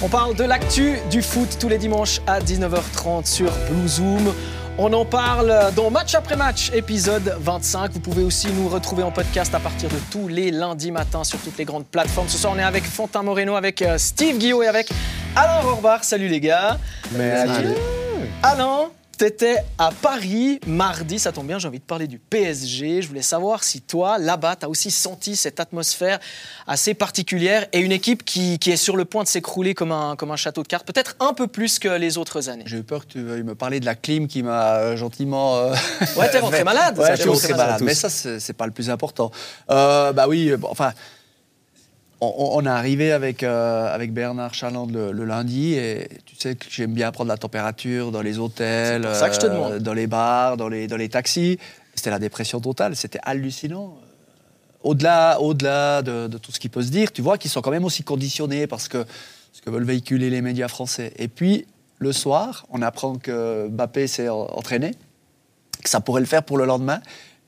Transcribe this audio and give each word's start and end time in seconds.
On 0.00 0.08
parle 0.08 0.36
de 0.36 0.44
l'actu 0.44 0.96
du 1.10 1.22
foot 1.22 1.56
tous 1.58 1.68
les 1.68 1.76
dimanches 1.76 2.20
à 2.28 2.38
19h30 2.38 3.26
sur 3.26 3.50
Blue 3.68 3.88
Zoom. 3.88 4.32
On 4.78 4.92
en 4.92 5.04
parle 5.04 5.72
dans 5.74 5.90
Match 5.90 6.14
après 6.14 6.36
Match, 6.36 6.70
épisode 6.72 7.34
25. 7.40 7.90
Vous 7.90 7.98
pouvez 7.98 8.22
aussi 8.22 8.46
nous 8.52 8.68
retrouver 8.68 9.02
en 9.02 9.10
podcast 9.10 9.52
à 9.56 9.58
partir 9.58 9.88
de 9.88 9.96
tous 10.12 10.28
les 10.28 10.52
lundis 10.52 10.92
matins 10.92 11.24
sur 11.24 11.40
toutes 11.40 11.58
les 11.58 11.64
grandes 11.64 11.84
plateformes. 11.84 12.28
Ce 12.28 12.38
soir, 12.38 12.52
on 12.54 12.60
est 12.60 12.62
avec 12.62 12.84
Fontin 12.84 13.24
Moreno, 13.24 13.56
avec 13.56 13.82
euh, 13.82 13.98
Steve 13.98 14.38
Guillot 14.38 14.62
et 14.62 14.68
avec 14.68 14.88
Alain 15.34 15.62
Rorbach. 15.62 16.04
Salut 16.04 16.28
les 16.28 16.38
gars. 16.38 16.78
Salut. 17.12 17.74
Alain, 18.44 18.90
T'étais 19.18 19.56
à 19.78 19.90
Paris 19.90 20.60
mardi, 20.64 21.18
ça 21.18 21.32
tombe 21.32 21.48
bien, 21.48 21.58
j'ai 21.58 21.66
envie 21.66 21.80
de 21.80 21.84
parler 21.84 22.06
du 22.06 22.20
PSG. 22.20 23.02
Je 23.02 23.08
voulais 23.08 23.20
savoir 23.20 23.64
si 23.64 23.80
toi, 23.80 24.16
là-bas, 24.16 24.54
tu 24.54 24.64
as 24.64 24.68
aussi 24.68 24.92
senti 24.92 25.34
cette 25.34 25.58
atmosphère 25.58 26.20
assez 26.68 26.94
particulière 26.94 27.66
et 27.72 27.80
une 27.80 27.90
équipe 27.90 28.24
qui, 28.24 28.60
qui 28.60 28.70
est 28.70 28.76
sur 28.76 28.96
le 28.96 29.04
point 29.04 29.24
de 29.24 29.28
s'écrouler 29.28 29.74
comme 29.74 29.90
un, 29.90 30.14
comme 30.14 30.30
un 30.30 30.36
château 30.36 30.62
de 30.62 30.68
cartes, 30.68 30.86
peut-être 30.86 31.16
un 31.18 31.32
peu 31.34 31.48
plus 31.48 31.80
que 31.80 31.88
les 31.88 32.16
autres 32.16 32.48
années. 32.48 32.62
J'ai 32.66 32.76
eu 32.76 32.84
peur 32.84 33.08
que 33.08 33.12
tu 33.14 33.20
veuilles 33.20 33.42
me 33.42 33.56
parler 33.56 33.80
de 33.80 33.86
la 33.86 33.96
clim 33.96 34.28
qui 34.28 34.44
m'a 34.44 34.76
euh, 34.76 34.96
gentiment. 34.96 35.56
Euh, 35.56 35.74
Ouais, 36.16 36.30
t'es 36.30 36.38
rentré 36.38 36.62
malade. 36.64 36.96
Ouais, 36.96 37.06
ça, 37.06 37.12
je 37.14 37.16
t'es 37.16 37.22
suis 37.22 37.30
rentré 37.30 37.48
rentré 37.48 37.58
malade. 37.58 37.82
Mais 37.82 37.94
ça, 37.96 38.08
c'est 38.10 38.38
c'est 38.38 38.52
pas 38.52 38.66
le 38.66 38.72
plus 38.72 38.88
important. 38.88 39.32
Euh, 39.68 40.12
bah 40.12 40.26
oui, 40.28 40.54
bon, 40.56 40.68
enfin. 40.70 40.92
On, 42.20 42.64
est 42.64 42.68
arrivé 42.68 43.12
avec, 43.12 43.44
euh, 43.44 43.94
avec 43.94 44.12
Bernard 44.12 44.52
Chaland 44.52 44.86
le, 44.86 45.12
le 45.12 45.24
lundi 45.24 45.74
et 45.74 46.08
tu 46.26 46.34
sais 46.36 46.56
que 46.56 46.66
j'aime 46.68 46.92
bien 46.92 47.12
prendre 47.12 47.28
la 47.28 47.36
température 47.36 48.10
dans 48.10 48.22
les 48.22 48.40
hôtels, 48.40 49.02
C'est 49.02 49.08
pour 49.08 49.16
ça 49.16 49.28
que 49.28 49.34
je 49.36 49.40
te 49.40 49.46
euh, 49.46 49.78
dans 49.78 49.92
les 49.92 50.08
bars, 50.08 50.56
dans 50.56 50.68
les, 50.68 50.88
dans 50.88 50.96
les 50.96 51.08
taxis. 51.08 51.58
C'était 51.94 52.10
la 52.10 52.18
dépression 52.18 52.60
totale, 52.60 52.96
c'était 52.96 53.20
hallucinant. 53.22 53.96
Au-delà 54.82 55.40
au 55.40 55.54
-delà 55.54 56.02
de, 56.02 56.26
de 56.26 56.38
tout 56.38 56.50
ce 56.50 56.58
qui 56.58 56.68
peut 56.68 56.82
se 56.82 56.90
dire, 56.90 57.12
tu 57.12 57.22
vois 57.22 57.38
qu'ils 57.38 57.50
sont 57.52 57.60
quand 57.60 57.70
même 57.70 57.84
aussi 57.84 58.02
conditionnés 58.02 58.66
parce 58.66 58.88
que 58.88 59.04
ce 59.52 59.62
que 59.62 59.70
veulent 59.70 59.84
véhiculer 59.84 60.28
les 60.28 60.42
médias 60.42 60.68
français. 60.68 61.12
Et 61.18 61.28
puis, 61.28 61.66
le 61.98 62.12
soir, 62.12 62.66
on 62.70 62.82
apprend 62.82 63.14
que 63.16 63.68
Mbappé 63.68 64.06
s'est 64.08 64.28
en- 64.28 64.46
entraîné, 64.56 64.92
que 65.84 65.88
ça 65.90 66.00
pourrait 66.00 66.20
le 66.20 66.26
faire 66.26 66.42
pour 66.42 66.58
le 66.58 66.64
lendemain. 66.64 67.00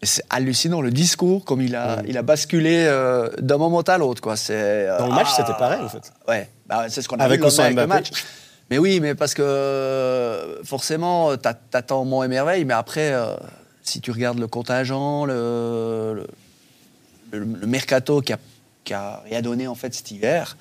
C'est 0.02 0.24
hallucinant 0.30 0.80
le 0.80 0.90
discours, 0.90 1.44
comme 1.44 1.60
il 1.60 1.76
a, 1.76 2.00
il 2.08 2.16
a 2.16 2.22
basculé 2.22 2.86
euh, 2.88 3.28
d'un 3.38 3.58
moment 3.58 3.82
à 3.82 3.98
l'autre. 3.98 4.22
quoi. 4.22 4.34
C'est, 4.36 4.54
euh, 4.54 4.98
Dans 4.98 5.08
le 5.08 5.12
match, 5.12 5.28
ah, 5.32 5.34
c'était 5.36 5.58
pareil, 5.58 5.80
en 5.84 5.88
fait. 5.90 6.10
Ouais, 6.26 6.48
bah, 6.66 6.86
c'est 6.88 7.02
ce 7.02 7.08
qu'on 7.08 7.16
a 7.16 7.24
Avec 7.24 7.40
vu 7.42 7.46
le 7.46 7.60
avec 7.60 7.76
le 7.76 7.86
match. 7.86 8.10
Mais 8.70 8.78
oui, 8.78 9.00
mais 9.00 9.14
parce 9.14 9.34
que 9.34 9.42
euh, 9.42 10.62
forcément, 10.64 11.36
t'a- 11.36 11.52
t'attends 11.54 12.04
mon 12.06 12.22
et 12.22 12.28
merveille, 12.28 12.64
mais 12.64 12.72
après, 12.72 13.12
euh, 13.12 13.34
si 13.82 14.00
tu 14.00 14.10
regardes 14.10 14.38
le 14.38 14.46
contingent, 14.46 15.26
le, 15.26 16.24
le, 17.32 17.38
le- 17.38 17.44
le 17.60 17.66
mercato 17.66 18.20
qui 18.22 18.32
a, 18.32 18.38
qui 18.84 18.94
a 18.94 19.20
rien 19.26 19.42
donné 19.42 19.66
en 19.66 19.74
fait 19.74 19.92
cet 19.94 20.10
hiver, 20.12 20.56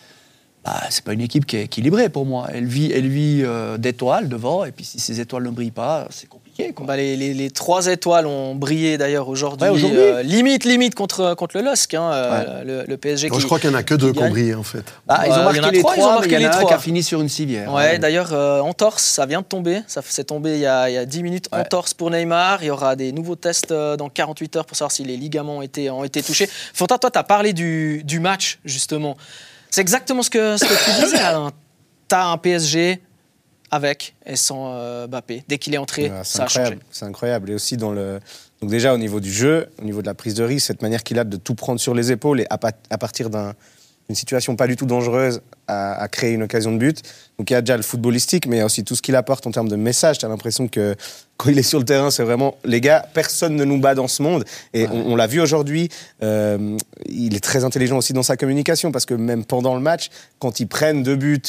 bah, 0.66 0.82
c'est 0.90 1.04
pas 1.04 1.14
une 1.14 1.22
équipe 1.22 1.46
qui 1.46 1.56
est 1.58 1.64
équilibrée 1.64 2.10
pour 2.10 2.26
moi. 2.26 2.48
Elle 2.54 2.66
vit, 2.66 2.92
elle 2.92 3.08
vit 3.08 3.42
euh, 3.44 3.78
d'étoiles 3.78 4.28
devant, 4.28 4.66
et 4.66 4.72
puis 4.72 4.84
si 4.86 5.00
ces 5.00 5.20
étoiles 5.22 5.44
ne 5.44 5.50
brillent 5.50 5.72
pas, 5.72 6.08
c'est 6.10 6.28
compliqué. 6.28 6.74
Quoi. 6.74 6.86
Bah, 6.86 6.98
les, 6.98 7.16
les- 7.16 7.34
les 7.34 7.50
trois 7.50 7.86
étoiles 7.88 8.28
ont 8.28 8.56
brillé 8.56 8.98
d'ailleurs 8.98 9.30
aujourd'hui. 9.30 9.70
Ouais, 9.70 9.74
aujourd'hui. 9.74 9.98
euh, 9.98 10.22
limite, 10.22 10.66
limite 10.66 10.96
contre, 10.96 11.34
contre 11.36 11.56
le 11.58 11.64
LOSC, 11.64 11.94
hein, 11.94 12.12
euh, 12.12 12.64
le, 12.66 12.84
le 12.86 12.98
PSG 12.98 13.30
Bon, 13.30 13.36
qui. 13.38 13.42
je 13.42 13.46
crois 13.46 13.60
qu'il 13.60 13.70
n'y 13.70 13.76
en 13.78 13.80
a 13.80 13.84
que 13.84 13.96
deux 13.96 14.12
qui 14.12 14.20
ont 14.20 14.30
brillé, 14.30 14.54
en 14.54 14.64
fait. 14.64 14.84
Ah, 15.08 15.24
ils 15.28 15.32
ont 15.32 15.36
il 15.36 15.40
y 15.40 15.44
marqué 15.44 15.60
en 15.62 15.64
a 15.64 15.72
les 15.72 15.80
trois, 15.80 15.94
trois, 15.94 16.04
ils 16.04 16.06
ont 16.06 16.10
mais 16.10 16.16
marqué 16.16 16.30
il 16.30 16.34
y 16.34 16.36
en 16.36 16.38
a 16.38 16.42
les 16.42 16.48
un 16.48 16.60
qui 16.60 16.66
trois. 16.66 16.76
a 16.76 16.80
fini 16.80 17.04
sur 17.04 17.22
une 17.22 17.30
civière. 17.30 17.74
Ouais, 17.74 17.98
d'ailleurs, 17.98 18.34
euh, 18.34 18.60
entorse, 18.60 19.04
ça 19.04 19.26
vient 19.26 19.40
de 19.40 19.46
tomber. 19.46 19.80
Ça 19.88 20.02
c'est 20.04 20.26
tombé 20.26 20.56
il 20.56 20.60
y, 20.60 20.66
a, 20.66 20.90
il 20.90 20.94
y 20.96 20.98
a 20.98 21.06
10 21.06 21.24
minutes. 21.24 21.46
Ouais. 21.54 21.60
Entorse 21.62 21.94
pour 21.94 22.12
Neymar. 22.12 22.62
Il 22.64 22.68
y 22.68 22.70
aura 22.72 22.98
des 22.98 23.14
nouveaux 23.14 23.36
tests 23.38 23.72
dans 23.72 24.10
48 24.10 24.56
heures 24.58 24.66
pour 24.66 24.76
savoir 24.76 24.92
si 24.92 25.06
les 25.06 25.16
ligaments 25.16 25.60
ont 25.60 25.62
été, 25.62 25.90
ont 25.90 26.04
été 26.04 26.22
touchés. 26.22 26.50
Fontin, 26.74 26.98
toi, 26.98 27.10
tu 27.10 27.18
as 27.18 27.24
parlé 27.24 27.54
du, 27.54 28.02
du 28.04 28.20
match, 28.20 28.60
justement. 28.66 29.16
C'est 29.70 29.82
exactement 29.82 30.24
ce 30.24 30.30
que, 30.30 30.58
ce 30.58 30.66
que 30.66 30.86
tu 31.00 31.06
disais, 31.06 31.20
Alain. 31.20 31.52
Tu 32.10 32.16
as 32.16 32.26
un 32.28 32.38
PSG 32.38 33.00
avec 33.72 34.16
et 34.26 34.36
sans 34.36 34.74
euh, 34.74 35.08
Mbappé. 35.08 35.44
Dès 35.48 35.58
qu'il 35.60 35.76
est 35.76 35.78
entré, 35.78 36.12
Ah, 36.14 36.24
c'est 36.24 36.38
ça 36.38 36.44
a 36.44 36.48
changé. 36.48 36.60
incroyable. 36.62 36.86
C'est 36.92 37.06
incroyable. 37.06 37.50
Et 37.52 37.54
aussi 37.54 37.78
dans 37.78 37.92
le. 37.92 38.20
Donc 38.62 38.72
déjà 38.72 38.94
au 38.94 38.98
niveau 38.98 39.20
du 39.20 39.32
jeu, 39.32 39.68
au 39.80 39.84
niveau 39.86 40.02
de 40.02 40.08
la 40.08 40.16
prise 40.16 40.34
de 40.34 40.44
risque, 40.44 40.66
cette 40.68 40.82
manière 40.82 41.04
qu'il 41.04 41.20
a 41.20 41.24
de 41.24 41.38
tout 41.38 41.54
prendre 41.56 41.80
sur 41.80 41.94
les 41.94 42.12
épaules 42.12 42.42
et 42.42 42.48
à 42.50 42.98
partir 42.98 43.30
d'un- 43.30 43.54
d'une 44.10 44.16
situation 44.16 44.56
pas 44.56 44.66
du 44.66 44.76
tout 44.76 44.88
dangereuse 44.88 45.42
à, 45.68 45.94
à 46.02 46.08
créer 46.08 46.34
une 46.34 46.42
occasion 46.42 46.72
de 46.72 46.78
but. 46.80 47.04
Donc 47.38 47.52
il 47.52 47.54
y 47.54 47.56
a 47.56 47.62
déjà 47.62 47.78
le 47.78 47.84
footballistique, 47.84 48.48
mais 48.48 48.56
il 48.56 48.60
y 48.60 48.62
a 48.62 48.66
aussi 48.66 48.84
tout 48.84 48.96
ce 48.96 49.04
qu'il 49.04 49.16
apporte 49.16 49.46
en 49.46 49.52
termes 49.52 49.70
de 49.70 49.76
message. 49.76 50.18
Tu 50.18 50.26
as 50.26 50.30
l'impression 50.30 50.68
que 50.68 50.96
quand 51.38 51.50
il 51.52 51.60
est 51.60 51.64
sur 51.64 51.78
le 51.78 51.86
terrain, 51.86 52.10
c'est 52.10 52.24
vraiment 52.24 52.56
les 52.66 52.82
gars, 52.82 53.06
personne 53.14 53.56
ne 53.56 53.64
nous 53.64 53.80
bat 53.80 53.94
dans 53.94 54.08
ce 54.08 54.24
monde. 54.24 54.46
Et 54.74 54.88
on, 54.88 55.12
on 55.12 55.16
l'a 55.16 55.28
vu 55.28 55.40
aujourd'hui. 55.40 55.90
euh, 56.24 56.76
il 57.06 57.36
est 57.36 57.40
très 57.44 57.64
intelligent 57.64 57.98
aussi 57.98 58.14
dans 58.14 58.24
sa 58.24 58.36
communication 58.36 58.92
parce 58.92 59.06
que 59.06 59.14
même 59.14 59.46
pendant 59.46 59.76
le 59.76 59.82
match, 59.82 60.10
quand 60.40 60.60
ils 60.60 60.68
prennent 60.68 61.04
deux 61.04 61.16
buts 61.16 61.42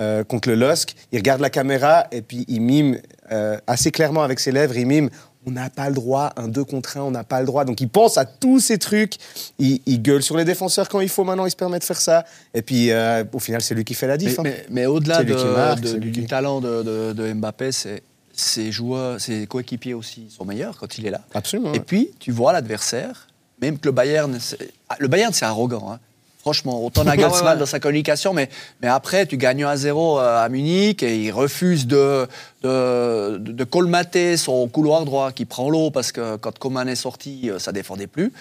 euh, 0.00 0.24
contre 0.24 0.48
le 0.48 0.56
LOSC, 0.56 0.96
il 1.12 1.18
regarde 1.18 1.40
la 1.40 1.50
caméra 1.50 2.06
et 2.10 2.22
puis 2.22 2.44
il 2.48 2.60
mime 2.60 2.98
euh, 3.30 3.56
assez 3.68 3.92
clairement 3.92 4.22
avec 4.22 4.40
ses 4.40 4.50
lèvres, 4.50 4.76
il 4.76 4.86
mime 4.86 5.10
on 5.46 5.52
n'a 5.52 5.70
pas 5.70 5.88
le 5.88 5.94
droit, 5.94 6.32
un 6.36 6.48
2 6.48 6.64
contre 6.64 6.96
1, 6.98 7.02
on 7.02 7.10
n'a 7.10 7.24
pas 7.24 7.40
le 7.40 7.46
droit. 7.46 7.64
Donc 7.64 7.80
il 7.80 7.88
pense 7.88 8.18
à 8.18 8.24
tous 8.26 8.60
ces 8.60 8.78
trucs, 8.78 9.14
il, 9.58 9.80
il 9.86 10.02
gueule 10.02 10.22
sur 10.22 10.36
les 10.36 10.44
défenseurs 10.44 10.88
quand 10.88 11.00
il 11.00 11.08
faut, 11.08 11.24
maintenant 11.24 11.46
il 11.46 11.50
se 11.50 11.56
permet 11.56 11.78
de 11.78 11.84
faire 11.84 12.00
ça. 12.00 12.24
Et 12.52 12.62
puis 12.62 12.90
euh, 12.90 13.24
au 13.32 13.38
final, 13.38 13.62
c'est 13.62 13.74
lui 13.74 13.84
qui 13.84 13.94
fait 13.94 14.06
la 14.06 14.14
Mais, 14.14 14.18
diff. 14.18 14.38
hein. 14.38 14.42
mais- 14.44 14.66
mais 14.70 14.86
au-delà 14.86 15.24
de- 15.24 15.32
de- 15.80 15.98
du, 15.98 16.12
qui- 16.12 16.26
talent 16.26 16.60
de, 16.60 17.32
Mbappé, 17.32 17.72
c'est 17.72 18.02
ses 18.32 18.70
joueurs, 18.72 19.20
ses 19.20 19.46
coéquipiers 19.46 19.94
aussi 19.94 20.26
sont 20.30 20.44
meilleurs 20.44 20.78
quand 20.78 20.98
il 20.98 21.06
est 21.06 21.10
là. 21.10 21.20
Absolument. 21.34 21.72
Et 21.72 21.80
puis, 21.80 22.10
tu 22.18 22.32
vois 22.32 22.52
l'adversaire, 22.52 23.26
même 23.60 23.78
que 23.78 23.88
le 23.88 23.92
Bayern, 23.92 24.38
c'est- 24.40 24.70
ah, 24.88 24.96
le 24.98 25.08
Bayern 25.08 25.32
c'est 25.32 25.44
arrogant. 25.46 25.90
hein. 25.92 25.98
Franchement, 26.40 26.84
autant 26.84 27.04
Nagelsmann 27.04 27.42
Ouais, 27.44 27.50
ouais. 27.52 27.58
dans 27.58 27.66
sa 27.66 27.80
communication, 27.80 28.32
mais, 28.32 28.48
mais 28.80 28.88
après, 28.88 29.26
tu 29.26 29.36
gagnes 29.36 29.64
1-0 29.64 30.20
à 30.20 30.48
Munich 30.48 31.02
et 31.02 31.16
il 31.22 31.30
refuse 31.32 31.86
de, 31.86 32.26
de, 32.62 33.36
de- 33.38 33.64
colmater 33.64 34.36
son 34.36 34.66
couloir 34.68 35.04
droit 35.04 35.32
qui 35.32 35.44
prend 35.44 35.68
l'eau 35.68 35.90
parce 35.90 36.12
que 36.12 36.36
quand 36.36 36.58
Coman 36.58 36.88
est 36.88 36.94
sorti, 36.96 37.50
euh, 37.50 37.58
ça 37.58 37.72
défendait 37.72 38.06
plus. 38.06 38.32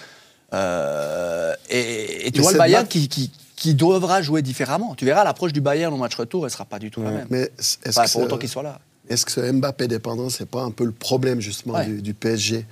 Euh, 0.53 1.53
et, 1.69 2.27
et 2.27 2.31
tu 2.31 2.39
Mais 2.39 2.43
vois 2.43 2.51
le 2.53 2.57
Bayern 2.57 2.87
qui, 2.87 3.07
qui, 3.07 3.31
qui 3.55 3.73
devra 3.75 4.21
jouer 4.21 4.41
différemment. 4.41 4.95
Tu 4.95 5.05
verras, 5.05 5.23
l'approche 5.23 5.53
du 5.53 5.61
Bayern 5.61 5.93
au 5.93 5.97
match 5.97 6.15
retour, 6.15 6.45
elle 6.45 6.51
sera 6.51 6.65
pas 6.65 6.79
du 6.79 6.89
tout 6.91 7.01
la 7.03 7.11
même. 7.11 7.27
Mais 7.29 7.51
est-ce 7.59 7.77
Enfin, 7.89 8.05
que, 8.05 8.11
pour 8.11 8.21
autant 8.23 8.37
qu'il 8.37 8.49
soit 8.49 8.63
là. 8.63 8.79
est-ce 9.09 9.25
que 9.25 9.31
ce 9.31 9.41
Mbappé 9.51 9.87
dépendant, 9.87 10.29
c'est 10.29 10.49
pas 10.49 10.61
un 10.61 10.71
peu 10.71 10.85
le 10.85 10.91
problème, 10.91 11.39
justement, 11.41 11.83
du, 11.83 12.01
du 12.01 12.13
PSG 12.13 12.65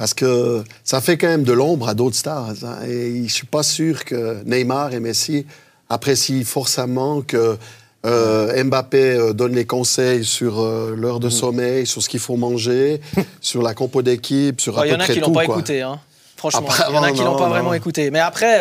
Parce 0.00 0.14
que 0.14 0.64
ça 0.82 1.02
fait 1.02 1.18
quand 1.18 1.26
même 1.26 1.42
de 1.44 1.52
l'ombre 1.52 1.86
à 1.86 1.92
d'autres 1.92 2.16
stars. 2.16 2.54
hein, 2.64 2.78
et 2.88 3.22
je 3.28 3.30
suis 3.34 3.46
pas 3.46 3.62
sûr 3.62 4.06
que 4.06 4.42
Neymar 4.46 4.94
et 4.94 4.98
Messi 4.98 5.44
apprécient 5.90 6.42
forcément 6.46 7.20
que 7.20 7.58
euh, 8.06 8.64
Mbappé 8.64 8.98
euh, 9.02 9.32
donne 9.34 9.54
les 9.54 9.66
conseils 9.66 10.24
sur 10.24 10.58
euh, 10.60 10.94
l'heure 10.96 11.18
Mm. 11.18 11.24
de 11.24 11.28
sommeil, 11.28 11.86
sur 11.86 12.00
ce 12.02 12.08
qu'il 12.08 12.18
faut 12.18 12.36
manger, 12.36 13.02
sur 13.42 13.60
la 13.60 13.74
compo 13.74 14.00
d'équipe, 14.00 14.58
sur 14.62 14.78
à 14.78 14.86
Il 14.86 14.88
y 14.88 14.92
peu 14.92 14.96
en 14.96 15.00
a 15.00 15.06
qui 15.06 15.20
l'ont 15.20 15.26
tout, 15.26 15.32
pas 15.34 15.44
quoi. 15.44 15.56
écouté, 15.56 15.82
hein. 15.82 16.00
Franchement, 16.38 16.66
il 16.88 16.94
y 16.94 16.96
en 16.96 17.02
a 17.02 17.08
non, 17.08 17.14
qui 17.14 17.22
l'ont 17.22 17.36
pas 17.36 17.42
non. 17.44 17.48
vraiment 17.50 17.74
écouté. 17.74 18.10
Mais 18.10 18.20
après, 18.20 18.58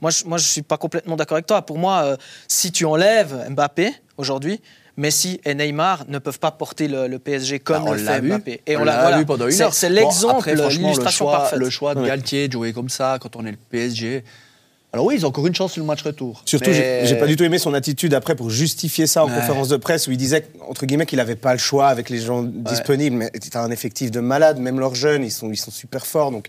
moi, 0.00 0.10
je, 0.10 0.24
moi, 0.24 0.38
je 0.38 0.44
suis 0.44 0.62
pas 0.62 0.76
complètement 0.76 1.14
d'accord 1.14 1.36
avec 1.36 1.46
toi. 1.46 1.62
Pour 1.62 1.78
moi, 1.78 2.16
si 2.48 2.72
tu 2.72 2.84
enlèves 2.84 3.46
Mbappé 3.50 3.92
aujourd'hui, 4.16 4.60
Messi 5.00 5.40
et 5.46 5.54
Neymar 5.54 6.04
ne 6.08 6.18
peuvent 6.18 6.38
pas 6.38 6.50
porter 6.50 6.86
le, 6.86 7.08
le 7.08 7.18
PSG 7.18 7.58
comme 7.58 7.84
Bah, 7.84 7.90
on 7.90 7.92
le 7.94 8.02
l'a 8.02 8.14
fait 8.16 8.20
vu. 8.20 8.28
Mbappé. 8.28 8.60
Et 8.66 8.76
on 8.76 8.82
on 8.82 8.84
l'a 8.84 8.92
l'a 8.96 9.00
voilà. 9.00 9.18
vu 9.18 9.24
pendant 9.24 9.48
une 9.48 9.60
heure. 9.62 9.72
C'est 9.72 9.88
Bon, 9.88 9.94
l'exemple, 9.94 10.34
après, 10.36 10.56
franchement, 10.56 10.68
le 10.68 10.82
l'illustration 10.84 11.24
choix, 11.24 11.38
parfaite. 11.38 11.58
le 11.58 11.70
choix 11.70 11.94
de 11.94 12.00
Ouais. 12.00 12.06
Galtier 12.08 12.48
de 12.48 12.52
jouer 12.52 12.72
comme 12.74 12.90
ça 12.90 13.18
quand 13.20 13.34
on 13.36 13.46
est 13.46 13.50
le 13.50 13.56
PSG. 13.70 14.22
Alors 14.92 15.06
oui, 15.06 15.14
ils 15.16 15.24
ont 15.24 15.28
encore 15.28 15.46
une 15.46 15.54
chance 15.54 15.72
sur 15.72 15.82
le 15.82 15.86
match 15.86 16.02
retour. 16.02 16.42
Surtout, 16.44 16.68
Mais- 16.70 17.02
j'ai 17.02 17.06
j'ai 17.06 17.16
pas 17.16 17.26
du 17.26 17.36
tout 17.36 17.44
aimé 17.44 17.58
son 17.58 17.72
attitude 17.74 18.12
après 18.12 18.34
pour 18.34 18.50
justifier 18.50 19.06
ça 19.06 19.24
en 19.24 19.28
Ouais. 19.28 19.34
conférence 19.36 19.68
de 19.68 19.76
presse 19.76 20.06
où 20.06 20.10
il 20.10 20.16
disait, 20.18 20.46
entre 20.68 20.84
guillemets, 20.84 21.06
qu'il 21.06 21.20
avait 21.20 21.36
pas 21.36 21.52
le 21.52 21.58
choix 21.60 21.88
avec 21.88 22.10
les 22.10 22.18
gens 22.18 22.42
disponibles. 22.42 23.16
Mais 23.16 23.30
tu 23.30 23.56
as 23.56 23.62
un 23.62 23.70
effectif 23.70 24.10
de 24.10 24.20
malades, 24.20 24.58
même 24.58 24.78
leurs 24.80 24.94
jeunes, 24.96 25.24
ils 25.24 25.30
sont, 25.30 25.50
ils 25.50 25.56
sont 25.56 25.70
super 25.70 26.04
forts. 26.06 26.30
Donc, 26.32 26.46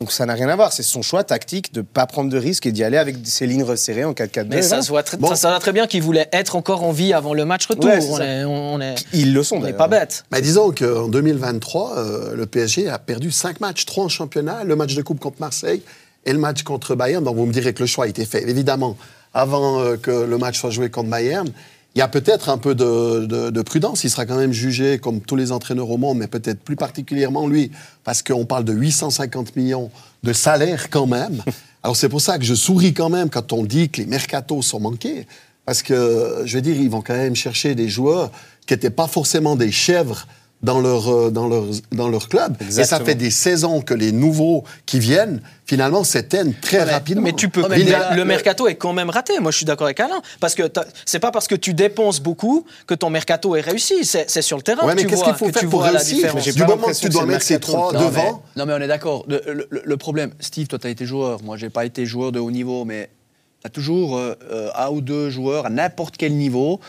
donc 0.00 0.10
ça 0.12 0.26
n'a 0.26 0.34
rien 0.34 0.48
à 0.48 0.56
voir. 0.56 0.72
C'est 0.72 0.82
son 0.82 1.02
choix 1.02 1.24
tactique 1.24 1.72
de 1.72 1.80
pas 1.80 2.06
prendre 2.06 2.28
de 2.30 2.36
risques 2.36 2.66
et 2.66 2.72
d'y 2.72 2.82
aller 2.84 2.96
avec 2.98 3.16
ses 3.24 3.46
lignes 3.46 3.62
resserrées 3.62 4.04
en 4.04 4.12
4-4-2. 4.12 4.46
Mais 4.50 4.62
ça 4.62 4.82
se 4.82 4.88
voit 4.88 5.02
très, 5.02 5.16
Bon. 5.16 5.28
ça, 5.28 5.36
ça 5.36 5.50
va 5.50 5.58
très 5.60 5.72
bien 5.72 5.86
qu'ils 5.86 6.02
voulaient 6.02 6.28
être 6.32 6.56
encore 6.56 6.82
en 6.82 6.92
vie 6.92 7.12
avant 7.12 7.32
le 7.32 7.44
match 7.44 7.66
retour. 7.66 7.84
Ouais, 7.86 8.00
c'est 8.00 8.08
on, 8.10 8.16
ça. 8.16 8.24
est, 8.26 8.44
on, 8.44 8.80
est, 8.80 8.96
Ils 9.12 9.32
le 9.32 9.42
sont 9.42 9.56
on 9.56 9.58
est 9.60 9.62
d'ailleurs. 9.62 9.76
pas 9.78 9.88
bêtes. 9.88 10.24
Mais 10.32 10.40
disons 10.42 10.72
qu'en 10.72 11.08
2023, 11.08 11.98
euh, 11.98 12.34
le 12.34 12.46
PSG 12.46 12.88
a 12.88 12.98
perdu 12.98 13.30
cinq 13.30 13.60
matchs, 13.60 13.86
trois 13.86 14.04
en 14.04 14.08
championnat, 14.08 14.64
le 14.64 14.76
match 14.76 14.94
de 14.94 15.02
coupe 15.02 15.20
contre 15.20 15.36
Marseille 15.40 15.82
et 16.26 16.32
le 16.32 16.38
match 16.38 16.62
contre 16.64 16.94
Bayern. 16.94 17.22
Donc 17.24 17.36
vous 17.36 17.46
me 17.46 17.52
direz 17.52 17.72
que 17.72 17.80
le 17.80 17.86
choix 17.86 18.04
a 18.06 18.08
été 18.08 18.24
fait. 18.24 18.42
Évidemment, 18.48 18.96
avant 19.32 19.80
euh, 19.80 19.96
que 19.96 20.10
le 20.10 20.38
match 20.38 20.58
soit 20.58 20.70
joué 20.70 20.90
contre 20.90 21.08
Bayern, 21.10 21.48
il 21.94 22.00
y 22.00 22.02
a 22.02 22.08
peut-être 22.08 22.48
un 22.48 22.58
peu 22.58 22.74
de, 22.74 23.24
de- 23.26 23.50
de 23.50 23.62
prudence. 23.62 24.02
Il 24.04 24.10
sera 24.10 24.26
quand 24.26 24.36
même 24.36 24.52
jugé 24.52 24.98
comme 24.98 25.20
tous 25.20 25.36
les 25.36 25.52
entraîneurs 25.52 25.90
au 25.90 25.96
monde, 25.96 26.18
mais 26.18 26.26
peut-être 26.26 26.60
plus 26.60 26.76
particulièrement 26.76 27.46
lui, 27.46 27.70
parce 28.02 28.22
qu'on 28.22 28.44
parle 28.46 28.64
de 28.64 28.72
850 28.72 29.54
millions 29.56 29.90
de 30.22 30.32
salaire 30.32 30.90
quand 30.90 31.06
même. 31.06 31.42
Alors 31.82 31.96
c'est 31.96 32.08
pour 32.08 32.20
ça 32.20 32.38
que 32.38 32.44
je 32.44 32.54
souris 32.54 32.94
quand 32.94 33.10
même 33.10 33.30
quand 33.30 33.52
on 33.52 33.62
dit 33.62 33.90
que 33.90 34.00
les 34.00 34.06
mercatos 34.06 34.62
sont 34.66 34.80
manqués. 34.80 35.26
Parce 35.66 35.82
que, 35.82 36.42
je 36.44 36.56
veux 36.56 36.62
dire, 36.62 36.76
ils 36.76 36.90
vont 36.90 37.00
quand 37.00 37.14
même 37.14 37.34
chercher 37.36 37.74
des 37.74 37.88
joueurs 37.88 38.30
qui 38.66 38.74
n'étaient 38.74 38.90
pas 38.90 39.06
forcément 39.06 39.56
des 39.56 39.70
chèvres 39.70 40.26
dans 40.64 40.80
leur, 40.80 41.08
euh, 41.12 41.30
dans 41.30 41.46
leur, 41.46 41.64
dans 41.92 42.08
leur 42.08 42.28
club. 42.28 42.56
Et 42.60 42.84
ça 42.84 42.98
fait 42.98 43.14
des 43.14 43.30
saisons 43.30 43.82
que 43.82 43.92
les 43.92 44.12
nouveaux 44.12 44.64
qui 44.86 44.98
viennent, 44.98 45.42
finalement, 45.66 46.04
s'éteignent 46.04 46.54
très 46.60 46.82
rapidement. 46.82 47.22
Mais 47.22 47.32
tu 47.34 47.50
peux. 47.50 47.62
Oh, 47.64 47.68
mais 47.68 47.84
le- 48.16 48.24
mercato 48.24 48.66
est 48.66 48.74
quand 48.76 48.94
même 48.94 49.10
raté. 49.10 49.38
Moi, 49.40 49.50
je 49.50 49.58
suis 49.58 49.66
d'accord 49.66 49.86
avec 49.86 50.00
Alain. 50.00 50.22
Parce 50.40 50.54
que 50.54 50.62
c'est 51.04 51.18
pas 51.18 51.30
parce 51.30 51.46
que 51.48 51.54
tu 51.54 51.74
dépenses 51.74 52.18
beaucoup 52.20 52.64
que 52.86 52.94
ton 52.94 53.10
mercato 53.10 53.54
est 53.56 53.60
réussi. 53.60 54.04
C'est 54.06 54.30
c'est 54.30 54.40
sur 54.42 54.56
le 54.56 54.62
terrain 54.62 54.86
Ouais, 54.86 54.94
mais 54.94 55.02
tu 55.02 55.08
qu'est-ce 55.08 55.22
vois, 55.22 55.32
qu'il 55.34 55.38
faut 55.38 55.46
que 55.46 55.52
faire 55.52 55.60
tu 55.60 55.68
pour 55.68 55.80
vois 55.80 55.90
la 55.92 55.98
réussir 55.98 56.16
différence. 56.16 56.36
Mais 56.36 56.42
j'ai 56.42 56.52
Du 56.52 56.64
moment 56.64 56.86
que 56.88 56.98
tu 56.98 57.08
dois 57.10 57.26
mettre 57.26 57.44
ces 57.44 57.60
trois 57.60 57.92
Non, 57.92 58.00
devant, 58.00 58.42
mais, 58.56 58.60
non, 58.62 58.66
mais 58.66 58.72
on 58.72 58.80
est 58.80 58.88
d'accord. 58.88 59.24
Le, 59.28 59.42
le- 59.46 59.66
le- 59.68 59.82
le 59.84 59.96
problème, 59.98 60.32
Steve, 60.40 60.66
toi, 60.66 60.78
tu 60.78 60.86
as 60.86 60.90
été 60.90 61.04
joueur. 61.04 61.42
Moi, 61.42 61.58
j'ai 61.58 61.68
pas 61.70 61.84
été 61.84 62.06
joueur 62.06 62.32
de 62.32 62.40
haut 62.40 62.50
niveau, 62.50 62.86
mais 62.86 63.10
tu 63.60 63.66
as 63.66 63.70
toujours 63.70 64.16
euh, 64.16 64.34
euh, 64.50 64.70
un 64.74 64.88
ou 64.88 65.02
deux 65.02 65.28
joueurs 65.28 65.66
à 65.66 65.70
n'importe 65.70 66.16
quel 66.16 66.32
niveau 66.34 66.80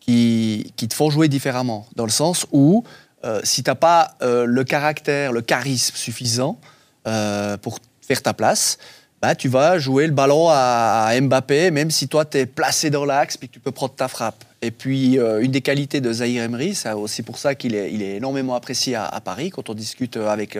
qui, 0.00 0.72
qui 0.76 0.88
te 0.88 0.94
font 0.94 1.10
jouer 1.10 1.28
différemment. 1.28 1.86
Dans 1.96 2.04
le 2.04 2.10
sens 2.10 2.46
où, 2.52 2.84
euh, 3.24 3.40
si 3.44 3.62
tu 3.62 3.70
n'as 3.70 3.74
pas 3.74 4.14
euh, 4.22 4.46
le 4.46 4.64
caractère, 4.64 5.32
le 5.32 5.42
charisme 5.42 5.94
suffisant 5.94 6.58
euh, 7.06 7.56
pour 7.58 7.78
faire 8.00 8.22
ta 8.22 8.32
place, 8.32 8.78
bah, 9.20 9.34
tu 9.34 9.48
vas 9.48 9.78
jouer 9.78 10.06
le 10.06 10.14
ballon 10.14 10.48
à, 10.48 11.12
Mbappé, 11.20 11.70
même 11.70 11.90
si 11.90 12.08
toi, 12.08 12.24
tu 12.24 12.38
es 12.38 12.46
placé 12.46 12.88
dans 12.88 13.04
l'axe 13.04 13.36
puis 13.36 13.48
que 13.48 13.54
tu 13.54 13.60
peux 13.60 13.72
prendre 13.72 13.94
ta 13.94 14.08
frappe. 14.08 14.42
Et 14.62 14.70
puis, 14.70 15.16
une 15.16 15.50
des 15.50 15.60
qualités 15.60 16.00
de 16.00 16.10
Zahir 16.12 16.42
Emery, 16.42 16.74
c'est 16.74 16.92
aussi 16.92 17.22
pour 17.22 17.38
ça 17.38 17.54
qu'il 17.54 17.74
est, 17.74 18.16
énormément 18.16 18.54
apprécié 18.54 18.94
à, 18.94 19.20
Paris 19.22 19.50
quand 19.50 19.68
on 19.68 19.74
discute 19.74 20.16
avec, 20.16 20.56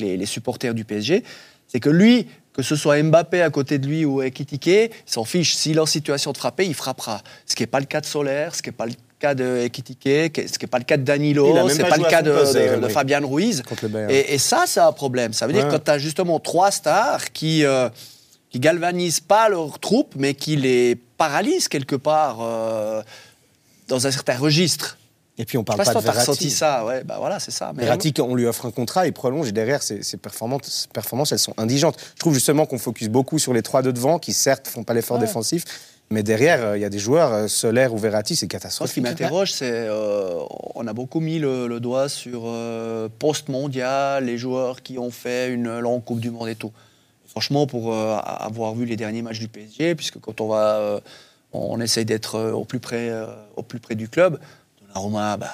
les, 0.00 0.26
supporters 0.26 0.74
du 0.74 0.84
PSG, 0.84 1.24
c'est 1.66 1.80
que 1.80 1.88
lui, 1.88 2.26
que 2.52 2.62
ce 2.62 2.76
soit 2.76 3.02
Mbappé 3.02 3.40
à 3.40 3.48
côté 3.48 3.78
de 3.78 3.86
lui 3.86 4.04
ou 4.04 4.20
Ekitike, 4.20 4.92
s'en 5.06 5.24
fiche. 5.24 5.54
S'il 5.54 5.76
est 5.76 5.80
en 5.80 5.86
situation 5.86 6.32
de 6.32 6.38
frapper, 6.38 6.66
il 6.66 6.74
frappera. 6.74 7.22
Ce 7.46 7.54
qui 7.54 7.62
n'est 7.62 7.68
pas 7.68 7.80
le 7.80 7.86
cas 7.86 8.02
de 8.02 8.06
Solaire, 8.06 8.54
ce 8.54 8.60
qui 8.60 8.68
n'est 8.68 8.76
pas 8.76 8.86
le 8.86 8.92
cas 9.18 9.34
de 9.34 9.58
Ekitike, 9.64 10.02
ce 10.48 10.58
qui 10.58 10.64
n'est 10.64 10.68
pas 10.70 10.78
le 10.78 10.84
cas 10.84 10.96
de 10.96 11.02
Il 11.02 11.06
Danilo, 11.06 11.52
même 11.54 11.68
c'est 11.68 11.84
pas 11.84 11.96
le 11.96 12.04
cas 12.04 12.22
de, 12.22 12.80
de-. 12.80 12.88
Fabian 12.88 13.26
Ruiz. 13.26 13.62
Et, 14.08 14.34
et 14.34 14.38
ça, 14.38 14.64
c'est 14.66 14.80
un 14.80 14.92
problème. 14.92 15.32
Ça 15.32 15.46
veut 15.46 15.52
dire 15.52 15.66
que 15.66 15.72
quand 15.72 15.84
tu 15.84 15.90
as 15.90 15.98
justement 15.98 16.38
trois 16.40 16.70
stars 16.70 17.32
qui, 17.32 17.64
euh, 17.64 17.88
qui 18.50 18.60
galvanisent 18.60 19.20
pas 19.20 19.48
leurs 19.48 19.78
troupes, 19.78 20.14
mais 20.16 20.34
qui 20.34 20.56
les 20.56 20.96
paralysent 21.16 21.68
quelque 21.68 21.96
part 21.96 22.38
euh, 22.40 23.02
dans 23.88 24.06
un 24.06 24.10
certain 24.10 24.36
registre. 24.36 24.96
Et 25.40 25.44
puis 25.44 25.56
on 25.56 25.60
Je 25.60 25.70
sais 25.72 25.76
parle 25.76 25.78
pas 25.78 25.92
si 25.92 25.96
de 25.98 26.02
Verratti. 26.02 26.30
ressenti 26.30 26.50
ça. 26.50 26.84
Ouais, 26.84 27.04
bah 27.04 27.16
voilà, 27.20 27.38
c'est 27.38 27.52
ça. 27.52 27.72
Mais 27.76 27.84
Verratti, 27.84 28.12
on 28.20 28.34
lui 28.34 28.44
offre 28.46 28.66
un 28.66 28.72
contrat, 28.72 29.06
il 29.06 29.12
prolonge 29.12 29.48
et 29.48 29.52
derrière, 29.52 29.84
ses, 29.84 30.02
ses 30.02 30.16
performances, 30.16 30.62
ses 30.64 30.88
performances, 30.88 31.30
elles 31.30 31.38
sont 31.38 31.54
indigentes. 31.58 31.96
Je 32.16 32.18
trouve 32.18 32.34
justement 32.34 32.66
qu'on 32.66 32.78
focus 32.78 33.08
beaucoup 33.08 33.38
sur 33.38 33.52
les 33.52 33.62
trois 33.62 33.82
de 33.82 33.92
devant, 33.92 34.18
qui 34.18 34.32
certes 34.32 34.66
font 34.66 34.82
pas 34.82 34.94
l'effort 34.94 35.16
Ouais. 35.18 35.26
défensif, 35.26 35.62
mais 36.10 36.22
derrière, 36.22 36.64
euh, 36.64 36.78
il 36.78 36.80
y 36.80 36.84
a 36.84 36.88
des 36.90 36.98
joueurs, 36.98 37.32
euh, 37.32 37.48
Solaire 37.48 37.92
ou 37.92 37.98
Verratti, 37.98 38.34
c'est 38.36 38.46
Moi, 38.46 38.48
ce 38.48 38.52
catastrophique. 38.56 38.94
qui 38.94 39.00
m'interroge, 39.02 39.52
c'est 39.52 39.70
euh, 39.70 40.40
on 40.74 40.86
a 40.86 40.92
beaucoup 40.92 41.20
mis 41.20 41.38
le, 41.38 41.66
le 41.68 41.80
doigt 41.80 42.08
sur 42.08 42.42
euh, 42.46 43.08
post-mondial, 43.18 44.24
les 44.24 44.38
joueurs 44.38 44.82
qui 44.82 44.98
ont 44.98 45.10
fait 45.10 45.52
une 45.52 45.78
longue 45.80 46.04
Coupe 46.04 46.20
du 46.20 46.30
Monde 46.30 46.48
et 46.48 46.54
tout. 46.54 46.72
Franchement, 47.26 47.66
pour 47.66 47.92
euh, 47.94 48.16
avoir 48.24 48.74
vu 48.74 48.84
les 48.86 48.96
derniers 48.96 49.22
matchs 49.22 49.38
du 49.38 49.48
PSG, 49.48 49.94
puisque 49.94 50.18
quand 50.18 50.40
on 50.40 50.48
va, 50.48 50.76
euh, 50.78 51.00
on 51.52 51.80
essaye 51.80 52.04
d'être 52.04 52.36
euh, 52.36 52.52
au 52.52 52.64
plus 52.64 52.80
près, 52.80 53.10
euh, 53.10 53.26
au 53.56 53.62
plus 53.62 53.78
près 53.78 53.94
du 53.94 54.08
club. 54.08 54.38
Donnarumma, 54.80 55.36
bah, 55.36 55.50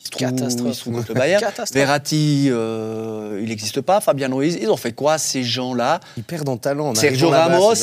il 0.00 0.04
se 0.06 0.10
trouve, 0.10 0.20
Catastrophe. 0.20 0.68
il 0.70 0.74
se 0.74 0.80
trouve 0.80 0.94
contre 0.94 1.08
le 1.08 1.14
Bayern. 1.14 1.44
Verratti, 1.72 2.48
euh, 2.50 3.38
il 3.42 3.48
n'existe 3.50 3.82
pas. 3.82 4.00
Fabien 4.00 4.32
Ruiz, 4.34 4.58
ils 4.60 4.70
ont 4.70 4.76
fait 4.76 4.92
quoi 4.92 5.18
ces 5.18 5.44
gens-là? 5.44 6.00
Ils 6.16 6.22
perdent 6.24 6.48
en 6.48 6.56
talent. 6.56 6.88
en 6.88 6.94
Sergio 6.94 7.28
Ramos, 7.28 7.74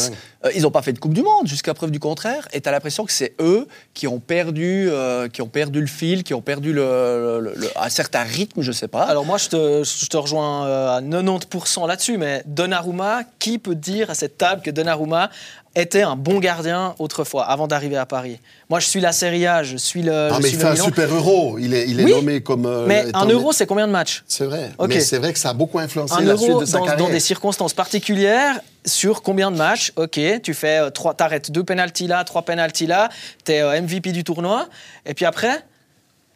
ils 0.56 0.64
n'ont 0.64 0.72
pas 0.72 0.82
fait 0.82 0.94
de 0.94 1.00
Coupe 1.00 1.14
du 1.14 1.22
Monde 1.24 1.48
jusqu'à 1.48 1.74
preuve 1.74 1.92
du 1.92 2.00
contraire. 2.00 2.48
Et 2.54 2.62
tu 2.62 2.68
as 2.70 2.72
l'impression 2.72 3.06
que 3.06 3.12
c'est 3.12 3.34
eux 3.40 3.68
qui 3.94 4.08
ont 4.08 4.20
perdu, 4.20 4.88
euh, 4.90 5.28
qui 5.30 5.42
ont 5.42 5.48
perdu 5.48 5.80
le 5.82 5.88
fil, 5.88 6.24
qui 6.24 6.34
ont 6.34 6.42
perdu 6.42 6.74
le, 6.74 7.40
le- 7.42 7.54
le- 7.56 7.70
un 7.76 7.90
certain 7.90 8.24
rythme, 8.24 8.62
je 8.62 8.72
sais 8.72 8.88
pas. 8.88 9.04
Alors 9.04 9.26
moi, 9.26 9.38
je 9.38 9.50
te, 9.50 9.84
je 9.84 10.06
te 10.08 10.18
rejoins 10.18 10.66
euh, 10.68 10.98
à 10.98 11.02
90% 11.02 11.88
là-dessus, 11.88 12.18
mais 12.18 12.44
Donnarumma, 12.46 13.22
qui 13.40 13.58
peut 13.60 13.76
dire 13.76 14.10
à 14.10 14.16
cette 14.16 14.38
table 14.38 14.62
que 14.62 14.72
Donnarumma 14.72 15.30
était 15.76 16.04
un 16.04 16.16
bon 16.16 16.38
gardien 16.40 16.94
autrefois, 17.00 17.46
avant 17.46 17.68
d'arriver 17.68 17.98
à 17.98 18.06
Paris? 18.06 18.40
Moi, 18.70 18.80
je 18.80 18.88
suis 18.88 19.00
la 19.02 19.12
Serie 19.12 19.48
A, 19.48 19.64
je 19.64 19.78
suis 19.78 20.04
le, 20.04 20.12
Ah, 20.32 20.36
je 20.38 20.42
mais 20.42 20.48
suis 20.50 20.58
il 20.58 20.62
fait 20.62 20.68
un 20.68 20.76
super 20.76 21.12
euro. 21.14 21.58
Il 21.60 21.74
est, 21.74 21.88
il 21.90 22.00
est 22.00 22.04
Oui, 22.04 22.12
nommé 22.12 22.42
comme. 22.42 22.66
euh, 22.68 22.86
Mais 22.88 23.06
un 23.14 23.26
euro, 23.26 23.52
c'est 23.54 23.66
combien 23.66 23.88
de 23.88 23.92
matchs? 23.92 24.24
C'est 24.28 24.46
vrai. 24.46 24.72
Ok. 24.78 24.90
Mais 24.90 25.00
c'est 25.00 25.18
vrai 25.18 25.34
que 25.34 25.40
ça 25.40 25.50
a 25.50 25.54
beaucoup 25.54 25.80
influencé 25.80 26.14
un 26.14 26.22
la 26.22 26.38
suite 26.38 26.50
euro 26.52 26.62
de 26.62 26.66
sa 26.66 26.78
dans, 26.78 26.86
carrière. 26.86 27.08
dans 27.08 27.12
des 27.12 27.20
circonstances 27.20 27.74
particulières 27.74 28.60
sur 28.86 29.22
combien 29.22 29.52
de 29.52 29.58
matchs 29.58 29.92
Ok, 29.96 30.20
tu 30.44 30.54
fais 30.54 30.80
euh, 30.80 30.90
trois, 30.90 31.14
t'arrêtes 31.14 31.52
deux 31.52 31.64
pénaltys 31.64 32.08
là, 32.08 32.24
trois 32.24 32.42
pénaltys 32.44 32.86
là, 32.88 33.10
t'es 33.44 33.62
euh, 33.62 33.82
MVP 33.82 34.12
du 34.12 34.24
tournoi, 34.24 34.68
et 35.06 35.14
puis 35.14 35.26
après, 35.26 35.64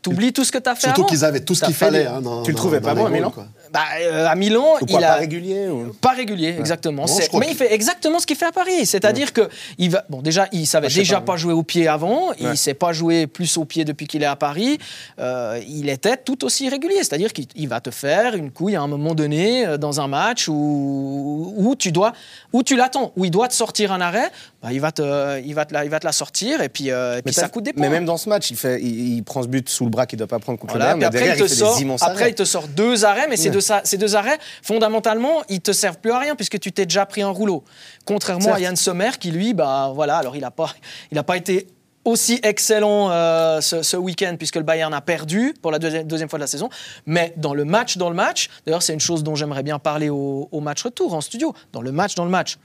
t'oublies 0.02 0.32
tout 0.34 0.44
ce 0.44 0.52
que 0.52 0.58
t'as 0.58 0.76
fait 0.76 0.82
Surtout 0.88 1.02
avant. 1.02 1.10
qu'ils 1.10 1.26
avaient 1.26 1.40
tout 1.42 1.56
ce 1.56 1.66
qu'il 1.66 1.74
fallait. 1.74 2.00
les- 2.02 2.06
hein, 2.06 2.22
dans- 2.22 2.44
Tu 2.44 2.52
le 2.52 2.56
dans- 2.56 2.62
trouvais 2.62 2.80
dans 2.80 2.88
pas 2.90 2.96
bon 2.96 3.10
Milan 3.10 3.32
quoi. 3.32 3.48
Bah, 3.72 3.81
euh, 4.02 4.25
à 4.28 4.36
Milan, 4.36 4.75
Ou 4.81 4.86
quoi, 4.86 5.00
il 5.00 5.04
a 5.04 5.08
pas 5.14 5.16
régulier 5.16 5.68
ou- 5.69 5.94
pas 6.00 6.12
régulier, 6.12 6.56
exactement. 6.58 7.06
Mais 7.40 7.48
il 7.52 7.56
fait 7.56 7.74
exactement 7.74 8.19
ce 8.19 8.25
qu'il 8.25 8.36
fait 8.38 8.46
à 8.46 8.52
Paris. 8.52 8.86
C'est-à-dire 8.86 9.34
que 9.34 9.50
il 9.78 9.90
va. 9.92 10.06
Bon, 10.10 10.22
déjà, 10.22 10.48
il 10.52 10.66
savait 10.66 10.88
Ah, 10.88 10.90
sais 10.90 11.00
déjà 11.00 11.16
pas, 11.19 11.34
pas, 11.34 11.38
jouer 11.38 11.54
au 11.54 11.64
pied 11.64 11.88
avant. 11.88 12.31
Il 12.40 12.48
Ouais. 12.48 12.56
sait 12.56 12.74
pas 12.74 12.94
jouer 12.94 13.28
plus 13.28 13.58
au 13.58 13.66
pied 13.66 13.84
depuis 13.86 14.08
qu'il 14.08 14.24
est 14.24 14.28
à 14.28 14.36
Paris. 14.36 14.78
Euh, 15.19 15.60
il 15.68 15.90
était 15.90 16.18
tout 16.18 16.44
aussi 16.46 16.69
régulier. 16.69 16.98
C'est-à-dire 16.98 17.34
qu'il 17.34 17.48
il 17.56 17.68
va 17.68 17.81
te 17.81 17.92
faire 17.92 18.36
une 18.36 18.52
couille 18.52 18.75
à 18.75 18.81
un 18.81 18.88
moment 18.88 19.16
donné 19.16 19.66
euh, 19.66 19.78
dans 19.78 20.00
un 20.02 20.08
match 20.08 20.48
où, 20.48 21.54
où 21.58 21.75
tu 21.75 21.92
dois, 21.92 22.14
où 22.54 22.64
tu 22.64 22.75
l'attends, 22.75 23.12
où 23.16 23.25
il 23.25 23.31
doit 23.31 23.48
te 23.48 23.54
sortir 23.54 23.92
un 23.92 24.02
arrêt. 24.02 24.31
Bah, 24.68 24.74
il 24.74 24.81
va 24.81 24.92
te, 24.92 25.42
il 25.46 25.56
va 25.56 25.66
te 25.66 25.74
la, 25.74 25.86
il 25.86 25.90
va 25.90 26.00
te 26.00 26.06
la 26.06 26.12
sortir 26.12 26.62
et 26.62 26.68
puis, 26.68 26.92
euh, 26.92 27.19
et 27.19 27.22
puis 27.22 27.24
Mais, 27.28 27.31
ça 27.31 27.48
coûte 27.48 27.64
des 27.64 27.72
points. 27.72 27.81
mais 27.84 27.90
même 27.90 28.06
dans 28.06 28.18
ce 28.18 28.28
match, 28.28 28.52
il, 28.52 28.58
fait, 28.58 28.81
il, 28.81 29.16
il 29.16 29.24
prend 29.24 29.42
ce 29.42 29.48
but 29.48 29.69
sous 29.69 29.86
le 29.86 29.90
bras 29.90 30.06
qu'il 30.06 30.18
ne 30.18 30.19
doit 30.19 30.28
pas 30.28 30.40
prendre 30.40 30.60
contre 30.60 30.74
Voilà, 30.74 30.94
le 30.94 31.00
puis 31.00 31.08
Bayern, 31.08 31.14
mais 31.14 31.18
après, 31.18 31.19
derrière, 31.19 31.36
il 31.36 31.40
te 31.40 31.46
il 31.46 31.50
fait 31.50 31.56
sort, 31.56 31.75
des 31.78 31.81
immenses 31.84 32.04
après, 32.04 32.22
arrêts. 32.24 32.30
il 32.31 32.36
te 32.36 32.44
sort 32.44 32.68
deux 32.68 33.06
arrêts, 33.06 33.28
mais 33.30 33.38
ces, 33.38 33.50
deux, 33.50 33.62
ces 33.62 33.98
deux 33.98 34.16
arrêts, 34.18 34.38
fondamentalement, 34.62 35.42
ils 35.48 35.62
te 35.62 35.72
servent 35.72 36.00
plus 36.00 36.12
à 36.12 36.19
rien 36.19 36.36
puisque 36.36 36.60
tu 36.60 36.74
t'es 36.74 36.86
déjà 36.86 37.06
pris 37.06 37.22
un 37.22 37.30
rouleau. 37.30 37.64
Contrairement 38.06 38.54
à 38.54 38.60
Yann 38.60 38.75
Sommer 38.75 39.12
qui, 39.19 39.31
lui, 39.31 39.54
bah, 39.54 39.92
voilà, 39.96 40.18
alors 40.18 40.36
il 40.36 40.42
n'a 40.42 40.52
pas, 40.52 40.74
il 41.12 41.18
a 41.18 41.24
pas 41.24 41.38
été 41.38 41.68
aussi 42.04 42.40
excellent 42.44 43.10
euh, 43.12 43.62
ce, 43.62 43.84
ce 43.84 43.96
week-end 43.96 44.36
puisque 44.38 44.56
le 44.58 44.64
Bayern 44.64 44.94
a 44.94 45.02
perdu 45.02 45.54
pour 45.62 45.72
la 45.72 45.80
deuxième, 45.80 46.06
deuxième 46.08 46.30
fois 46.30 46.40
de 46.40 46.44
la 46.44 46.48
saison. 46.48 46.69
Mais 47.06 47.34
dans 47.38 47.54
le 47.54 47.64
match, 47.64 47.98
dans 47.98 48.10
le 48.10 48.16
match, 48.16 48.50
d'ailleurs, 48.66 48.81
c'est 48.84 48.94
une 48.94 49.00
chose 49.00 49.24
dont 49.24 49.36
j'aimerais 49.36 49.64
bien 49.64 49.80
parler 49.80 50.10
au, 50.10 50.50
au 50.52 50.60
match 50.60 50.84
retour 50.84 51.14
en 51.14 51.22
studio. 51.22 51.54
Dans 51.72 51.81
le 51.81 51.94
match, 51.94 52.16
dans 52.16 52.25
le 52.25 52.31
match. 52.31 52.58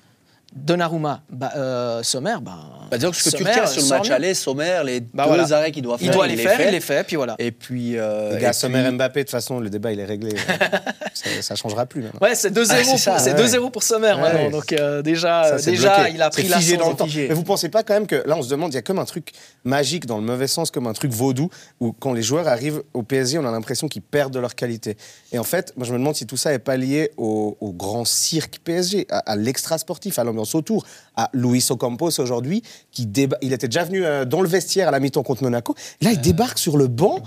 Donnarumma, 0.54 1.22
bah, 1.30 1.50
euh, 1.56 2.02
Sommer, 2.02 2.36
bah, 2.42 2.58
Bah, 2.90 2.98
disons 2.98 3.10
que 3.10 3.16
ce 3.16 3.30
que 3.30 3.36
tu 3.36 3.42
retiens 3.42 3.64
sur 3.66 3.82
le 3.82 3.88
match 3.88 4.10
aller, 4.10 4.34
Sommer, 4.34 4.82
les 4.84 5.00
Bah, 5.00 5.24
deux 5.24 5.28
voilà. 5.34 5.56
arrêts 5.56 5.72
qu'il 5.72 5.82
doit 5.82 5.96
faire, 5.96 6.06
il 6.08 6.12
doit 6.12 6.26
les 6.26 6.36
faire, 6.36 6.56
fait. 6.58 6.68
il 6.68 6.72
les 6.72 6.80
fait, 6.80 7.04
puis 7.06 7.16
voilà. 7.16 7.36
Et 7.38 7.50
puis. 7.50 7.96
euh, 7.98 8.34
Les 8.34 8.40
gars, 8.42 8.50
et 8.50 8.52
Sommer 8.52 8.82
puis- 8.82 8.92
Mbappé, 8.92 9.20
de 9.20 9.24
toute 9.24 9.30
façon, 9.30 9.60
le 9.60 9.70
débat, 9.70 9.92
il 9.92 10.00
est 10.00 10.04
réglé. 10.04 10.36
ça 11.14 11.54
ne 11.54 11.56
changera 11.56 11.86
plus 11.86 12.02
maintenant. 12.02 12.20
Ouais, 12.20 12.34
c'est 12.34 12.50
2-0 12.50 13.06
Ah, 13.06 13.18
c'est 13.18 13.32
ouais. 13.32 13.42
2-0 13.42 13.70
pour 13.70 13.82
Sommer 13.82 14.08
Ouais. 14.12 14.20
maintenant. 14.20 14.50
Donc 14.50 14.72
euh, 14.72 15.00
déjà, 15.02 15.44
Ça, 15.44 15.54
euh, 15.54 15.70
déjà 15.72 15.96
bloqué. 15.96 16.12
il 16.16 16.22
a 16.22 16.30
pris 16.30 16.48
la 16.48 16.58
figé 16.58 16.76
dans 16.76 16.90
le 16.90 16.96
temps. 16.96 17.06
figé. 17.06 17.28
Mais 17.28 17.34
vous 17.34 17.44
pensez 17.44 17.68
pas 17.70 17.82
quand 17.82 17.94
même 17.94 18.06
que 18.06 18.22
là, 18.26 18.36
on 18.36 18.42
se 18.42 18.50
demande, 18.50 18.72
il 18.72 18.76
y 18.76 18.78
a 18.78 18.82
comme 18.82 18.98
un 18.98 19.04
truc 19.06 19.32
magique 19.64 20.04
dans 20.06 20.18
le 20.18 20.24
mauvais 20.24 20.46
sens, 20.46 20.70
comme 20.70 20.86
un 20.86 20.92
truc 20.92 21.12
vaudou, 21.12 21.48
où 21.80 21.92
quand 21.92 22.12
les 22.12 22.22
joueurs 22.22 22.46
arrivent 22.48 22.82
au 22.92 23.02
PSG, 23.02 23.38
on 23.38 23.46
a 23.46 23.50
l'impression 23.50 23.88
qu'ils 23.88 24.02
perdent 24.02 24.32
de 24.34 24.38
leur 24.40 24.54
qualité. 24.54 24.96
Et 25.32 25.38
en 25.38 25.44
fait, 25.44 25.72
moi, 25.76 25.86
je 25.86 25.92
me 25.92 25.98
demande 25.98 26.14
si 26.16 26.26
tout 26.26 26.36
ça 26.36 26.52
est 26.52 26.58
pas 26.58 26.76
lié 26.76 27.10
au, 27.16 27.56
au 27.60 27.72
grand 27.72 28.04
cirque 28.04 28.58
PSG, 28.62 29.06
à, 29.10 29.18
à 29.18 29.36
l'extra 29.36 29.78
sportif, 29.78 30.18
à 30.18 30.24
l'ambiance 30.24 30.41
autour, 30.54 30.84
à 31.16 31.30
Luis 31.32 31.64
Ocampos 31.70 32.18
aujourd'hui, 32.20 32.62
qui 32.90 33.06
déba- 33.06 33.36
il 33.42 33.52
était 33.52 33.68
déjà 33.68 33.84
venu 33.84 34.04
euh, 34.04 34.24
dans 34.24 34.40
le 34.40 34.48
vestiaire 34.48 34.88
à 34.88 34.90
la 34.90 35.00
mi-temps 35.00 35.22
contre 35.22 35.42
Monaco. 35.42 35.74
Là, 36.00 36.10
il 36.12 36.20
débarque 36.20 36.58
sur 36.58 36.76
le 36.76 36.86
banc. 36.88 37.20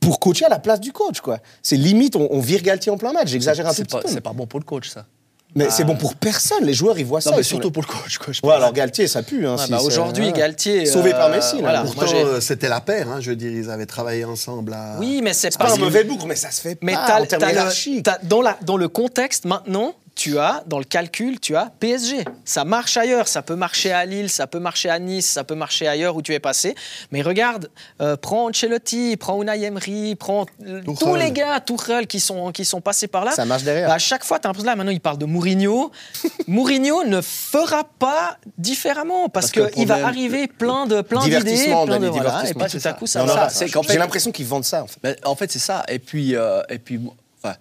Pour 0.00 0.20
coacher 0.20 0.44
à 0.44 0.50
la 0.50 0.58
place 0.58 0.80
du 0.80 0.92
coach, 0.92 1.20
quoi. 1.22 1.38
C'est 1.62 1.76
limite, 1.76 2.14
on, 2.14 2.28
on 2.30 2.38
vire 2.40 2.60
Galtier 2.60 2.92
en 2.92 2.98
plein 2.98 3.12
match. 3.14 3.28
J'exagère 3.28 3.66
un 3.66 3.72
tout 3.72 3.82
petit 3.84 3.96
pas, 3.96 4.02
peu. 4.02 4.08
c'est 4.08 4.20
pas 4.20 4.34
bon 4.34 4.46
pour 4.46 4.60
le 4.60 4.64
coach, 4.66 4.90
ça. 4.90 5.06
Mais 5.54 5.70
c'est 5.70 5.84
bon 5.84 5.96
pour 5.96 6.14
personne. 6.16 6.64
Les 6.64 6.74
joueurs, 6.74 6.98
ils 6.98 7.06
voient 7.06 7.22
ça. 7.22 7.30
Non, 7.30 7.36
mais 7.36 7.42
ils 7.42 7.44
sont 7.46 7.50
surtout 7.56 7.70
pour 7.70 7.82
le 7.82 7.88
coach. 7.88 8.18
Quoi, 8.18 8.34
je 8.34 8.40
Ouais, 8.44 8.52
alors 8.52 8.74
Galtier, 8.74 9.06
ça 9.08 9.22
pue. 9.22 9.46
Hein, 9.46 9.56
Ouais, 9.56 9.64
si 9.64 9.70
bah, 9.70 9.80
Aujourd'hui, 9.80 10.26
ouais. 10.26 10.32
Galtier. 10.32 10.84
Sauvé 10.84 11.14
euh, 11.14 11.16
par 11.16 11.30
Messi, 11.30 11.54
là. 11.54 11.60
voilà. 11.62 11.82
Pourtant, 11.84 12.04
euh, 12.12 12.40
c'était 12.40 12.68
la 12.68 12.82
paire, 12.82 13.08
hein, 13.08 13.20
je 13.20 13.30
veux 13.30 13.36
dire, 13.36 13.50
ils 13.50 13.70
avaient 13.70 13.86
travaillé 13.86 14.26
ensemble 14.26 14.74
à... 14.74 14.96
oui, 14.98 15.20
mais 15.22 15.32
c'est 15.32 15.56
pas 15.56 15.66
pas 15.68 15.72
un 15.74 15.76
mauvais 15.78 16.04
bougre, 16.04 16.26
mais 16.26 16.36
ça 16.36 16.50
se 16.50 16.60
fait 16.60 16.76
Mais 16.82 16.92
pas 16.92 17.24
t'as- 17.24 18.18
dans, 18.24 18.42
la, 18.42 18.58
dans 18.62 18.76
le 18.76 18.88
contexte 18.88 19.46
maintenant, 19.46 19.94
tu 20.24 20.38
as, 20.38 20.64
dans 20.66 20.78
le 20.78 20.86
calcul, 20.86 21.38
tu 21.38 21.54
as 21.54 21.70
PSG. 21.80 22.24
Ça 22.46 22.64
marche 22.64 22.96
ailleurs, 22.96 23.28
ça 23.28 23.42
peut 23.42 23.56
marcher 23.56 23.92
à 23.92 24.06
Lille, 24.06 24.30
ça 24.30 24.46
peut 24.46 24.58
marcher 24.58 24.88
à 24.88 24.98
Nice, 24.98 25.26
ça 25.26 25.44
peut 25.44 25.54
marcher 25.54 25.86
ailleurs 25.86 26.16
où 26.16 26.22
tu 26.22 26.32
es 26.32 26.38
passé. 26.40 26.74
Mais 27.10 27.20
regarde, 27.20 27.68
euh, 28.00 28.16
prends 28.16 28.48
Ancelotti, 28.48 29.18
prends 29.18 29.42
Unai 29.42 29.64
Emery, 29.64 30.14
prends 30.14 30.46
euh, 30.66 30.80
tous 30.98 31.14
les 31.14 31.30
gars, 31.30 31.60
Tuchel, 31.60 32.06
qui 32.06 32.20
sont, 32.20 32.52
qui 32.52 32.64
sont 32.64 32.80
passés 32.80 33.06
par 33.06 33.26
là. 33.26 33.32
Ça 33.32 33.44
marche 33.44 33.64
derrière. 33.64 33.86
Bah, 33.86 33.96
à 33.96 33.98
chaque 33.98 34.24
fois, 34.24 34.38
tu 34.38 34.46
as 34.46 34.48
l'impression, 34.48 34.70
là, 34.70 34.76
maintenant, 34.76 34.92
il 34.92 35.00
parle 35.00 35.18
de 35.18 35.26
Mourinho. 35.26 35.92
Mourinho 36.46 37.04
ne 37.04 37.20
fera 37.20 37.84
pas 37.84 38.38
différemment 38.56 39.28
parce, 39.28 39.50
qu'il 39.50 39.86
va 39.86 40.06
arriver 40.06 40.46
plein 40.46 40.86
de 40.86 41.02
plein 41.02 41.20
d'idées, 41.22 41.66
plein 41.84 41.98
de 41.98 42.06
voilà, 42.06 42.48
et 42.48 42.54
puis 42.54 42.80
tout 42.80 42.88
à 42.88 42.94
coup, 42.94 43.06
ça 43.06 43.26
qu'en 43.70 43.82
J'ai 43.82 43.98
l'impression 43.98 44.32
qu'ils 44.32 44.46
vendent 44.46 44.64
ça. 44.64 44.84
En 44.84 44.86
fait. 44.86 45.20
En 45.26 45.36
fait, 45.36 45.52
c'est 45.52 45.58
ça. 45.58 45.84
Et 45.88 45.98
puis, 45.98 46.34
euh, 46.34 46.62
et 46.70 46.78
puis 46.78 46.98
enfin, 47.42 47.56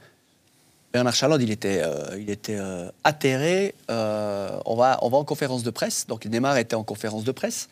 Bernard 0.94 1.16
Chalande, 1.16 1.42
il 1.42 1.50
était, 1.52 1.82
euh, 1.84 2.18
il 2.20 2.30
était 2.30 2.58
euh, 2.58 2.90
atterré. 3.04 3.74
euh, 3.90 4.52
on, 4.66 4.76
va, 4.76 5.00
on 5.02 5.10
va 5.10 5.18
en 5.18 5.24
conférence 5.24 5.64
de 5.64 5.72
presse. 5.72 6.06
Donc, 6.08 6.26
Neymar 6.26 6.58
était 6.58 6.76
en 6.76 6.84
conférence 6.84 7.24
de 7.24 7.32
presse. 7.32 7.68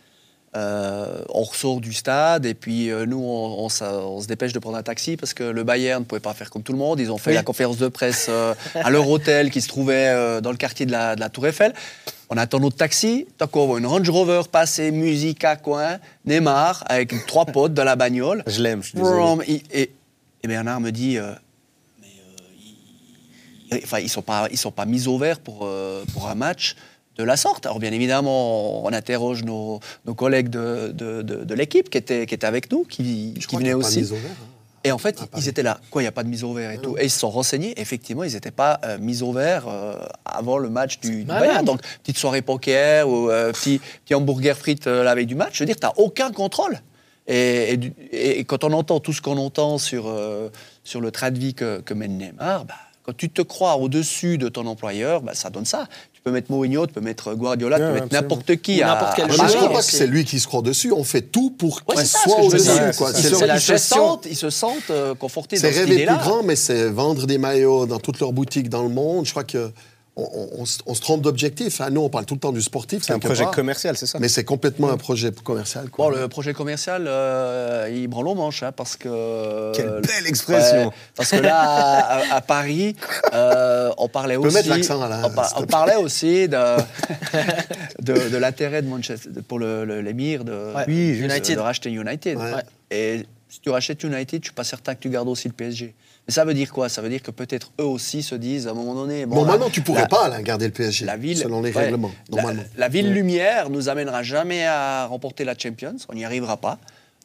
Euh, 0.57 1.23
on 1.29 1.43
ressort 1.43 1.79
du 1.79 1.93
stade 1.93 2.45
et 2.45 2.53
puis 2.53 2.89
euh, 2.91 3.05
nous, 3.05 3.19
on, 3.23 3.63
on 3.63 3.69
s'a- 3.69 3.99
on 3.99 4.19
se 4.19 4.27
dépêche 4.27 4.51
de 4.51 4.59
prendre 4.59 4.75
un 4.75 4.83
taxi 4.83 5.15
parce 5.15 5.33
que 5.33 5.45
le 5.45 5.63
Bayern 5.63 6.01
ne 6.01 6.05
pouvait 6.05 6.19
pas 6.19 6.33
faire 6.33 6.49
comme 6.49 6.61
tout 6.63 6.73
le 6.73 6.77
monde. 6.77 6.99
Ils 6.99 7.09
ont 7.09 7.17
fait 7.17 7.29
Oui. 7.29 7.35
la 7.37 7.43
conférence 7.43 7.77
de 7.77 7.87
presse 7.87 8.25
euh, 8.27 8.53
à 8.75 8.89
leur 8.89 9.07
hôtel 9.07 9.49
qui 9.49 9.61
se 9.61 9.69
trouvait 9.69 10.09
euh, 10.09 10.41
dans 10.41 10.51
le 10.51 10.57
quartier 10.57 10.85
de 10.85 10.91
la, 10.91 11.15
de 11.15 11.21
la 11.21 11.29
Tour 11.29 11.47
Eiffel. 11.47 11.73
On 12.29 12.35
attend 12.35 12.59
notre 12.59 12.75
taxi. 12.75 13.27
Tant 13.37 13.47
qu'on 13.47 13.65
voit 13.65 13.79
une 13.79 13.85
Range 13.85 14.09
Rover 14.09 14.41
passer, 14.51 14.91
musique 14.91 15.45
à 15.45 15.55
coin, 15.55 15.99
Neymar 16.25 16.83
avec 16.87 17.13
trois 17.27 17.45
potes 17.45 17.73
dans 17.73 17.85
la 17.85 17.95
bagnole. 17.95 18.43
Je 18.45 18.61
l'aime, 18.61 18.81
je 18.83 18.89
suis 18.89 18.97
désolé. 18.97 19.63
Et, 19.71 19.91
et 20.43 20.47
Bernard 20.49 20.81
me 20.81 20.89
dit, 20.91 21.17
euh, 21.17 21.31
ils, 23.71 23.81
enfin, 23.83 23.99
ils 23.99 24.09
sont 24.09 24.21
pas, 24.21 24.47
ils 24.51 24.57
sont 24.57 24.71
pas 24.71 24.85
mis 24.85 25.07
au 25.07 25.17
vert 25.17 25.39
pour 25.39 25.59
euh, 25.63 26.03
pour 26.13 26.27
un 26.29 26.35
match 26.35 26.75
de 27.17 27.23
la 27.23 27.35
sorte. 27.37 27.65
Alors 27.65 27.79
bien 27.79 27.91
évidemment, 27.91 28.85
on 28.85 28.93
interroge 28.93 29.43
nos, 29.43 29.79
nos 30.05 30.13
collègues 30.15 30.49
de, 30.49 30.91
de, 30.93 31.21
de- 31.21 31.43
de 31.43 31.53
l'équipe 31.53 31.89
qui 31.89 31.97
étaient, 31.97 32.25
qui 32.25 32.33
étaient 32.35 32.47
avec 32.47 32.71
nous, 32.71 32.83
qui, 32.85 33.33
qui 33.47 33.55
venaient 33.55 33.71
pas 33.71 33.77
aussi. 33.77 34.01
vert, 34.03 34.19
hein. 34.19 34.47
Et 34.83 34.91
en 34.91 34.97
fait, 34.97 35.17
Ah, 35.21 35.25
ils 35.37 35.47
étaient 35.47 35.61
là. 35.61 35.79
Quoi, 35.91 36.01
il 36.01 36.05
n'y 36.05 36.09
a 36.09 36.11
pas 36.11 36.23
de 36.23 36.29
mise 36.29 36.43
au 36.43 36.53
vert 36.53 36.71
et 36.71 36.77
Ah 36.79 36.81
tout. 36.81 36.91
non. 36.91 36.97
Et 36.97 37.03
ils 37.05 37.11
se 37.11 37.19
sont 37.19 37.29
renseignés. 37.29 37.79
Effectivement, 37.79 38.23
ils 38.23 38.33
n'étaient 38.33 38.49
pas 38.49 38.79
euh, 38.83 38.97
mis 38.97 39.21
au 39.21 39.31
vert 39.31 39.65
euh, 39.67 39.93
avant 40.25 40.57
le 40.57 40.71
match 40.71 40.99
du, 40.99 41.17
du. 41.17 41.23
Bayern. 41.25 41.63
Donc, 41.63 41.81
petite 42.01 42.17
soirée 42.17 42.41
poker 42.41 43.07
ou 43.07 43.29
euh, 43.29 43.51
petit, 43.51 43.79
petit 44.03 44.15
hamburger 44.15 44.57
frites 44.57 44.87
la 44.87 45.13
veille 45.13 45.27
du 45.27 45.35
match. 45.35 45.51
Je 45.53 45.59
veux 45.59 45.67
dire, 45.67 45.75
tu 45.79 45.85
n'as 45.85 45.93
aucun 45.97 46.31
contrôle. 46.31 46.79
Et, 47.27 47.79
et 48.11 48.43
quand 48.45 48.63
on 48.63 48.73
entend 48.73 48.99
tout 48.99 49.13
ce 49.13 49.21
qu'on 49.21 49.37
entend 49.37 49.77
sur, 49.77 50.11
sur 50.83 50.99
le 50.99 51.11
train 51.11 51.29
de 51.29 51.37
vie 51.37 51.53
que, 51.53 51.79
que 51.81 51.93
mène 51.93 52.17
Neymar, 52.17 52.65
bah, 52.65 52.73
quand 53.11 53.17
tu 53.17 53.29
te 53.29 53.41
crois 53.41 53.75
au-dessus 53.75 54.37
de 54.37 54.47
ton 54.47 54.65
employeur, 54.67 55.21
bah, 55.21 55.33
ça 55.35 55.49
donne 55.49 55.65
ça. 55.65 55.87
Tu 56.13 56.21
peux 56.21 56.31
mettre 56.31 56.51
Mourinho, 56.51 56.85
tu 56.87 56.93
peux 56.93 57.01
mettre 57.01 57.33
Guardiola, 57.33 57.77
tu 57.77 57.83
peux 57.83 57.93
mettre 57.93 58.07
n'importe 58.13 58.55
qui. 58.57 58.81
À- 58.81 58.87
n'importe 58.87 59.13
quel 59.15 59.25
à 59.25 59.27
je 59.29 59.41
ne 59.41 59.47
crois 59.47 59.69
pas 59.73 59.81
c'est- 59.81 59.91
que 59.91 59.97
c'est 59.97 60.07
lui 60.07 60.23
qui 60.23 60.39
se 60.39 60.47
croit 60.47 60.61
dessus. 60.61 60.91
On 60.95 61.03
fait 61.03 61.21
tout 61.23 61.49
pour 61.51 61.83
qu'il 61.83 61.97
c'est 61.99 62.05
soit 62.05 62.39
au-dessus. 62.41 62.69
C'est 62.69 62.93
C'est. 62.93 63.35
C'est 63.35 63.47
la 63.47 63.55
ils 63.55 63.61
se 63.61 63.65
gestion. 63.73 63.97
sentent, 63.97 64.27
ils 64.29 64.35
se 64.35 64.49
sentent 64.49 64.89
euh, 64.91 65.15
confortés 65.15 65.55
dans 65.57 65.61
C'est 65.63 65.73
cette 65.73 65.83
rêver 65.85 65.95
idée-là. 65.95 66.17
plus 66.17 66.27
grand, 66.29 66.43
mais 66.43 66.55
c'est 66.55 66.89
vendre 66.89 67.25
des 67.27 67.37
maillots 67.37 67.85
dans 67.87 67.99
toutes 67.99 68.19
leurs 68.19 68.33
boutiques 68.33 68.69
dans 68.69 68.83
le 68.83 68.89
monde. 68.89 69.25
Je 69.25 69.31
crois 69.31 69.43
que 69.43 69.71
on, 70.17 70.23
on- 70.23 70.63
on 70.87 70.93
se- 70.95 71.01
trompe 71.01 71.21
d'objectif. 71.21 71.79
hein. 71.81 71.89
Nous, 71.89 72.01
on 72.01 72.09
parle 72.09 72.25
tout 72.25 72.33
le 72.33 72.39
temps 72.39 72.51
du 72.51 72.61
sportif, 72.61 73.03
C'est 73.03 73.13
un 73.13 73.19
projet 73.19 73.43
part, 73.43 73.53
commercial, 73.55 73.95
c'est 73.95 74.05
ça? 74.05 74.19
Mais 74.19 74.27
c'est 74.27 74.43
complètement 74.43 74.89
un 74.91 74.97
projet 74.97 75.31
commercial. 75.31 75.89
quoi. 75.89 76.09
Bon, 76.11 76.15
le 76.17 76.27
projet 76.27 76.53
commercial, 76.53 77.05
euh, 77.07 77.89
il 77.91 78.07
branle 78.07 78.27
aux 78.27 78.35
manches, 78.35 78.61
hein, 78.63 78.71
parce 78.73 78.97
que... 78.97 79.71
Quelle 79.73 79.87
euh, 79.87 80.01
belle 80.01 80.27
expression. 80.27 80.87
ouais, 80.87 80.93
Parce 81.15 81.31
que 81.31 81.37
là, 81.37 82.33
à, 82.35 82.41
Paris, 82.41 82.95
euh, 83.33 83.89
on 83.97 84.09
parlait 84.09 84.35
aussi... 84.35 84.53
mettre 84.53 84.69
l'accent, 84.69 85.07
là, 85.07 85.21
on, 85.25 85.29
par- 85.31 85.65
parlait 85.67 85.95
aussi 85.95 86.47
de, 86.49 86.57
de, 88.01 88.29
de 88.29 88.37
l'intérêt 88.37 88.81
de 88.81 88.87
Manchester, 88.87 89.29
de- 89.29 89.41
pour 89.41 89.59
le- 89.59 89.85
le- 89.85 90.01
l'émir 90.01 90.43
de, 90.43 90.73
Ouais, 90.75 90.83
oui, 90.87 91.19
de 91.21 91.59
racheter 91.59 91.89
United. 91.89 92.37
Et 92.89 93.25
si 93.49 93.59
tu 93.61 93.69
rachètes 93.69 94.03
United, 94.03 94.41
je 94.41 94.47
suis 94.47 94.53
pas 94.55 94.63
certain 94.63 94.95
que 94.95 94.99
tu 94.99 95.09
gardes 95.09 95.27
aussi 95.29 95.47
le 95.47 95.53
PSG. 95.53 95.93
Mais 96.27 96.33
ça 96.33 96.45
veut 96.45 96.53
dire 96.53 96.71
quoi? 96.71 96.87
Ça 96.87 97.01
veut 97.01 97.09
dire 97.09 97.21
que 97.21 97.31
peut-être 97.31 97.71
eux 97.79 97.85
aussi 97.85 98.21
se 98.23 98.35
disent 98.35 98.67
à 98.67 98.71
un 98.71 98.73
moment 98.73 98.93
donné... 98.93 99.25
Bon, 99.25 99.43
là, 99.43 99.51
maintenant, 99.53 99.69
tu 99.69 99.81
pourrais 99.81 100.01
la- 100.01 100.07
pas 100.07 100.29
là, 100.29 100.41
garder 100.41 100.65
le 100.67 100.71
PSG, 100.71 101.05
la 101.05 101.17
ville, 101.17 101.37
selon 101.37 101.61
les 101.61 101.71
ouais, 101.73 101.83
règlements, 101.85 102.11
la- 102.29 102.35
normalement. 102.41 102.63
La, 102.77 102.87
ville 102.89 103.11
lumière 103.11 103.69
nous 103.69 103.89
amènera 103.89 104.21
jamais 104.23 104.65
à 104.65 105.05
remporter 105.07 105.43
la 105.43 105.55
Champions, 105.57 105.95
on 106.09 106.13
n'y 106.13 106.23
arrivera 106.25 106.57
pas. 106.57 106.77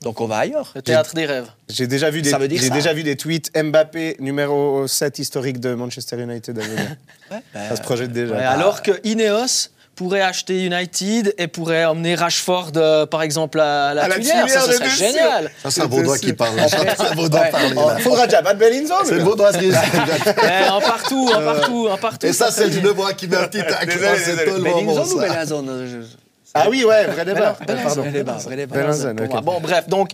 Donc 0.03 0.21
on 0.21 0.27
va 0.27 0.37
ailleurs. 0.39 0.73
Le 0.75 0.83
théâtre 0.83 1.15
des 1.15 1.25
rêves. 1.25 1.49
J'ai 1.71 1.87
déjà 1.87 2.11
vu 2.11 2.21
des, 2.21 2.29
Ça 2.29 2.37
veut 2.39 2.49
dire 2.49 2.61
j'ai 2.61 2.69
ça. 2.69 2.75
déjà 2.75 2.93
vu 2.93 3.03
des 3.03 3.17
tweets 3.17 3.51
Mbappé 3.57 4.17
numéro 4.21 4.87
7 4.87 5.19
historique 5.19 5.59
de 5.59 5.73
Manchester 5.75 6.21
United 6.21 6.59
à 6.59 6.63
venir. 6.63 6.97
Ouais, 7.31 7.39
ben, 7.55 7.69
Ça 7.71 7.77
se 7.77 7.83
projette 7.83 8.13
déjà. 8.13 8.35
Ouais, 8.35 8.43
alors 8.45 8.83
que 8.83 8.93
Ineos 9.05 9.71
pourrait 9.97 10.21
acheter 10.21 10.65
United 10.65 11.35
et 11.39 11.49
pourrait 11.49 11.87
emmener 11.87 12.15
Rashford, 12.15 12.73
euh, 12.77 13.07
par 13.07 13.23
exemple, 13.23 13.59
à 13.59 13.95
la, 13.95 14.05
À. 14.05 14.09
Ça, 14.11 14.61
serait 14.61 14.91
sûr. 14.91 15.07
génial. 15.07 15.51
Ça, 15.63 15.71
c'est 15.71 15.81
un 15.83 15.87
Vaudois 15.87 16.19
qui 16.19 16.33
parle. 16.35 16.57
Ça, 16.69 16.79
c'est 16.97 17.01
un 17.07 17.15
Vaudois 17.15 17.41
Ouais. 17.41 17.51
parler, 17.51 17.75
là. 17.75 17.99
Faudra 17.99 18.27
déjà 18.27 18.43
battre 18.43 18.59
Bellingham. 18.59 18.99
C'est 19.05 19.15
le. 19.15 19.23
Vaudois 19.23 19.53
qui 19.53 19.71
un 19.75 20.81
partout, 20.81 21.31
un 21.35 21.41
partout, 21.41 21.89
un 21.91 21.97
partout. 21.97 22.27
Et 22.27 22.33
ça, 22.33 22.51
c'est 22.51 22.67
le 22.67 22.73
Genevois 22.73 23.15
qui 23.15 23.27
met 23.27 23.37
un 23.37 23.49
petit 23.49 23.59
tacle. 23.65 23.99
C'est 24.23 24.61
Bellingham 24.63 24.89
ou. 24.89 25.21
Ah 26.65 26.69
oui, 26.71 26.85
ouais, 26.85 27.05
vrai 27.07 27.25
débat. 27.25 27.57
Bellingham, 27.67 27.85
Pardon. 27.87 28.03
Vrai 28.03 28.13
débat, 28.13 28.33
vrai. 28.91 29.41
Bon, 29.43 29.61
bref, 29.61 29.89
donc 29.89 30.11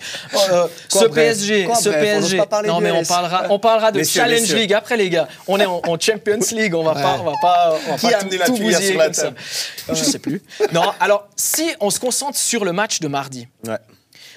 euh, 0.50 0.66
ce 0.88 0.98
bref 1.06 1.10
PSG, 1.14 1.68
ce 1.80 1.88
bref 1.88 2.00
PSG. 2.00 2.42
non, 2.66 2.80
mais 2.80 2.90
on 2.90 3.04
parlera, 3.04 3.44
on 3.50 3.58
parlera 3.58 3.92
de 3.92 3.98
Messieurs, 3.98 4.20
Challenge 4.22 4.40
messieurs. 4.40 4.56
League 4.56 4.74
après 4.74 4.96
les 4.96 5.10
gars. 5.10 5.28
On 5.46 5.58
est 5.60 5.66
en, 5.66 5.80
en 5.86 5.98
Champions 5.98 6.38
League, 6.52 6.74
on 6.74 6.82
va 6.82 6.94
pas, 6.94 7.18
on 7.20 7.24
va 7.24 7.32
pas, 7.40 7.74
on 7.88 7.90
va 7.92 7.96
Qui 7.98 8.06
pas 8.08 8.16
a 8.16 8.20
tout, 8.20 8.24
amené 8.26 8.38
la 8.38 8.46
tout 8.46 8.56
sur 8.56 8.98
la 8.98 9.12
ça. 9.12 9.22
table? 9.22 9.36
Je 9.90 9.94
sais 9.94 10.18
plus. 10.18 10.42
Non, 10.72 10.84
alors 11.00 11.28
si 11.36 11.70
on 11.80 11.90
se 11.90 12.00
concentre 12.00 12.36
sur 12.38 12.64
le 12.64 12.72
match 12.72 13.00
de 13.00 13.08
mardi. 13.08 13.48
Ouais. 13.66 13.76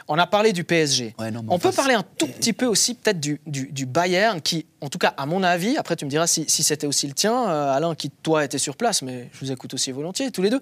On 0.08 0.20
a 0.20 0.28
parlé 0.28 0.54
du 0.54 0.64
PSG. 0.64 1.16
Ouais, 1.18 1.32
non, 1.32 1.42
mais 1.42 1.48
on 1.52 1.58
peut 1.58 1.72
parler 1.72 1.96
un 1.96 2.04
tout 2.04 2.28
petit 2.28 2.54
peu 2.54 2.68
aussi 2.68 2.94
peut-être 2.94 3.20
du, 3.20 3.42
du- 3.48 3.72
du 3.72 3.86
Bayern 3.88 4.40
qui, 4.40 4.68
en 4.82 4.90
tout 4.90 5.00
cas 5.00 5.16
à 5.18 5.26
mon 5.26 5.42
avis, 5.42 5.78
après 5.78 5.96
tu 5.96 6.06
me 6.06 6.10
diras 6.12 6.28
si, 6.28 6.46
si 6.48 6.62
c'était 6.62 6.86
aussi 6.86 7.08
le 7.08 7.14
tien, 7.14 7.50
euh, 7.50 7.74
Alain, 7.74 7.96
qui 7.96 8.12
toi 8.12 8.46
était 8.46 8.60
sur 8.60 8.78
place, 8.78 9.02
mais 9.02 9.30
je 9.34 9.40
vous 9.40 9.52
écoute 9.52 9.74
aussi 9.74 9.92
volontiers, 9.92 10.30
tous 10.30 10.44
les 10.44 10.52
deux. 10.52 10.62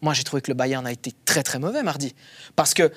Moi 0.00 0.14
j'ai 0.14 0.24
trouvé 0.24 0.40
que 0.40 0.50
le 0.50 0.54
Bayern 0.54 0.86
a 0.86 0.92
été 0.92 1.12
très 1.26 1.42
très 1.42 1.58
mauvais 1.58 1.82
mardi. 1.82 2.14
Parce 2.56 2.72
que 2.72 2.90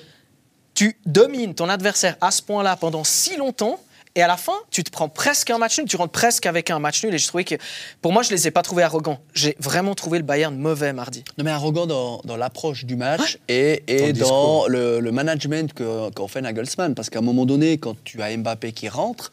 tu 0.74 0.98
domines 1.06 1.54
ton 1.56 1.68
adversaire 1.68 2.16
à 2.22 2.32
ce 2.32 2.42
point-là 2.42 2.78
pendant 2.78 3.04
si 3.04 3.36
longtemps. 3.36 3.78
Et 4.16 4.22
à 4.22 4.28
la 4.28 4.36
fin, 4.36 4.56
tu 4.72 4.84
te 4.84 4.92
prends 4.92 5.08
presque 5.08 5.50
un 5.52 5.58
match 5.58 5.78
nul, 5.80 5.88
tu 5.88 5.96
rentres 5.96 6.12
presque 6.12 6.46
avec 6.46 6.70
un 6.70 6.80
match 6.80 7.02
nul. 7.04 7.14
Et 7.14 7.18
je 7.18 7.26
trouvais 7.28 7.46
que, 7.46 7.56
pour 8.02 8.12
moi, 8.12 8.24
je 8.24 8.30
les 8.32 8.46
ai 8.46 8.52
pas 8.52 8.62
trouvés 8.62 8.84
arrogants. 8.84 9.20
J'ai 9.34 9.56
vraiment 9.60 9.96
trouvé 9.96 10.18
le 10.20 10.26
Bayern 10.26 10.54
mauvais 10.58 10.92
mardi. 10.92 11.24
Non, 11.38 11.46
mais 11.46 11.52
arrogant 11.52 11.86
dans, 11.88 12.20
dans 12.26 12.36
l'approche 12.36 12.84
du 12.84 12.98
match 12.98 13.38
et, 13.48 13.84
et 13.88 14.00
Dans 14.00 14.06
le 14.08 14.12
dans 14.14 14.20
discours. 14.20 14.70
le, 14.70 15.00
le 15.00 15.12
management 15.14 15.74
que- 15.74 16.10
qu'en 16.10 16.28
fait 16.28 16.42
Nagelsmann. 16.42 16.94
Parce 16.94 17.10
qu'à 17.10 17.20
un 17.20 17.22
moment 17.22 17.46
donné, 17.46 17.78
quand 17.78 17.96
tu 18.04 18.22
as 18.22 18.36
Mbappé 18.36 18.74
qui 18.74 18.90
rentre, 18.90 19.32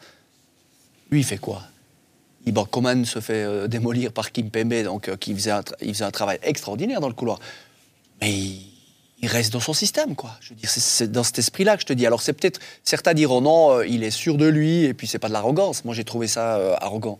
lui, 1.11 1.19
il 1.19 1.25
fait 1.25 1.37
quoi? 1.39 1.63
Il, 2.45 2.53
bon, 2.53 2.63
Coman 2.63 3.03
se 3.03 3.19
fait 3.19 3.43
euh, 3.43 3.67
démolir 3.67 4.13
par 4.13 4.31
Kim 4.31 4.49
Pembe, 4.49 4.81
donc, 4.83 5.09
euh, 5.09 5.17
qui 5.17 5.33
faisait 5.33 5.51
un, 5.51 5.61
il 5.81 5.93
faisait 5.93 6.05
un 6.05 6.11
travail 6.11 6.39
extraordinaire 6.41 7.01
dans 7.01 7.09
le 7.09 7.13
couloir. 7.13 7.39
Mais 8.21 8.31
il, 8.31 8.61
il 9.21 9.27
reste 9.27 9.51
dans 9.53 9.59
son 9.59 9.73
système, 9.73 10.15
quoi. 10.15 10.31
Je 10.39 10.49
veux 10.49 10.55
dire, 10.55 10.69
c'est- 10.69 11.11
dans 11.11 11.23
cet 11.23 11.39
esprit-là 11.39 11.75
que 11.75 11.81
je 11.81 11.87
te 11.87 11.93
dis. 11.93 12.05
Alors, 12.05 12.21
c'est 12.21 12.33
peut-être. 12.33 12.59
Certains 12.83 13.13
diront 13.13 13.41
non, 13.41 13.71
euh, 13.79 13.87
il 13.87 14.03
est 14.03 14.11
sûr 14.11 14.37
de 14.37 14.45
lui, 14.45 14.85
et 14.85 14.93
puis 14.93 15.07
c'est 15.07 15.19
pas 15.19 15.27
de 15.27 15.33
l'arrogance. 15.33 15.83
Moi, 15.85 15.93
j'ai 15.93 16.05
trouvé 16.05 16.27
ça 16.27 16.55
euh, 16.57 16.75
arrogant. 16.79 17.19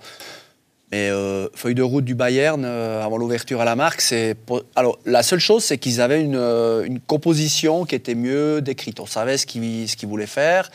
Mais 0.91 1.09
euh, 1.09 1.47
feuille 1.53 1.75
de 1.75 1.83
route 1.83 2.05
du 2.05 2.15
Bayern 2.15 2.65
avant 2.65 3.17
l'ouverture 3.17 3.61
à 3.61 3.65
la 3.65 3.75
marque, 3.75 4.01
c'est 4.01 4.35
alors 4.75 4.97
la 5.05 5.21
seule 5.21 5.39
chose, 5.39 5.63
c'est 5.63 5.77
qu'ils 5.77 6.01
avaient 6.01 6.19
une, 6.19 6.99
composition 7.05 7.85
qui 7.85 7.93
était 7.93 8.15
mieux 8.15 8.59
décrite. 8.61 8.99
On 8.99 9.05
savait 9.05 9.37
ce 9.37 9.45
qu'ils 9.45 10.09
voulaient 10.09 10.25
faire. 10.25 10.71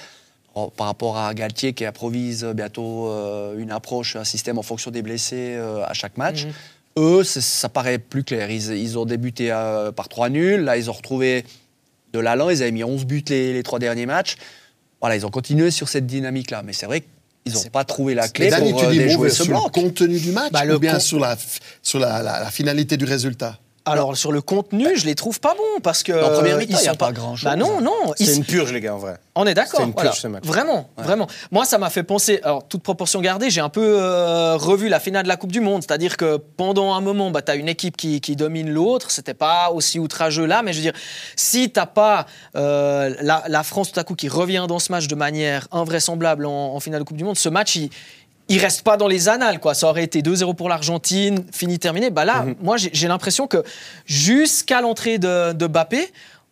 Par 0.76 0.86
rapport 0.86 1.18
à 1.18 1.34
Galtier 1.34 1.72
qui 1.72 1.84
improvise 1.84 2.44
bientôt 2.54 3.10
une 3.58 3.72
approche, 3.72 4.14
un 4.14 4.22
système 4.22 4.56
en 4.56 4.62
fonction 4.62 4.92
des 4.92 5.02
blessés 5.02 5.56
à 5.84 5.92
chaque 5.94 6.16
match. 6.16 6.44
Mhm. 6.44 6.52
Eux, 6.96 7.24
ça 7.24 7.68
paraît 7.68 7.98
plus 7.98 8.22
clair. 8.24 8.50
Ils, 8.50 8.70
ils 8.76 8.98
ont 8.98 9.04
débuté 9.04 9.50
euh, 9.50 9.90
par 9.92 10.08
3 10.08 10.28
nuls. 10.28 10.60
Là, 10.60 10.76
ils 10.76 10.88
ont 10.90 10.92
retrouvé 10.92 11.44
de 12.12 12.18
l'allant. 12.20 12.50
Ils 12.50 12.62
avaient 12.62 12.70
mis 12.70 12.84
11 12.84 13.04
buts 13.04 13.24
les, 13.28 13.52
les 13.52 13.62
trois 13.64 13.78
derniers 13.80 14.06
matchs. 14.06 14.36
Voilà, 15.00 15.16
ils 15.16 15.26
ont 15.26 15.30
continué 15.30 15.70
sur 15.70 15.88
cette 15.88 16.06
dynamique-là. 16.06 16.62
Mais 16.64 16.72
c'est 16.72 16.86
vrai 16.86 17.02
qu'ils 17.44 17.54
n'ont 17.54 17.62
pas 17.64 17.84
trouvé 17.84 18.14
la 18.14 18.28
clé 18.28 18.48
pour 18.48 18.78
tu 18.80 18.86
euh, 18.86 18.90
dis 18.92 18.98
déjouer 18.98 19.28
ce 19.30 19.42
sur 19.42 19.46
bloc. 19.46 19.64
le 19.76 19.82
contenu 19.82 20.18
du 20.20 20.30
match 20.32 20.52
Bah, 20.52 20.62
ou 20.72 20.78
bien 20.78 20.94
con- 20.94 21.00
sur, 21.00 21.18
la, 21.18 21.36
sur 21.82 21.98
la, 21.98 22.22
la- 22.22 22.40
la 22.40 22.50
finalité 22.50 22.96
du 22.96 23.04
résultat? 23.04 23.58
Alors 23.86 24.16
sur 24.16 24.32
le 24.32 24.40
contenu, 24.40 24.96
je 24.96 25.04
les 25.04 25.14
trouve 25.14 25.40
pas 25.40 25.52
bons 25.54 25.80
parce 25.82 26.02
que 26.02 26.12
En 26.12 26.30
première 26.30 26.56
euh, 26.56 26.58
mi-temps, 26.58 26.78
ils 26.78 26.82
il 26.82 26.84
y 26.84 26.88
a 26.88 26.92
sont 26.92 26.96
pas 26.96 27.12
grand-chose. 27.12 27.44
Bah 27.44 27.54
non, 27.54 27.82
non. 27.82 28.14
ils- 28.18 28.26
C'est 28.26 28.36
une 28.36 28.44
purge, 28.44 28.72
les 28.72 28.80
gars, 28.80 28.94
en 28.94 28.98
vrai. 28.98 29.16
On 29.34 29.46
est 29.46 29.52
d'accord. 29.52 29.72
C'était 29.72 29.84
une 29.84 29.92
voilà. 29.92 30.08
purge, 30.10 30.22
ce 30.22 30.28
match. 30.28 30.44
Vraiment, 30.46 30.88
vraiment. 30.96 31.26
Moi, 31.50 31.66
ça 31.66 31.76
m'a 31.76 31.90
fait 31.90 32.02
penser. 32.02 32.40
Alors, 32.44 32.66
toute 32.66 32.82
proportion 32.82 33.20
gardée, 33.20 33.50
j'ai 33.50 33.60
un 33.60 33.68
peu 33.68 33.98
euh, 34.00 34.56
revu 34.56 34.88
la 34.88 35.00
finale 35.00 35.24
de 35.24 35.28
la 35.28 35.36
Coupe 35.36 35.52
du 35.52 35.60
Monde. 35.60 35.82
C'est-à-dire 35.82 36.16
que 36.16 36.36
pendant 36.36 36.94
un 36.94 37.02
moment, 37.02 37.30
bah, 37.30 37.42
tu 37.42 37.50
as 37.52 37.56
une 37.56 37.68
équipe 37.68 37.96
qui, 37.98 38.22
qui 38.22 38.36
domine 38.36 38.70
l'autre. 38.70 39.10
C'était 39.10 39.34
pas 39.34 39.70
aussi 39.70 39.98
outrageux 39.98 40.46
là, 40.46 40.62
mais 40.62 40.72
je 40.72 40.78
veux 40.78 40.82
dire, 40.84 40.94
si 41.36 41.70
t'as 41.70 41.84
pas 41.86 42.24
euh, 42.56 43.14
la, 43.20 43.44
la 43.48 43.62
France 43.64 43.92
tout 43.92 44.00
à 44.00 44.04
coup 44.04 44.14
qui 44.14 44.28
revient 44.30 44.64
dans 44.66 44.78
ce 44.78 44.92
match 44.92 45.08
de 45.08 45.14
manière 45.14 45.68
invraisemblable 45.72 46.46
en, 46.46 46.74
en 46.74 46.80
finale 46.80 47.00
de 47.00 47.04
Coupe 47.06 47.18
du 47.18 47.24
Monde, 47.24 47.36
ce 47.36 47.50
match, 47.50 47.76
il. 47.76 47.90
Il 48.48 48.58
reste 48.58 48.82
pas 48.82 48.96
dans 48.96 49.08
les 49.08 49.28
annales, 49.28 49.58
quoi. 49.58 49.74
Ça 49.74 49.88
aurait 49.88 50.04
été 50.04 50.20
2-0 50.20 50.54
pour 50.54 50.68
l'Argentine, 50.68 51.44
fini 51.52 51.78
terminé. 51.78 52.10
Bah 52.10 52.24
là, 52.26 52.42
Mhm. 52.42 52.54
moi, 52.60 52.76
j'ai 52.76 53.08
l'impression 53.08 53.46
que 53.46 53.62
jusqu'à 54.04 54.80
l'entrée 54.80 55.18
de, 55.18 55.52
de 55.52 55.66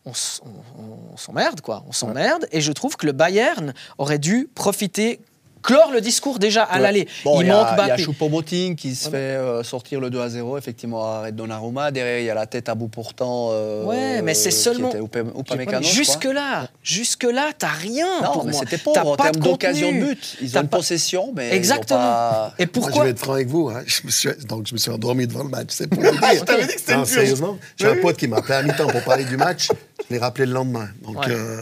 on, 0.05 0.11
on- 0.11 1.13
on 1.13 1.17
s'emmerde, 1.17 1.61
quoi. 1.61 1.85
On 1.89 1.93
s'emmerde. 1.93 2.47
Et 2.51 2.61
je 2.63 2.73
trouve 2.73 2.97
que 2.97 3.05
le 3.07 3.13
Bayern 3.13 3.75
aurait 3.99 4.19
dû 4.19 4.49
profiter, 4.55 5.21
clore 5.63 5.91
le 5.93 6.01
discours 6.01 6.39
déjà 6.39 6.63
à 6.65 6.77
Ouais. 6.77 6.83
l'aller. 6.83 7.09
Bon, 7.25 7.41
il 7.41 7.47
manque 7.49 7.67
Il 7.73 7.79
y 7.79 7.81
a 7.81 7.87
Mbappé. 7.87 8.03
Choupo-Moting 8.03 8.75
qui 8.77 8.95
se 8.95 9.09
fait 9.09 9.17
euh, 9.17 9.63
sortir 9.63 10.01
le 10.01 10.11
2 10.11 10.21
à 10.21 10.29
0, 10.29 10.59
effectivement, 10.59 11.21
à 11.23 11.31
Donnarumma. 11.31 11.91
Derrière, 11.91 12.19
il 12.19 12.25
y 12.25 12.31
a 12.31 12.35
la 12.35 12.47
tête 12.47 12.69
à 12.69 12.75
bout 12.75 12.89
portant. 12.89 13.51
euh, 13.53 13.85
Ouais, 13.85 14.23
mais 14.23 14.35
c'est 14.35 14.51
seulement- 14.51 14.93
je. 14.93 15.83
Jusque-là, 15.83 16.69
jusque-là, 16.83 17.51
t'as 17.59 17.69
rien 17.69 18.07
Non, 18.23 18.33
pour 18.33 18.45
mais 18.45 18.53
moi. 18.53 18.61
c'était 18.61 18.79
pauvre 18.79 19.07
en 19.07 19.17
pas 19.17 19.25
termes 19.31 19.37
de 19.37 19.41
d'occasion 19.51 19.93
de 19.93 19.99
but. 19.99 20.37
Ils 20.41 20.57
ont 20.59 20.63
une 20.63 20.69
possession, 20.69 21.33
mais. 21.35 21.55
Exactement. 21.55 21.99
pas- 22.01 22.55
Et 22.59 22.63
Moi, 22.65 22.67
je 22.75 22.81
pourquoi 22.81 23.05
vais 23.05 23.11
être 23.11 23.19
franc 23.19 23.33
avec 23.35 23.49
vous. 23.49 23.69
hein. 23.69 23.83
Je 23.87 24.01
me 24.05 24.11
suis, 24.11 24.29
donc, 24.49 24.67
je 24.67 24.73
me 24.73 24.79
suis 24.79 24.91
endormi 24.91 25.27
devant 25.27 25.45
le 25.45 25.49
match. 25.51 25.69
C'est 25.71 25.87
pour 25.87 26.03
le 26.03 26.11
dire. 26.11 26.45
t'avais 26.45 26.63
dit 26.67 26.75
que 26.75 26.81
c'était 26.81 26.93
Non, 26.95 26.99
une 27.01 27.05
purge. 27.05 27.15
Sérieusement, 27.15 27.59
j'ai 27.77 27.87
un 27.89 27.97
pote 27.97 28.17
qui 28.17 28.29
m'a 28.29 28.39
appelé 28.39 28.55
à 28.55 28.63
mi-temps 28.63 28.87
pour 28.89 29.03
parler 29.03 29.25
du 29.25 29.37
match. 29.37 29.69
Je 30.09 30.15
l'ai 30.15 30.19
rappelé 30.19 30.47
le 30.47 30.53
lendemain. 30.53 30.89
Donc, 31.05 31.19
Ouais. 31.27 31.33
euh, 31.33 31.61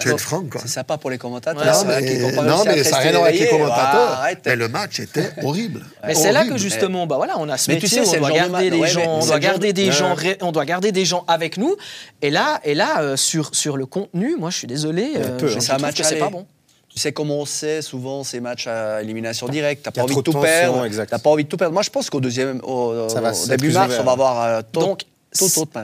tu 0.00 0.08
es 0.08 0.12
le 0.12 0.18
franc, 0.18 0.42
quoi. 0.50 0.60
C'est 0.62 0.68
sympa 0.68 0.98
pour 0.98 1.10
les 1.10 1.18
commentateurs. 1.18 1.62
Ouais, 1.62 1.66
Non, 1.66 2.64
mais, 2.64 2.76
non, 2.76 2.84
ça 2.84 2.90
n'a 2.90 2.96
rien 2.98 3.08
à 3.10 3.12
voir 3.12 3.24
avec 3.24 3.40
les 3.40 3.48
commentateurs. 3.48 4.20
Ah, 4.22 4.28
mais 4.46 4.56
le 4.56 4.68
match 4.68 5.00
était 5.00 5.30
horrible. 5.42 5.84
Mais 6.06 6.14
c'est 6.14 6.32
là 6.32 6.44
que 6.44 6.56
justement, 6.56 7.06
bah 7.06 7.16
voilà, 7.16 7.38
on 7.38 7.48
a 7.48 7.56
ce 7.56 7.70
Mais 7.70 7.78
tu 7.78 7.88
sais, 7.88 8.00
on, 8.00 8.18
doit 8.18 8.30
garder 8.30 8.70
des 8.70 8.86
gens, 8.86 9.20
on 9.20 9.26
doit 9.26 9.38
garder 9.38 9.72
de- 9.72 9.82
des 9.82 9.92
gens, 9.92 10.14
ré- 10.14 10.38
on 10.40 10.52
doit 10.52 10.64
garder 10.64 10.92
des 10.92 11.04
gens 11.04 11.24
avec 11.28 11.56
nous. 11.56 11.76
Et 12.22 12.30
là, 12.30 12.60
et 12.64 12.74
là, 12.74 13.00
euh, 13.02 13.16
sur 13.16 13.54
sur 13.54 13.76
le 13.76 13.86
contenu, 13.86 14.36
moi, 14.38 14.50
je 14.50 14.56
suis 14.56 14.66
désolé, 14.66 15.12
C'est 15.58 15.72
un 15.72 15.78
match 15.78 16.00
c'est 16.02 16.16
pas 16.16 16.30
bon. 16.30 16.46
Tu 16.92 16.98
sais 16.98 17.12
comment 17.12 17.38
on 17.38 17.44
sait 17.44 17.82
souvent 17.82 18.24
ces 18.24 18.40
matchs 18.40 18.66
à 18.66 19.00
élimination 19.00 19.48
directe? 19.48 19.84
T'as 19.84 19.92
pas 19.92 20.02
envie 20.02 20.16
de 20.16 20.20
tout 20.22 20.32
perdre. 20.32 20.84
T'as 21.08 21.18
pas 21.18 21.30
envie 21.30 21.44
de 21.44 21.48
tout 21.48 21.56
perdre. 21.56 21.72
Moi, 21.72 21.82
je 21.82 21.90
pense 21.90 22.10
qu'au 22.10 22.20
deuxième, 22.20 22.60
au, 22.64 23.06
début 23.48 23.70
mars, 23.70 23.94
on 24.00 24.02
va 24.02 24.12
avoir 24.12 24.42
euh, 24.42 24.60
tout, 24.72 24.80
Donc. 24.80 25.02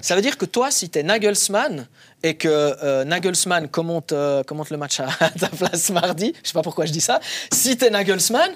Ça 0.02 0.16
veut 0.16 0.22
dire 0.22 0.36
que 0.36 0.44
toi, 0.44 0.70
si 0.70 0.90
tu 0.90 0.98
es 0.98 1.02
Nagelsmann 1.02 1.86
et 2.22 2.34
que 2.34 2.48
euh, 2.48 3.04
Nagelsmann 3.04 3.68
commente, 3.68 4.12
euh, 4.12 4.42
commente 4.42 4.70
le 4.70 4.76
match 4.76 5.00
à 5.20 5.30
ta 5.30 5.48
place 5.48 5.90
mardi, 5.90 6.34
je 6.42 6.48
sais 6.48 6.54
pas 6.54 6.62
pourquoi 6.62 6.86
je 6.86 6.92
dis 6.92 7.00
ça, 7.00 7.20
si 7.52 7.76
tu 7.76 7.84
es 7.84 7.90
Nagelsmann, 7.90 8.50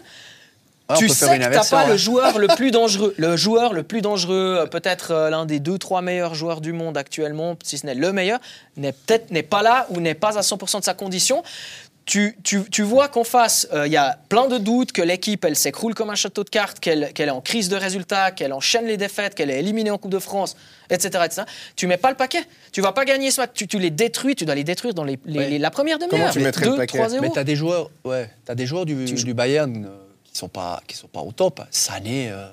tu 0.99 1.09
sais 1.09 1.39
que 1.39 1.45
t'as 1.45 1.65
pas 1.65 1.85
hein. 1.85 1.89
le 1.89 1.97
joueur 1.97 2.39
le 2.39 2.47
plus 2.57 2.71
dangereux. 2.71 3.15
Le 3.17 3.37
joueur 3.37 3.73
le 3.73 3.83
plus 3.83 4.01
dangereux, 4.01 4.59
euh, 4.61 4.67
peut-être 4.67 5.13
euh, 5.13 5.31
l'un 5.31 5.47
des 5.47 5.61
deux, 5.61 5.79
trois 5.79 6.03
meilleurs 6.03 6.35
joueurs 6.35 6.61
du 6.61 6.73
monde 6.73 6.97
actuellement, 6.97 7.57
si 7.63 7.79
ce 7.79 7.87
n'est 7.87 7.95
le 7.95 8.13
meilleur, 8.13 8.41
n'est 8.77 8.93
peut-être 8.93 9.31
n'est 9.31 9.43
pas 9.43 9.63
là 9.63 9.87
ou 9.91 10.01
n'est 10.01 10.15
pas 10.15 10.39
à 10.39 10.43
100% 10.43 10.81
de 10.81 10.85
sa 10.85 10.95
condition. 10.95 11.43
Tu, 12.11 12.37
tu, 12.43 12.65
tu 12.69 12.83
vois 12.83 13.07
qu'en 13.07 13.23
face, 13.23 13.69
euh, 13.73 13.87
il 13.87 13.93
y 13.93 13.97
a 13.97 14.19
plein 14.29 14.49
de 14.49 14.59
doutes, 14.59 14.91
que 14.91 15.01
l'équipe, 15.01 15.45
elle 15.45 15.55
s'écroule 15.55 15.95
comme 15.95 16.11
un 16.11 16.17
château 16.17 16.43
de 16.43 16.49
cartes, 16.51 16.81
qu'elle 16.81 17.13
qu'elle 17.13 17.29
est 17.29 17.31
en 17.31 17.41
crise 17.41 17.69
de 17.69 17.77
résultats, 17.77 18.33
qu'elle 18.33 18.53
enchaîne 18.53 18.87
les 18.87 18.97
défaites, 18.97 19.37
qu'elle 19.37 19.49
est 19.49 19.61
éliminée 19.61 19.93
en 19.93 19.99
Coupe 19.99 20.11
de 20.11 20.19
France, 20.19 20.57
etc. 20.91 21.23
etc. 21.25 21.43
Tu 21.77 21.87
mets 21.87 21.99
pas 21.99 22.11
le 22.11 22.17
paquet. 22.17 22.43
Tu 22.73 22.81
vas 22.81 22.91
pas 22.91 23.05
gagner 23.05 23.31
ce 23.31 23.41
match. 23.43 23.51
Tu, 23.55 23.69
tu 23.69 23.79
les 23.79 23.91
détruis. 23.91 24.35
Tu 24.35 24.45
dois 24.45 24.57
les 24.57 24.65
détruire 24.65 24.93
dans 24.93 25.05
les, 25.05 25.21
les- 25.25 25.39
Ouais. 25.39 25.49
les- 25.51 25.59
la 25.61 25.71
première 25.71 25.99
Comment 26.01 26.11
demi-heure. 26.11 26.33
tu 26.33 26.41
mettrais 26.41 26.67
le 26.67 26.75
paquet 26.79 26.99
2-3-0. 26.99 27.21
Mais 27.21 27.31
t'as 27.33 27.45
des 27.45 27.55
joueurs, 27.55 27.91
ouais, 28.05 28.29
t'as 28.45 28.57
des 28.57 28.67
joueurs 28.67 28.87
du, 28.87 29.05
Tu 29.05 29.33
Bayern 29.33 29.85
euh, 29.85 29.89
qui 30.25 30.37
sont 30.37 30.49
pas, 30.49 30.83
qui 30.89 30.97
sont 30.97 31.07
pas 31.07 31.21
au 31.21 31.31
top. 31.31 31.61
Sané, 31.71 32.29
euh, 32.33 32.49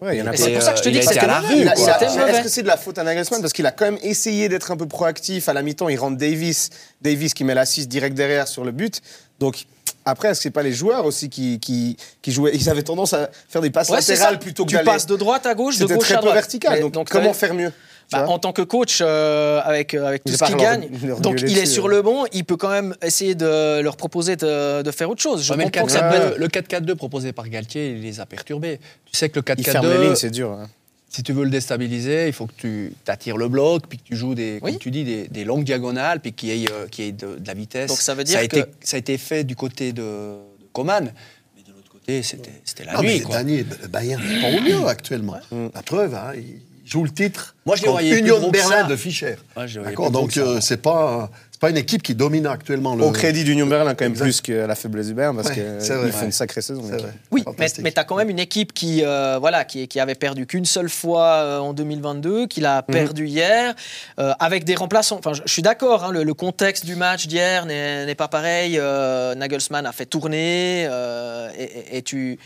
Ouais, 0.00 0.16
il 0.16 0.18
y 0.18 0.22
en 0.22 0.26
a 0.26 0.34
Et 0.34 0.36
pas. 0.36 0.42
c'est 0.44 0.50
pour 0.52 0.62
ça 0.62 0.72
que 0.72 0.78
je 0.78 0.82
te 0.82 0.88
dis 0.90 0.98
a 0.98 1.00
que 1.00 1.06
c'était 1.06 1.20
à 1.20 1.26
la 1.26 1.40
mauvais. 1.40 1.54
rue. 1.54 2.28
Est-ce 2.28 2.42
que 2.42 2.48
c'est 2.48 2.62
de 2.62 2.66
la 2.66 2.76
faute 2.76 2.98
à 2.98 3.04
Nagelsmann 3.04 3.40
Parce 3.40 3.52
qu'il 3.52 3.64
a 3.66 3.70
quand 3.70 3.84
même 3.86 3.98
essayé 4.02 4.48
d'être 4.48 4.70
un 4.70 4.76
peu 4.76 4.86
proactif. 4.86 5.48
À 5.48 5.52
la 5.52 5.62
mi-temps, 5.62 5.88
il 5.88 5.96
rentre 5.98 6.16
Davis. 6.18 6.70
Davis 7.00 7.32
qui 7.32 7.44
met 7.44 7.54
l'assist 7.54 7.88
direct 7.88 8.14
derrière 8.16 8.48
sur 8.48 8.64
le 8.64 8.72
but. 8.72 9.00
Donc, 9.38 9.64
après, 10.04 10.28
est-ce 10.28 10.40
que 10.40 10.42
c'est 10.44 10.50
pas 10.50 10.62
les 10.62 10.72
joueurs 10.72 11.06
aussi 11.06 11.30
qui, 11.30 11.58
qui, 11.60 11.96
qui 12.20 12.32
jouaient? 12.32 12.50
Ils 12.54 12.68
avaient 12.68 12.82
tendance 12.82 13.14
à 13.14 13.30
faire 13.48 13.62
des 13.62 13.70
passes 13.70 13.88
Ouais, 13.88 13.96
latérales 13.96 14.38
plutôt 14.38 14.66
que 14.66 14.76
tu 14.76 14.84
passes 14.84 15.06
de 15.06 15.16
droite 15.16 15.46
à 15.46 15.54
gauche, 15.54 15.78
de 15.78 15.86
gauche 15.86 15.98
très 16.04 16.14
à 16.14 16.18
peu 16.18 16.22
droite. 16.24 16.34
vertical. 16.34 16.80
Mais 16.82 16.90
Donc, 16.90 17.08
comment 17.08 17.32
faire 17.32 17.54
mieux? 17.54 17.72
Bah, 18.12 18.28
en 18.28 18.38
tant 18.38 18.52
que 18.52 18.62
coach, 18.62 18.98
euh, 19.00 19.60
avec, 19.64 19.94
euh, 19.94 20.06
avec 20.06 20.24
tout 20.24 20.32
ce 20.32 20.44
qu'il 20.44 20.56
gagne, 20.56 20.88
leur 21.04 21.20
donc 21.20 21.40
il 21.40 21.58
est 21.58 21.66
sur 21.66 21.88
le 21.88 22.02
banc, 22.02 22.24
il 22.32 22.44
peut 22.44 22.56
quand 22.56 22.68
même 22.70 22.94
essayer 23.02 23.34
de 23.34 23.80
leur 23.80 23.96
proposer 23.96 24.36
de, 24.36 24.82
de 24.82 24.90
faire 24.90 25.10
autre 25.10 25.22
chose. 25.22 25.42
Je 25.42 25.52
Ouais, 25.52 25.58
le 25.58 25.64
comprends 25.64 25.86
que 25.86 25.92
ça 25.92 26.00
4-4-2 26.02 26.10
peut 26.10 26.26
être- 26.28 26.38
le 26.38 26.48
4-4-2 26.48 26.94
proposé 26.94 27.32
par 27.32 27.48
Galtier, 27.48 27.90
il 27.92 28.02
les 28.02 28.20
a 28.20 28.26
perturbés. 28.26 28.78
Tu 29.06 29.16
sais 29.16 29.28
que 29.30 29.40
le 29.40 29.44
Il 29.58 29.64
ferme 29.64 29.86
les 29.86 29.94
lignes, 29.98 30.12
4-4-2, 30.12 30.14
c'est 30.16 30.30
dur. 30.30 30.50
hein. 30.52 30.68
si 31.08 31.22
tu 31.22 31.32
veux 31.32 31.44
le 31.44 31.50
déstabiliser, 31.50 32.26
il 32.26 32.32
faut 32.32 32.46
que 32.46 32.52
tu 32.56 32.92
attires 33.06 33.36
le 33.36 33.48
bloc, 33.48 33.84
puis 33.88 33.98
que 33.98 34.04
tu 34.04 34.16
joues 34.16 34.34
des, 34.34 34.58
Oui. 34.62 34.72
comme 34.72 34.80
tu 34.80 34.90
dis, 34.90 35.04
des, 35.04 35.28
des 35.28 35.44
longues 35.44 35.64
diagonales, 35.64 36.20
puis 36.20 36.32
qu'il 36.32 36.48
y 36.56 36.64
ait, 36.64 36.72
euh, 36.72 36.86
qu'il 36.88 37.04
y 37.04 37.08
ait 37.08 37.12
de, 37.12 37.36
de 37.38 37.46
la 37.46 37.54
vitesse. 37.54 37.88
Donc 37.88 37.98
ça 37.98 38.14
veut 38.14 38.20
a 38.20 38.24
dire 38.24 38.40
été, 38.40 38.62
que- 38.62 38.68
ça 38.82 38.96
a 38.96 38.98
été 38.98 39.16
fait 39.16 39.44
du 39.44 39.54
côté 39.56 39.92
de, 39.92 40.02
de 40.02 40.36
Coman, 40.72 41.12
mais 41.56 41.62
de 41.62 41.68
l'autre 41.72 41.88
côté, 41.90 42.22
c'était 42.24 42.50
c'était 42.64 42.84
la 42.84 42.94
Non, 42.94 43.00
nuit. 43.02 43.18
mais 43.18 43.20
quoi. 43.20 43.36
Dany, 43.36 43.58
le 43.80 43.86
Bayern 43.88 44.22
n'est 44.22 44.40
pas 44.40 44.56
au 44.56 44.60
mieux 44.60 44.86
actuellement. 44.88 45.36
La 45.74 45.82
preuve, 45.82 46.14
hein, 46.14 46.32
il 46.34 46.60
joue 46.84 47.04
le 47.04 47.10
titre 47.10 47.54
Moi, 47.66 47.76
je 47.76 47.86
voyais 47.86 48.18
Union 48.18 48.50
Berlin 48.50 48.82
ça. 48.82 48.84
de 48.84 48.96
Fischer. 48.96 49.36
D'accord, 49.84 50.10
donc 50.10 50.36
euh, 50.36 50.58
c'est 50.60 50.76
pas 50.82 51.30
c'est 51.50 51.60
pas 51.60 51.70
une 51.70 51.76
équipe 51.76 52.02
qui 52.02 52.14
domine 52.16 52.46
actuellement 52.46 52.96
le. 52.96 53.04
Au 53.04 53.12
crédit 53.12 53.44
d'Union 53.44 53.66
Berlin, 53.66 53.94
quand 53.94 54.04
même 54.04 54.12
Exact. 54.12 54.24
plus 54.24 54.40
que 54.40 54.52
la 54.52 54.74
faiblesse 54.74 55.06
du 55.06 55.14
Bayern, 55.14 55.36
parce 55.36 55.48
Ouais, 55.48 55.54
qu'ils 55.54 55.86
font 56.12 56.18
Ouais. 56.18 56.24
une 56.26 56.32
sacrée 56.32 56.60
saison. 56.62 56.82
Oui, 57.30 57.44
mais, 57.58 57.66
mais 57.80 57.92
tu 57.92 58.00
as 58.00 58.04
quand 58.04 58.16
même 58.16 58.28
une 58.28 58.40
équipe 58.40 58.72
qui, 58.74 59.02
euh, 59.04 59.38
voilà, 59.40 59.64
qui, 59.64 59.86
qui 59.86 60.00
avait 60.00 60.16
perdu 60.16 60.46
qu'une 60.46 60.64
seule 60.64 60.88
fois 60.90 61.26
euh, 61.26 61.58
en 61.60 61.72
2022, 61.72 62.48
qui 62.48 62.58
Mhm. 62.60 62.64
l'a 62.64 62.82
perdu 62.82 63.26
hier, 63.28 63.74
euh, 64.18 64.32
avec 64.40 64.64
des 64.64 64.74
remplaçants. 64.74 65.16
Enfin, 65.18 65.32
je, 65.32 65.42
suis 65.50 65.62
d'accord, 65.62 66.04
hein, 66.04 66.10
le, 66.12 66.24
le 66.24 66.34
contexte 66.34 66.84
du 66.84 66.96
match 66.96 67.28
d'hier 67.28 67.66
n'est 67.66 68.04
n'est 68.04 68.14
pas 68.16 68.28
pareil. 68.28 68.76
Euh, 68.78 69.34
Nagelsmann 69.36 69.86
a 69.86 69.92
fait 69.92 70.06
tourner 70.06 70.86
euh, 70.90 71.48
et, 71.56 71.62
et- 71.62 71.96
et 71.98 72.02
tu. 72.02 72.38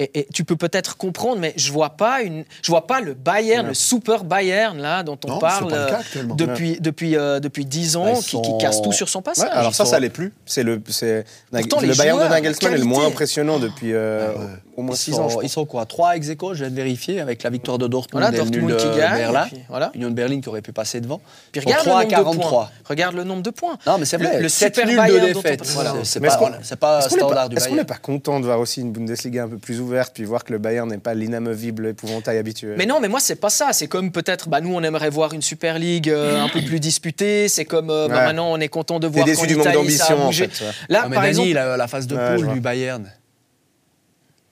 Et, 0.00 0.10
et 0.20 0.26
tu 0.34 0.42
peux 0.44 0.56
peut-être 0.56 0.96
comprendre, 0.96 1.38
mais 1.38 1.52
je 1.56 1.70
vois 1.70 1.90
pas 1.90 2.22
une, 2.22 2.44
je 2.62 2.70
vois 2.72 2.86
pas 2.88 3.00
le 3.00 3.14
Bayern, 3.14 3.62
Non. 3.62 3.68
le 3.68 3.74
super 3.74 4.24
Bayern 4.24 4.76
là 4.78 5.04
dont 5.04 5.16
on 5.24 5.28
Non, 5.34 5.38
parle 5.38 5.70
cas 5.70 6.00
euh, 6.16 6.22
depuis 6.34 6.80
depuis 6.80 7.16
euh, 7.16 7.38
depuis 7.38 7.64
dix 7.64 7.94
ans, 7.94 8.04
Bah, 8.14 8.18
ils 8.18 8.24
qui, 8.24 8.58
casse 8.60 8.82
tout 8.82 8.90
sur 8.90 9.08
son 9.08 9.22
passage. 9.22 9.48
Ouais, 9.48 9.54
alors 9.54 9.72
ça, 9.72 9.84
sont- 9.84 9.92
ça 9.92 10.00
l'est 10.00 10.10
plus. 10.10 10.32
C'est 10.46 10.64
le, 10.64 10.80
Pourtant, 10.80 11.80
le 11.80 11.94
Bayern 11.94 12.18
de 12.18 12.24
Nagelsmann 12.28 12.72
est 12.74 12.78
le 12.78 12.84
moins 12.84 13.06
impressionnant 13.06 13.60
depuis 13.60 13.92
euh, 13.92 14.32
Ah 14.34 14.38
ouais. 14.40 14.46
Au 14.76 14.82
moins 14.82 14.94
Ils 14.94 14.98
6 14.98 15.12
sont, 15.12 15.22
ans. 15.22 15.28
je 15.28 15.36
ils 15.42 15.48
sont 15.48 15.64
quoi 15.64 15.84
3 15.86 16.16
ex 16.16 16.28
aequo, 16.30 16.54
je 16.54 16.60
viens 16.64 16.70
de 16.70 16.74
vérifier, 16.76 17.20
avec 17.20 17.42
la 17.42 17.50
victoire 17.50 17.78
de 17.78 17.86
Dortmund 17.86 18.22
Voilà, 18.22 18.36
et 18.36 18.40
nul 18.50 18.50
Dortmund 18.62 18.72
de 18.72 18.76
qui 18.94 18.98
gagne. 18.98 19.16
Berlin. 19.18 19.44
puis 19.46 19.60
voilà. 19.68 19.90
Union 19.94 20.08
de 20.10 20.14
Berlin 20.14 20.40
qui 20.40 20.48
aurait 20.48 20.62
pu 20.62 20.72
passer 20.72 21.00
devant. 21.00 21.20
Puis 21.52 21.60
regarde 21.60 21.82
3 21.84 21.98
à 22.00 22.04
le 22.04 22.08
nombre 22.08 22.08
de 22.08 22.24
43. 22.24 22.50
points. 22.50 22.70
Regarde 22.88 23.14
le 23.16 23.24
nombre 23.24 23.42
de 23.42 23.50
points. 23.50 23.78
Non, 23.86 23.98
mais 23.98 24.04
c'est 24.04 24.16
vrai. 24.16 24.40
Le- 24.40 24.96
Bayern 24.96 25.28
de 25.28 25.32
défaite. 25.32 25.64
Voilà. 25.74 25.94
C'est- 26.04 26.20
pas, 26.20 26.28
pas 26.28 26.98
Est-ce 26.98 27.08
qu'on 27.08 27.14
n'est 27.16 27.20
standard 27.20 27.34
pas, 27.44 27.48
du 27.48 27.56
est-ce 27.56 27.68
qu'on 27.68 27.74
n'est 27.76 27.84
pas 27.84 27.96
content 27.96 28.40
de 28.40 28.44
voir 28.46 28.60
aussi 28.60 28.80
une 28.80 28.92
Bundesliga 28.92 29.44
un 29.44 29.48
peu 29.48 29.58
plus 29.58 29.80
ouverte, 29.80 30.12
puis 30.14 30.24
voir 30.24 30.44
que 30.44 30.52
le 30.52 30.58
Bayern 30.58 30.88
n'est 30.88 30.98
pas 30.98 31.14
l'inamovible 31.14 31.86
épouvantail 31.88 32.38
habituel? 32.38 32.74
Mais 32.78 32.86
non, 32.86 33.00
mais 33.00 33.08
moi, 33.08 33.20
c'est 33.20 33.36
pas 33.36 33.50
ça. 33.50 33.72
C'est 33.72 33.86
comme 33.86 34.10
peut-être, 34.12 34.48
bah, 34.48 34.60
nous, 34.60 34.74
on 34.74 34.82
aimerait 34.82 35.10
voir 35.10 35.32
une 35.32 35.42
Super 35.42 35.78
League 35.78 36.10
euh, 36.10 36.40
un 36.42 36.48
peu 36.48 36.60
plus 36.62 36.80
disputée. 36.80 37.48
C'est 37.48 37.64
comme, 37.64 37.90
euh, 37.90 38.08
bah, 38.08 38.14
Ouais. 38.14 38.24
maintenant, 38.26 38.52
on 38.52 38.58
est 38.60 38.68
content 38.68 38.98
de 39.00 39.06
T'es 39.08 39.12
voir 39.14 39.24
déçu 39.26 39.40
qu'en 39.42 39.46
du 39.46 39.56
manque 39.56 39.66
Italie, 39.66 39.92
ça 39.92 40.04
a 40.04 40.08
d'ambition, 40.16 40.26
en 40.28 40.32
fait. 40.32 40.64
Là, 40.88 41.06
mais 41.08 41.14
par 41.14 41.24
Dani, 41.24 41.50
exemple, 41.50 41.76
la, 41.78 41.88
phase 41.88 42.06
de 42.06 42.16
poule 42.16 42.48
du 42.52 42.60
Bayern. 42.60 43.10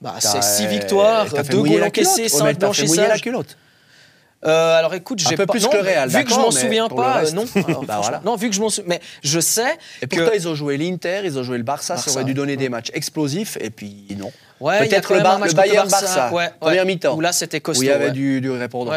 Bah, 0.03 0.15
c'est 0.19 0.43
six 0.43 0.65
euh, 0.65 0.67
victoires, 0.67 1.25
t'as 1.33 1.43
fait 1.43 1.51
deux 1.51 1.57
mouiller 1.57 1.71
goals 1.71 1.81
la 1.81 1.87
encaissés, 1.87 2.15
culotte. 2.27 2.33
Ouais, 2.33 2.43
mais 2.43 2.53
cinq 2.53 2.59
t'as 2.59 2.73
fait 2.73 2.85
mouiller 2.85 3.01
la 3.01 3.07
blanchissages. 3.07 3.21
culotte. 3.21 3.57
Euh, 4.45 4.77
alors 4.77 4.93
écoute, 4.93 5.21
Un 5.25 5.29
j'ai 5.29 5.35
peu 5.37 5.45
pas 5.45 5.53
plus 5.53 5.63
non, 5.63 5.69
que 5.69 5.77
le 5.77 5.83
Real, 5.83 6.09
vu 6.09 6.23
que 6.25 6.29
je 6.29 6.35
m'en 6.35 6.51
souviens 6.51 6.89
pas, 6.89 7.15
euh, 7.15 7.19
reste. 7.21 7.33
non. 7.33 7.45
Alors, 7.65 7.83
Bah, 7.87 7.99
voilà. 8.01 8.21
Non, 8.25 8.35
vu 8.35 8.49
que 8.49 8.55
je 8.55 8.59
m'en 8.59 8.67
souviens, 8.69 8.89
mais 8.89 9.01
je 9.23 9.39
sais 9.39 9.77
Et 10.01 10.07
que 10.07 10.17
pourtant, 10.17 10.33
ils 10.35 10.47
ont 10.49 10.53
joué 10.55 10.75
l'Inter, 10.75 11.21
ils 11.23 11.39
ont 11.39 11.43
joué 11.43 11.57
le 11.57 11.63
Barça, 11.63 11.93
Barça. 11.93 12.09
ça 12.09 12.15
aurait 12.17 12.25
dû 12.25 12.33
donner 12.33 12.57
des 12.57 12.67
matchs 12.67 12.91
explosifs, 12.93 13.57
et 13.61 13.69
puis 13.69 14.05
non. 14.19 14.33
ouais, 14.59 14.79
Peut-être 14.85 15.11
le, 15.11 15.15
même 15.15 15.23
Bar- 15.23 15.35
un 15.35 15.37
match 15.37 15.51
le 15.51 15.55
contre 15.55 15.67
Bayern-Barça, 15.69 16.29
ouais, 16.33 16.43
ouais, 16.43 16.51
première 16.59 16.85
mi-temps, 16.85 17.15
Où 17.15 17.21
là, 17.21 17.31
c'était 17.31 17.61
costaud. 17.61 17.79
où 17.79 17.83
il 17.83 17.87
y 17.87 17.91
avait 17.93 18.11
du, 18.11 18.41
du 18.41 18.51
répondant. 18.51 18.91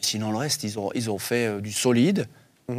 Sinon, 0.00 0.30
le 0.30 0.36
reste, 0.36 0.62
ils 0.62 0.78
ont, 0.78 0.90
ils 0.94 1.10
ont 1.10 1.18
fait 1.18 1.46
euh, 1.48 1.60
du 1.60 1.72
solide, 1.72 2.26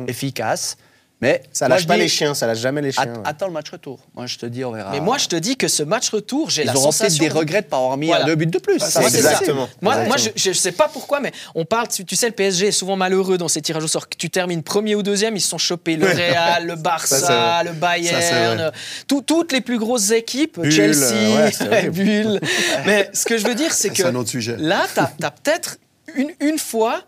efficace. 0.08 0.78
Mais 1.24 1.42
Ça 1.54 1.68
lâche 1.68 1.88
pas 1.88 1.94
dis, 1.96 2.02
les 2.02 2.08
chiens, 2.10 2.34
ça 2.34 2.48
lâche 2.48 2.58
jamais 2.60 2.82
les 2.82 2.92
chiens. 2.92 3.06
ouais. 3.06 3.14
Attends 3.24 3.48
le 3.48 3.54
match 3.54 3.70
retour. 3.72 4.00
Moi, 4.14 4.26
je 4.28 4.38
te 4.38 4.46
dis, 4.46 4.64
on 4.66 4.72
verra. 4.72 4.92
Mais 4.92 5.00
moi, 5.00 5.18
je 5.18 5.28
te 5.28 5.36
dis 5.36 5.56
que 5.56 5.68
ce 5.68 5.82
match 5.84 6.10
retour, 6.10 6.50
j'ai 6.50 6.64
ils 6.64 6.66
la 6.66 6.74
auront 6.76 6.84
peut-être 6.90 6.94
sensation. 6.98 7.24
des 7.24 7.30
regrets 7.30 7.62
de 7.62 7.66
ne 7.68 7.70
pas 7.70 7.78
avoir 7.78 7.96
mis 7.98 8.08
Voilà. 8.08 8.26
un 8.26 8.28
deux 8.28 8.36
buts 8.36 8.46
de 8.48 8.58
plus. 8.60 8.80
Ça, 8.80 9.00
Moi, 9.00 9.10
exactement. 9.10 9.70
Moi, 9.82 10.04
moi 10.06 10.18
je 10.36 10.50
ne 10.50 10.54
sais 10.54 10.72
pas 10.74 10.90
pourquoi, 10.90 11.20
mais 11.22 11.32
on 11.56 11.64
parle, 11.66 11.88
tu, 11.88 12.04
tu 12.06 12.16
sais, 12.16 12.28
le 12.28 12.34
PSG 12.34 12.68
est 12.68 12.72
souvent 12.72 12.96
malheureux 12.96 13.38
dans 13.38 13.48
ces 13.48 13.62
tirages 13.62 13.84
au 13.84 13.88
sort. 13.88 14.08
Tu 14.10 14.30
termines 14.30 14.64
premier 14.64 14.96
ou 14.96 15.04
deuxième, 15.04 15.36
ils 15.38 15.42
se 15.42 15.50
sont 15.50 15.58
chopés 15.58 15.96
le 15.96 16.08
Real, 16.08 16.66
le 16.66 16.76
Ça, 16.76 16.82
Barça, 16.82 17.64
le 17.64 17.72
Bayern, 17.72 18.72
tout- 19.08 19.22
toutes 19.22 19.52
les 19.54 19.62
plus 19.62 19.80
grosses 19.80 20.12
équipes, 20.12 20.60
Bulle, 20.60 20.72
Chelsea, 20.72 21.62
ouais. 21.72 21.90
Bulle. 21.90 22.40
Mais 22.86 23.10
ce 23.14 23.26
que 23.26 23.38
je 23.38 23.48
veux 23.48 23.56
dire, 23.56 23.74
c'est 23.74 23.90
que 23.90 23.96
C'est 23.98 24.06
un 24.06 24.16
autre 24.16 24.30
sujet. 24.30 24.58
là, 24.60 24.86
tu 24.94 25.00
as, 25.26 25.32
peut-être 25.32 25.78
une, 26.16 26.32
une 26.42 26.58
fois 26.60 27.02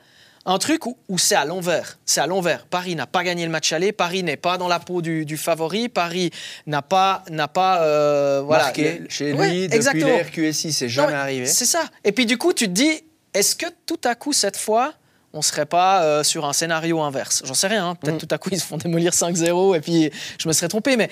un 0.48 0.58
truc 0.60 0.86
où, 0.86 0.98
où 1.10 1.18
c'est 1.18 1.36
à 1.36 1.44
l'envers. 1.46 1.98
C'est 2.06 2.22
à 2.22 2.28
l'envers. 2.28 2.66
Paris 2.68 2.96
n'a 2.96 3.08
pas 3.08 3.24
gagné 3.24 3.46
le 3.46 3.52
match 3.52 3.72
aller. 3.74 3.92
Paris 3.92 4.22
n'est 4.24 4.38
pas 4.38 4.58
dans 4.58 4.68
la 4.68 4.80
peau 4.80 5.02
du, 5.02 5.26
du 5.26 5.38
favori. 5.38 5.90
Paris 5.90 6.30
n'a 6.68 6.82
pas, 6.82 7.24
n'a 7.32 7.48
pas, 7.48 7.82
euh, 7.82 8.42
voilà, 8.46 8.66
Marqué 8.66 9.00
le- 9.00 9.10
chez 9.10 9.34
Ouais, 9.34 9.50
lui 9.50 9.62
depuis 9.64 9.76
exactement. 9.78 10.06
l'ère 10.08 10.32
QSI, 10.32 10.72
c'est 10.74 10.90
jamais 10.90 11.14
mais 11.14 11.14
arrivé. 11.20 11.46
C'est 11.48 11.66
ça. 11.66 11.86
Et 12.04 12.12
puis 12.12 12.26
du 12.26 12.38
coup, 12.38 12.54
tu 12.54 12.66
te 12.66 12.72
dis, 12.74 13.02
est-ce 13.34 13.56
que 13.56 13.66
tout 13.86 14.00
à 14.04 14.14
coup, 14.16 14.34
cette 14.34 14.58
fois, 14.58 14.94
on 15.36 15.42
serait 15.42 15.66
pas 15.66 16.04
euh, 16.04 16.24
sur 16.24 16.46
un 16.46 16.54
scénario 16.54 17.02
inverse 17.02 17.44
J'en 17.46 17.54
sais 17.54 17.68
rien. 17.68 17.90
hein. 17.90 17.96
Peut-être 17.96 18.16
Mm. 18.16 18.20
tout 18.28 18.28
à 18.32 18.38
coup, 18.38 18.50
ils 18.52 18.60
se 18.60 18.66
font 18.66 18.78
démolir 18.78 19.12
5-0 19.14 19.76
et 19.76 19.82
puis 19.82 20.10
je 20.40 20.48
me 20.48 20.54
serais 20.54 20.68
trompé. 20.68 20.98
Mais 20.98 21.10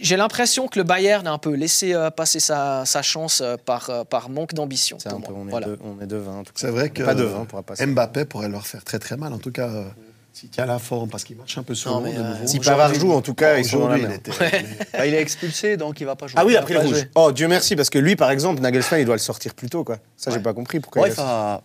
j'ai 0.00 0.16
l'impression 0.16 0.68
que 0.68 0.78
le 0.78 0.84
Bayern 0.84 1.26
a 1.26 1.32
un 1.32 1.38
peu 1.38 1.54
laissé 1.54 1.92
euh, 1.92 2.10
passer 2.10 2.40
sa, 2.40 2.84
sa 2.86 3.02
chance 3.02 3.40
euh, 3.42 3.56
par, 3.62 3.90
euh, 3.90 4.04
par 4.04 4.30
manque 4.30 4.54
d'ambition. 4.54 4.96
C'est 5.00 5.08
un 5.08 5.20
pour 5.20 5.28
peu, 5.28 5.32
moi. 5.32 5.42
on 5.44 5.46
est, 5.48 5.50
Voilà. 5.50 5.66
deux, 5.66 5.78
on 5.84 6.00
est 6.02 6.06
cas. 6.52 6.60
C'est 6.60 6.70
vrai 6.70 6.90
que 6.90 7.02
Pas 7.02 7.14
on. 7.14 7.86
Mbappé 7.86 8.24
pourrait 8.24 8.48
leur 8.48 8.66
faire 8.66 8.84
très 8.84 8.98
très 8.98 9.16
mal. 9.16 9.32
En 9.32 9.38
tout 9.38 9.52
cas, 9.52 9.68
euh, 9.68 9.84
s'il 10.32 10.48
tient 10.48 10.66
la 10.66 10.78
forme, 10.80 11.08
parce 11.10 11.22
qu'il 11.24 11.36
marche 11.36 11.56
un 11.58 11.62
peu 11.62 11.74
sur 11.76 11.90
Non, 11.92 11.98
l'eau 11.98 12.04
mais, 12.06 12.12
de 12.14 12.22
nouveau. 12.22 12.46
Si 12.46 12.58
Pavard 12.60 12.92
joue, 12.94 13.12
en 13.12 13.20
tout 13.22 13.34
cas, 13.34 13.56
ils 13.58 13.64
sont 13.64 13.78
dans 13.78 13.88
la 13.88 13.94
Aujourd'hui, 13.96 14.18
il 14.26 14.32
merde. 14.32 14.52
était. 14.52 14.66
mais- 14.68 14.98
Bah, 14.98 15.06
il 15.06 15.14
est 15.14 15.20
expulsé, 15.20 15.76
donc 15.76 16.00
il 16.00 16.04
va 16.06 16.16
pas 16.16 16.26
jouer. 16.26 16.38
Ah 16.40 16.44
oui, 16.44 16.56
après 16.56 16.74
le 16.74 16.80
rouge. 16.80 17.06
Oh, 17.14 17.30
Dieu 17.30 17.46
merci, 17.46 17.76
parce 17.76 17.88
que 17.90 17.98
lui, 17.98 18.16
par 18.16 18.30
exemple, 18.32 18.60
Nagelsmann, 18.60 19.00
il 19.00 19.04
doit 19.06 19.14
le 19.14 19.20
sortir 19.20 19.54
plus 19.54 19.68
tôt, 19.70 19.84
quoi. 19.84 19.98
Ça, 20.16 20.30
j'ai 20.32 20.38
Ouais. 20.38 20.42
pas 20.42 20.52
compris 20.52 20.80
pourquoi 20.80 21.02
Ouais, 21.02 21.10
il 21.10 21.14
il 21.14 21.20
a 21.20 21.62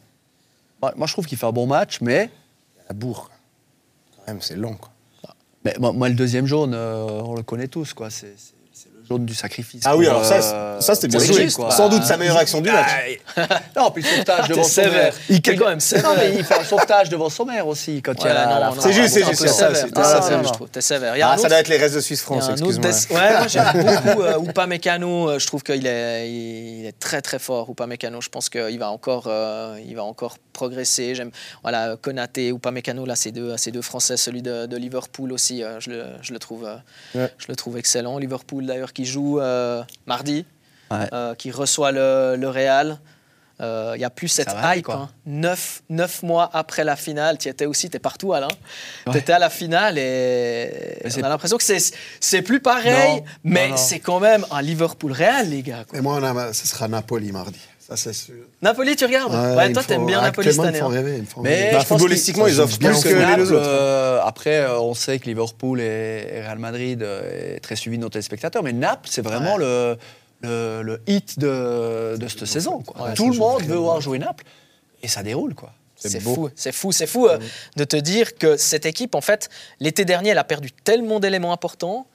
Moi, 0.81 1.07
je 1.07 1.13
trouve 1.13 1.25
qu'il 1.25 1.37
fait 1.37 1.45
un 1.45 1.51
bon 1.51 1.67
match, 1.67 1.99
mais, 2.01 2.29
la 2.87 2.93
bourre. 2.95 3.29
Quand 4.15 4.31
même, 4.33 4.41
c'est 4.41 4.55
long, 4.55 4.75
quoi. 4.75 4.89
mais 5.65 5.75
moi, 5.79 5.91
moi, 5.91 6.09
le 6.09 6.15
deuxième 6.15 6.45
jaune, 6.45 6.73
euh, 6.73 7.21
on 7.23 7.35
le 7.35 7.43
connaît 7.43 7.67
tous. 7.67 7.93
quoi. 7.93 8.09
C'est 8.09 8.37
c'est- 8.37 8.53
du 9.17 9.33
sacrifice. 9.33 9.81
Ah 9.85 9.97
oui, 9.97 10.05
alors 10.07 10.23
ça, 10.23 10.35
euh, 10.35 10.79
ça 10.81 10.93
c'était 10.95 11.07
bien 11.07 11.19
joué. 11.19 11.49
Sans 11.49 11.89
doute 11.89 12.03
sa 12.03 12.17
meilleure 12.17 12.37
action 12.37 12.61
du 12.61 12.69
match. 12.71 12.89
Ah, 13.35 13.61
non, 13.75 13.91
puis 13.91 14.03
le 14.03 14.09
sauvetage 14.09 14.47
devant 14.49 14.63
sévère. 14.63 15.13
Sommer. 15.13 15.23
Il 15.29 15.35
est 15.37 15.41
quand 15.55 15.65
même 15.65 15.73
Non, 15.75 15.79
sévère. 15.79 16.11
mais 16.17 16.35
il 16.35 16.43
fait 16.43 16.59
un 16.59 16.63
sauvetage 16.63 17.09
devant 17.09 17.29
Sommer 17.29 17.61
aussi 17.61 18.01
quand 18.01 18.13
il 18.19 18.25
y 18.25 18.29
a 18.29 18.71
C'est 18.79 18.93
juste, 18.93 19.09
c'est 19.15 19.25
juste, 19.25 19.41
t'es 19.43 19.49
Ah, 19.95 20.21
sévère, 20.21 20.41
non, 20.41 20.47
je 20.47 20.53
trouve. 20.53 20.69
T'es 20.69 20.81
sévère. 20.81 21.15
Ah, 21.23 21.37
ça 21.37 21.47
doit 21.49 21.59
être 21.59 21.67
les 21.69 21.77
restes 21.77 21.95
de 21.95 22.01
Suisse 22.01 22.23
il 22.29 22.33
y 22.35 22.37
a 22.37 22.41
France, 22.41 22.49
un 22.59 22.63
autre 22.65 22.85
excuse-moi. 22.87 23.19
Ouais, 23.21 23.37
moi 23.37 23.47
j'aime 23.47 23.65
beaucoup 24.05 24.21
euh, 24.21 24.39
Upamecano. 24.43 25.29
Euh, 25.31 25.39
Je 25.39 25.47
trouve 25.47 25.63
qu'il 25.63 25.87
est, 25.87 26.29
il 26.31 26.85
est 26.85 26.99
très 26.99 27.21
très 27.21 27.39
fort. 27.39 27.69
Upamecano, 27.69 28.21
je 28.21 28.29
pense 28.29 28.49
qu'il 28.49 28.77
va 28.79 28.91
encore, 28.91 29.31
il 29.85 29.95
va 29.95 30.03
encore 30.03 30.37
progresser. 30.53 31.15
J'aime, 31.15 31.31
voilà, 31.63 31.95
Konaté, 32.01 32.49
Upamecano, 32.49 33.05
là, 33.05 33.15
ces 33.15 33.31
deux, 33.31 33.55
ces 33.57 33.71
deux 33.71 33.81
Français, 33.81 34.17
celui 34.17 34.41
de, 34.41 34.65
de 34.65 34.77
Liverpool 34.77 35.31
aussi, 35.31 35.63
euh, 35.63 35.79
je, 35.79 35.89
le, 35.89 36.03
je 36.21 36.33
le 36.33 36.39
trouve, 36.39 36.65
euh, 36.65 36.75
Ouais. 37.15 37.31
je 37.37 37.45
le 37.47 37.55
trouve 37.55 37.77
excellent. 37.77 38.17
Liverpool 38.17 38.65
d'ailleurs 38.65 38.93
qui 38.99 39.05
joue 39.05 39.39
euh, 39.39 39.81
mardi, 40.07 40.45
Ouais. 40.91 41.07
euh, 41.13 41.33
qui 41.35 41.51
reçoit 41.51 41.93
le, 41.93 42.35
le 42.37 42.49
Real. 42.49 42.99
Euh, 43.61 43.91
Il 43.95 43.99
n'y 43.99 44.03
a 44.05 44.09
plus 44.09 44.27
cette 44.27 44.49
va, 44.51 44.75
hype. 44.75 44.85
quoi. 44.85 44.95
hein. 44.95 45.09
Neuf, 45.25 45.83
neuf 45.89 46.21
mois 46.23 46.49
après 46.53 46.83
la 46.83 46.95
finale, 46.97 47.37
tu 47.37 47.47
étais 47.47 47.65
aussi, 47.65 47.89
tu 47.89 47.95
es 47.97 47.99
partout 47.99 48.33
Alain. 48.33 48.47
Ouais. 49.05 49.13
Tu 49.13 49.17
étais 49.19 49.31
à 49.33 49.39
la 49.39 49.49
finale 49.49 49.97
et 49.97 50.97
on 51.17 51.23
a 51.23 51.29
l'impression 51.29 51.57
que 51.57 51.63
c'est 51.63 51.79
c'est 52.19 52.41
plus 52.41 52.59
pareil, 52.61 53.17
Non, 53.17 53.23
mais 53.43 53.65
non, 53.65 53.71
non. 53.71 53.77
c'est 53.77 53.99
quand 53.99 54.19
même 54.19 54.45
un 54.51 54.61
Liverpool 54.61 55.11
Real, 55.13 55.49
les 55.49 55.61
gars. 55.61 55.83
quoi. 55.87 55.97
Et 55.99 56.01
moi, 56.01 56.15
on 56.19 56.23
a- 56.23 56.53
ce 56.53 56.67
sera 56.67 56.87
Napoli 56.89 57.31
mardi. 57.31 57.59
Ça, 57.89 57.95
c'est 57.97 58.13
sûr. 58.13 58.35
Napoli, 58.61 58.95
tu 58.95 59.05
regardes 59.05 59.33
Ouais, 59.33 59.55
Ouais, 59.55 59.73
toi, 59.73 59.83
t'aimes 59.83 60.05
bien 60.05 60.21
Napoli 60.21 60.51
cette 60.53 60.59
année. 60.63 60.79
Hein. 60.79 60.89
Mais. 61.41 61.71
Bah, 61.71 61.79
je 61.79 61.85
pense 61.87 61.99
footballistiquement, 61.99 62.45
qu'ils- 62.45 62.53
ils 62.53 62.61
offrent 62.61 62.71
joue 62.73 62.77
plus 62.77 62.87
bien 62.89 62.97
que 63.01 63.03
que 63.03 63.13
les 63.15 63.19
Naples, 63.25 63.37
deux 63.39 63.51
autres. 63.53 63.67
euh, 63.67 64.21
après, 64.23 64.59
euh, 64.59 64.79
on 64.79 64.93
sait 64.93 65.17
que 65.17 65.25
Liverpool 65.25 65.81
et 65.81 66.27
et 66.35 66.41
Real 66.41 66.59
Madrid 66.59 67.01
euh, 67.01 67.55
est 67.55 67.59
très 67.61 67.75
suivi 67.75 67.97
de 67.97 68.03
nos 68.03 68.09
téléspectateurs, 68.09 68.61
mais 68.61 68.73
Naples, 68.73 69.09
c'est 69.11 69.23
vraiment 69.23 69.57
le, 69.57 69.97
le, 70.41 70.81
le 70.83 71.01
hit 71.07 71.39
de, 71.39 72.15
de 72.17 72.27
cette 72.27 72.45
saison. 72.45 72.79
quoi. 72.83 73.07
Ouais, 73.07 73.13
Tout 73.15 73.23
ça 73.23 73.27
le 73.29 73.33
joue 73.33 73.39
monde 73.39 73.57
très 73.57 73.67
veut 73.67 73.73
bien. 73.73 73.81
voir 73.81 74.01
jouer 74.01 74.19
Naples, 74.19 74.43
et 75.01 75.07
ça 75.07 75.23
déroule. 75.23 75.55
quoi. 75.55 75.71
C'est 75.95 76.23
beau. 76.23 76.33
fou, 76.35 76.49
c'est 76.55 76.71
fou, 76.71 76.91
c'est 76.93 77.07
fou 77.07 77.27
euh, 77.27 77.39
de 77.75 77.83
te 77.83 77.97
dire 77.97 78.35
que 78.37 78.55
cette 78.55 78.85
équipe, 78.85 79.15
en 79.15 79.21
fait, 79.21 79.49
l'été 79.81 80.05
dernier, 80.05 80.29
elle 80.29 80.37
a 80.37 80.43
perdu 80.45 80.71
tellement 80.71 81.19
d'éléments 81.19 81.51
importants. 81.51 82.05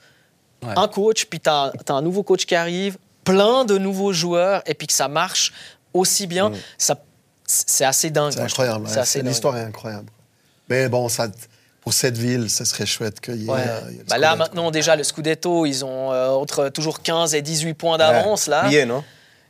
Ouais. 0.63 0.73
Un 0.77 0.89
coach, 0.89 1.27
puis 1.27 1.41
tu 1.41 1.51
as, 1.51 1.73
un 1.89 2.01
nouveau 2.01 2.23
coach 2.23 2.47
qui 2.47 2.55
arrive, 2.55 2.97
plein 3.25 3.65
de 3.65 3.79
nouveaux 3.79 4.13
joueurs, 4.13 4.63
et 4.67 4.75
puis 4.75 4.87
que 4.87 4.93
ça 4.93 5.09
marche 5.09 5.53
aussi 5.93 6.27
bien. 6.27 6.53
Ça, 6.79 6.97
c'est 7.47 7.85
assez 7.85 8.11
dingue. 8.11 8.33
C'est 8.33 8.41
incroyable. 8.41 8.87
C'est 8.89 8.99
hein. 8.99 9.03
assez 9.03 9.13
C'est- 9.13 9.19
dingue. 9.21 9.29
L'histoire 9.29 9.57
est 9.57 9.63
incroyable. 9.65 10.07
Mais 10.69 10.89
bon, 10.89 11.09
ça, 11.09 11.29
pour 11.83 11.93
cette 11.93 12.17
ville, 12.17 12.49
ce 12.51 12.65
serait 12.65 12.87
chouette 12.87 13.21
qu'il 13.21 13.43
y 13.43 13.47
ait. 13.47 13.51
Ouais. 13.51 13.61
euh, 13.61 13.81
Bah 14.09 14.17
là, 14.19 14.29
Scudetto. 14.31 14.37
maintenant, 14.39 14.71
déjà, 14.71 14.97
le 14.97 15.05
Scudetto, 15.05 15.67
ils 15.67 15.85
ont 15.85 16.13
euh, 16.13 16.29
entre 16.31 16.69
toujours 16.71 17.03
15 17.03 17.35
et 17.35 17.43
18 17.43 17.75
points 17.75 17.99
d'avance. 17.99 18.47
là. 18.47 18.67
Billet, 18.69 18.87
non? 18.87 19.05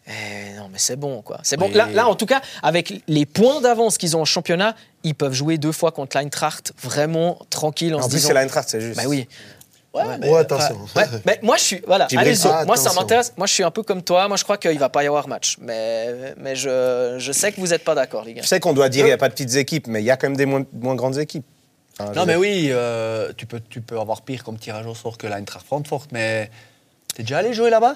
Eh, 0.06 0.54
non, 0.58 0.68
mais 0.70 0.78
c'est 0.78 0.96
bon, 0.96 1.22
quoi. 1.22 1.38
C'est 1.44 1.56
bon. 1.56 1.66
Oui. 1.68 1.72
Là, 1.72 1.86
là, 1.86 2.06
en 2.08 2.14
tout 2.14 2.26
cas, 2.26 2.42
avec 2.62 3.02
les 3.08 3.24
points 3.24 3.62
d'avance 3.62 3.96
qu'ils 3.96 4.16
ont 4.16 4.20
en 4.20 4.24
championnat, 4.26 4.74
ils 5.02 5.14
peuvent 5.14 5.32
jouer 5.32 5.56
deux 5.56 5.72
fois 5.72 5.92
contre 5.92 6.16
l'Eintracht 6.18 6.72
vraiment 6.82 7.38
tranquille 7.48 7.94
en, 7.94 8.00
En 8.00 8.02
se 8.02 8.08
plus, 8.08 8.16
disant. 8.16 8.28
c'est 8.28 8.34
l'Eintracht, 8.34 8.68
c'est 8.68 8.80
juste. 8.82 8.96
Bah 8.98 9.04
oui. 9.06 9.26
Ouais, 9.94 10.18
mais- 10.18 10.28
Ouais, 10.28 10.38
attention. 10.40 10.76
Ouais, 10.96 11.04
mais 11.24 11.38
moi 11.42 11.56
je 11.56 11.62
suis 11.62 11.82
voilà, 11.86 12.08
ah, 12.52 12.64
moi 12.66 12.76
ça 12.76 12.90
m'intéresse. 13.00 13.32
Moi 13.36 13.46
je 13.46 13.52
suis 13.52 13.62
un 13.62 13.70
peu 13.70 13.82
comme 13.84 14.02
toi. 14.02 14.26
Moi 14.28 14.36
je 14.36 14.42
crois 14.44 14.56
qu'il 14.58 14.78
va 14.78 14.88
pas 14.88 15.04
y 15.04 15.06
avoir 15.06 15.28
match. 15.28 15.56
Mais 15.60 16.34
mais 16.36 16.56
je, 16.56 17.16
je 17.18 17.32
sais 17.32 17.52
que 17.52 17.60
vous 17.60 17.68
n'êtes 17.68 17.84
pas 17.84 17.94
d'accord 17.94 18.24
les 18.24 18.34
gars. 18.34 18.42
Je 18.42 18.48
sais 18.48 18.58
qu'on 18.60 18.72
doit 18.72 18.88
dire 18.88 19.02
qu'il 19.02 19.06
n'y 19.10 19.12
a 19.12 19.18
pas 19.18 19.28
de 19.28 19.34
petites 19.34 19.54
équipes, 19.54 19.86
mais 19.86 20.02
il 20.02 20.04
y 20.04 20.10
a 20.10 20.16
quand 20.16 20.26
même 20.28 20.36
des 20.36 20.46
moins, 20.46 20.64
moins 20.72 20.96
grandes 20.96 21.18
équipes. 21.18 21.46
Non, 22.16 22.26
mais 22.26 22.34
oui, 22.34 22.70
euh, 22.72 23.32
tu, 23.36 23.46
peux, 23.46 23.60
tu 23.60 23.80
peux 23.80 24.00
avoir 24.00 24.22
pire 24.22 24.42
comme 24.42 24.58
tirage 24.58 24.84
au 24.86 24.96
sort 24.96 25.16
que 25.16 25.28
l'Eintracht 25.28 25.64
Francfort, 25.64 26.06
mais 26.10 26.50
t'es 27.14 27.22
déjà 27.22 27.38
allé 27.38 27.52
jouer 27.54 27.70
là-bas? 27.70 27.94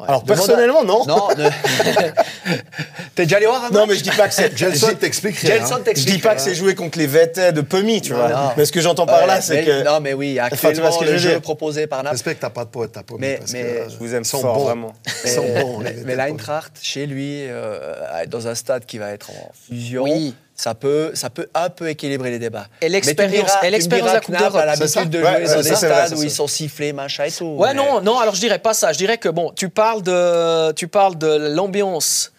Alors, 0.00 0.22
à- 0.22 0.24
personnellement, 0.24 0.82
non. 0.84 1.04
Non, 1.06 1.28
ne- 1.36 1.48
t'es 3.14 3.24
déjà 3.24 3.36
allé 3.36 3.46
voir 3.46 3.64
un 3.64 3.70
Non, 3.70 3.86
mais 3.86 3.94
je 3.94 4.02
dis 4.02 4.10
pas 4.10 4.28
que 4.28 4.34
c'est. 4.34 4.56
Gelson 4.56 4.94
t'expliquerait. 4.98 5.58
Gelson 5.58 5.76
hein. 5.76 5.92
Je 5.94 6.04
dis 6.04 6.18
pas 6.18 6.34
que 6.34 6.40
c'est 6.40 6.54
joué 6.54 6.74
contre 6.74 6.98
les 6.98 7.06
Vétais 7.06 7.52
de 7.52 7.60
Pemi, 7.60 8.00
tu 8.02 8.12
vois. 8.12 8.28
non. 8.28 8.50
Mais 8.56 8.64
ce 8.64 8.72
que 8.72 8.80
j'entends 8.80 9.06
par 9.06 9.26
là, 9.26 9.40
c'est 9.40 9.54
mais- 9.56 9.64
que. 9.64 9.84
Non, 9.84 10.00
mais 10.00 10.14
oui, 10.14 10.38
Enfin, 10.40 10.48
tu 10.50 10.56
vois 10.60 10.68
actuellement, 10.70 10.92
ce 10.92 10.98
que 10.98 11.04
le 11.04 11.12
je 11.12 11.18
jeu 11.18 11.30
dire. 11.30 11.40
proposé 11.40 11.86
par 11.86 12.02
Naples. 12.02 12.16
J'espère 12.16 12.34
que 12.36 12.40
t'as 12.40 12.50
pas 12.50 12.64
de 12.64 12.70
poète, 12.70 12.92
t'as 12.92 13.02
pas 13.02 13.14
Mais- 13.18 13.36
parce 13.38 13.52
mais 13.52 13.62
que, 13.62 13.90
Je 13.92 13.96
vous 13.98 14.14
aime 14.14 14.24
sont 14.24 14.40
fort, 14.40 14.54
bons. 14.56 14.64
vraiment. 14.64 14.92
Ils 15.24 15.30
sont 15.30 15.42
Mais- 15.42 15.62
bons. 15.62 15.80
les 15.80 15.90
Mais, 15.92 15.96
mais 16.06 16.16
l'Eintracht, 16.16 16.72
chez 16.82 17.06
lui, 17.06 17.42
euh, 17.48 17.94
dans 18.26 18.48
un 18.48 18.54
stade 18.54 18.84
qui 18.84 18.98
va 18.98 19.10
être 19.12 19.30
en 19.30 19.52
fusion, 19.68 20.02
Oui. 20.04 20.34
Ça, 20.60 20.74
peut, 20.74 21.12
ça 21.14 21.30
peut 21.30 21.48
un 21.54 21.70
peu 21.70 21.88
équilibrer 21.88 22.30
les 22.30 22.40
débats. 22.40 22.66
Et 22.82 22.88
l'expérience- 22.88 23.52
et 23.62 23.70
l'expérience 23.70 24.08
de 24.10 24.14
la 24.14 24.20
Coupe 24.20 24.36
d'Europe, 24.36 24.62
l'habitude 24.66 25.08
de 25.08 25.20
jouer 25.20 25.28
ouais, 25.28 25.44
dans 25.54 25.62
des 25.62 25.74
stades 25.76 26.12
où 26.18 26.22
ils 26.24 26.30
sont 26.32 26.48
sifflés, 26.48 26.92
machin 26.92 27.24
et 27.24 27.30
tout. 27.30 27.44
Ouais 27.44 27.68
mais- 27.68 27.74
non 27.74 28.00
non 28.00 28.18
alors 28.18 28.34
je 28.34 28.40
dirais 28.40 28.58
pas 28.58 28.74
ça. 28.74 28.92
Je 28.92 28.98
dirais 28.98 29.18
que 29.18 29.28
bon 29.28 29.52
tu 29.54 29.68
parles 29.68 30.02
de 30.02 30.72
tu 30.72 30.88
parles 30.88 31.16
de 31.16 31.54
l'ambiance 31.54 32.32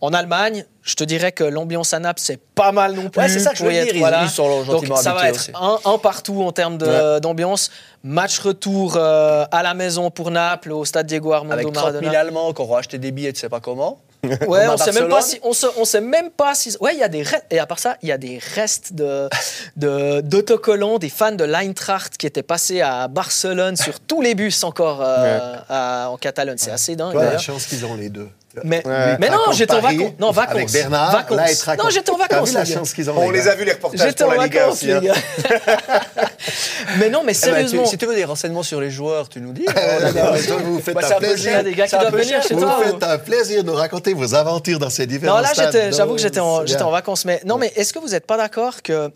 en 0.00 0.14
Allemagne. 0.14 0.64
Je 0.82 0.94
te 0.94 1.04
dirais 1.04 1.32
que 1.32 1.44
l'ambiance 1.44 1.92
à 1.92 1.98
Naples 1.98 2.22
c'est 2.24 2.40
pas 2.54 2.72
mal 2.72 2.94
non 2.94 3.10
plus. 3.10 3.20
Ouais, 3.20 3.28
c'est 3.28 3.40
ça 3.40 3.50
que 3.50 3.58
je 3.58 3.64
veux 3.64 3.70
y 3.70 3.74
dire, 3.74 3.82
être, 3.82 3.94
ils- 3.96 3.98
voilà. 3.98 4.22
ils 4.22 4.30
sont 4.30 4.64
gentiment 4.64 4.94
Donc 4.94 5.02
ça 5.02 5.12
va 5.12 5.28
être 5.28 5.34
aussi. 5.36 5.50
un, 5.54 5.78
un 5.84 5.98
partout 5.98 6.42
en 6.42 6.52
termes 6.52 6.78
d'ambiance. 7.20 7.70
Match 8.02 8.38
retour 8.38 8.94
euh, 8.96 9.44
à 9.52 9.62
la 9.62 9.74
maison 9.74 10.10
pour 10.10 10.30
Naples 10.30 10.72
au 10.72 10.86
stade 10.86 11.06
Diego 11.06 11.32
Armando 11.32 11.52
Avec 11.52 11.66
30 11.66 11.74
Maradona. 11.76 12.10
000 12.10 12.16
Allemands 12.18 12.52
qui 12.54 12.62
auront 12.62 12.76
acheté 12.76 12.96
des 12.96 13.10
billets, 13.10 13.32
tu 13.34 13.40
sais 13.40 13.50
pas 13.50 13.60
comment. 13.60 14.00
Ouais, 14.48 14.66
on 14.68 14.76
sait 14.76 14.92
même 14.92 15.08
pas 15.08 15.22
si 15.22 15.38
on, 15.42 15.52
se- 15.52 15.66
on 15.78 15.84
sait 15.84 16.00
même 16.00 16.30
pas 16.30 16.54
si 16.54 16.76
ouais, 16.80 16.94
il 16.94 16.98
y 16.98 17.02
a 17.02 17.08
des 17.08 17.24
et 17.50 17.58
à 17.58 17.66
part 17.66 17.78
ça, 17.78 17.96
il 18.02 18.08
y 18.08 18.12
a 18.12 18.18
des 18.18 18.38
restes 18.54 18.92
de 18.92 19.28
de- 19.76 20.20
d'autocollants 20.22 20.98
des 20.98 21.08
fans 21.08 21.32
de 21.32 21.44
l'Eintracht 21.44 22.16
qui 22.16 22.26
étaient 22.26 22.42
passés 22.42 22.80
à 22.80 23.06
Barcelone 23.08 23.76
sur 23.76 24.00
tous 24.00 24.20
les 24.20 24.34
bus 24.34 24.64
encore 24.64 25.02
euh, 25.02 25.56
à- 25.68 26.08
en 26.10 26.16
Catalogne, 26.16 26.58
c'est 26.58 26.70
assez 26.72 26.96
dingue 26.96 27.12
Toi, 27.12 27.24
la 27.24 27.38
chance 27.38 27.66
qu'ils 27.66 27.84
ont 27.86 27.94
les 27.94 28.08
deux. 28.08 28.28
Mais, 28.64 28.82
non, 29.30 29.52
j'étais 29.52 29.74
en 29.74 29.80
vacances. 29.80 30.12
Non, 30.18 30.30
vacances. 30.30 30.54
Avec 30.56 30.72
Bernard, 30.72 31.12
vacances. 31.12 31.66
là, 31.66 31.76
non, 31.76 31.90
j'étais 31.90 32.10
en 32.10 32.16
vacances. 32.16 32.48
vu 32.48 32.54
la 32.54 32.64
les 32.64 32.70
gars. 32.70 32.74
chance 32.78 32.92
qu'ils 32.94 33.10
ont 33.10 33.14
On 33.18 33.30
les 33.30 33.46
a 33.46 33.54
vus 33.54 33.64
les 33.64 33.72
reportages 33.72 34.00
J'étais 34.08 34.24
pour 34.24 34.32
en 34.32 34.36
la 34.36 34.44
Liga 34.44 34.60
vacances, 34.60 34.74
aussi. 34.76 34.86
les 34.86 34.92
hein. 34.94 35.00
gars. 35.00 35.14
mais 36.98 37.10
non, 37.10 37.22
mais 37.24 37.32
Eh 37.32 37.34
ben, 37.46 37.52
sérieusement. 37.52 37.82
tu- 37.84 37.90
si 37.90 37.98
tu 37.98 38.06
veux 38.06 38.14
des 38.14 38.24
renseignements 38.24 38.62
sur 38.62 38.80
les 38.80 38.90
joueurs, 38.90 39.28
tu 39.28 39.40
nous 39.40 39.52
dis. 39.52 39.66
Euh, 39.78 40.12
non, 40.12 40.58
vous 40.64 40.80
faites 40.80 40.94
Bah, 40.94 41.02
un 41.08 41.18
plaisir. 41.18 41.50
Il 41.50 41.54
y 41.54 41.56
a 41.56 41.62
des 41.62 41.74
gars 41.74 41.84
qui 41.84 41.90
C'est 41.90 41.96
un 41.96 42.00
doivent 42.00 42.12
peu 42.12 42.18
venir 42.22 42.40
cher. 42.40 42.48
chez 42.48 42.54
Vous 42.54 42.60
toi. 42.62 42.80
faites 42.82 43.02
un 43.02 43.18
plaisir 43.18 43.62
de 43.62 43.68
nous 43.70 43.74
raconter 43.76 44.12
vos 44.14 44.34
aventures 44.34 44.78
dans 44.78 44.90
ces 44.90 45.06
différents 45.06 45.36
Non, 45.36 45.42
là, 45.42 45.52
j'avoue 45.90 46.14
que 46.14 46.20
j'étais 46.20 46.40
en, 46.40 46.64
en 46.64 46.90
vacances. 46.90 47.24
Mais 47.24 47.40
non, 47.44 47.58
mais 47.58 47.72
est-ce 47.76 47.92
que 47.92 47.98
vous 47.98 48.08
n'êtes 48.08 48.26
pas 48.26 48.36
d'accord 48.36 48.82
que 48.82 49.10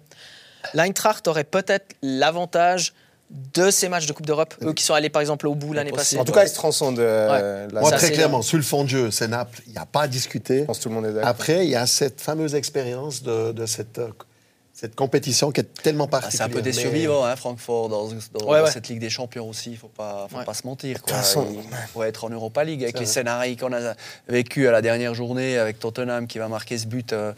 l'Eintracht 0.74 1.26
aurait 1.26 1.44
peut-être 1.44 1.86
l'avantage 2.02 2.92
de 3.54 3.70
ces 3.70 3.88
matchs 3.88 4.06
de 4.06 4.12
Coupe 4.12 4.26
d'Europe, 4.26 4.54
eux 4.62 4.72
qui 4.74 4.84
sont 4.84 4.94
allés 4.94 5.08
par 5.08 5.20
exemple 5.22 5.46
au 5.46 5.54
bout 5.54 5.72
l'année 5.72 5.90
passée 5.90 6.18
En 6.18 6.24
tout 6.24 6.32
cas, 6.32 6.44
ils 6.44 6.48
se 6.48 6.54
transcendent. 6.54 6.98
euh, 6.98 7.66
la- 7.72 7.80
Moi, 7.80 7.90
très 7.92 8.10
clairement, 8.12 8.42
sur 8.42 8.58
le 8.58 8.62
fond 8.62 8.84
de 8.84 8.88
jeu, 8.90 9.10
c'est 9.10 9.28
Naples. 9.28 9.62
Il 9.66 9.72
n'y 9.72 9.78
a 9.78 9.86
pas 9.86 10.02
à 10.02 10.08
discuter. 10.08 10.60
Je 10.60 10.64
pense 10.64 10.78
que 10.78 10.82
tout 10.84 10.88
le 10.90 10.94
monde 10.96 11.06
est 11.06 11.12
d'accord. 11.12 11.28
Après, 11.30 11.64
il 11.64 11.70
y 11.70 11.76
a 11.76 11.86
cette 11.86 12.20
fameuse 12.20 12.54
expérience 12.54 13.22
de, 13.22 13.52
de 13.52 13.64
cette, 13.66 13.98
euh, 13.98 14.08
cette 14.74 14.94
compétition 14.94 15.50
qui 15.50 15.60
est 15.60 15.74
tellement 15.82 16.04
Ah, 16.08 16.20
particulière. 16.20 16.46
c'est 16.46 16.52
un 16.52 16.54
peu 16.54 16.62
des 16.62 16.72
survivants, 16.72 17.24
hein, 17.24 17.36
Francfort, 17.36 17.88
dans, 17.88 18.08
dans- 18.08 18.12
Ouais, 18.12 18.58
dans 18.58 18.64
ouais. 18.64 18.70
cette 18.70 18.88
Ligue 18.88 19.00
des 19.00 19.10
Champions 19.10 19.48
aussi. 19.48 19.70
Il 19.70 19.72
ne 19.74 19.78
faut, 19.78 19.88
pas, 19.88 20.26
faut 20.30 20.36
Ouais. 20.38 20.44
pas 20.44 20.54
se 20.54 20.66
mentir. 20.66 21.00
Quoi. 21.02 21.12
De 21.12 21.16
toute 21.18 21.24
façon, 21.26 21.46
il 21.54 21.76
faut 21.92 22.02
être 22.02 22.24
en 22.24 22.28
Europa 22.30 22.64
League 22.64 22.82
avec 22.82 22.98
les 22.98 23.06
scénarios 23.06 23.56
qu'on 23.56 23.72
a 23.72 23.94
vécu 24.28 24.68
à 24.68 24.72
la 24.72 24.82
dernière 24.82 25.14
journée 25.14 25.56
avec 25.58 25.78
Tottenham 25.78 26.26
qui 26.26 26.38
va 26.38 26.48
marquer 26.48 26.76
ce 26.78 26.86
but 26.86 27.12
euh, 27.12 27.32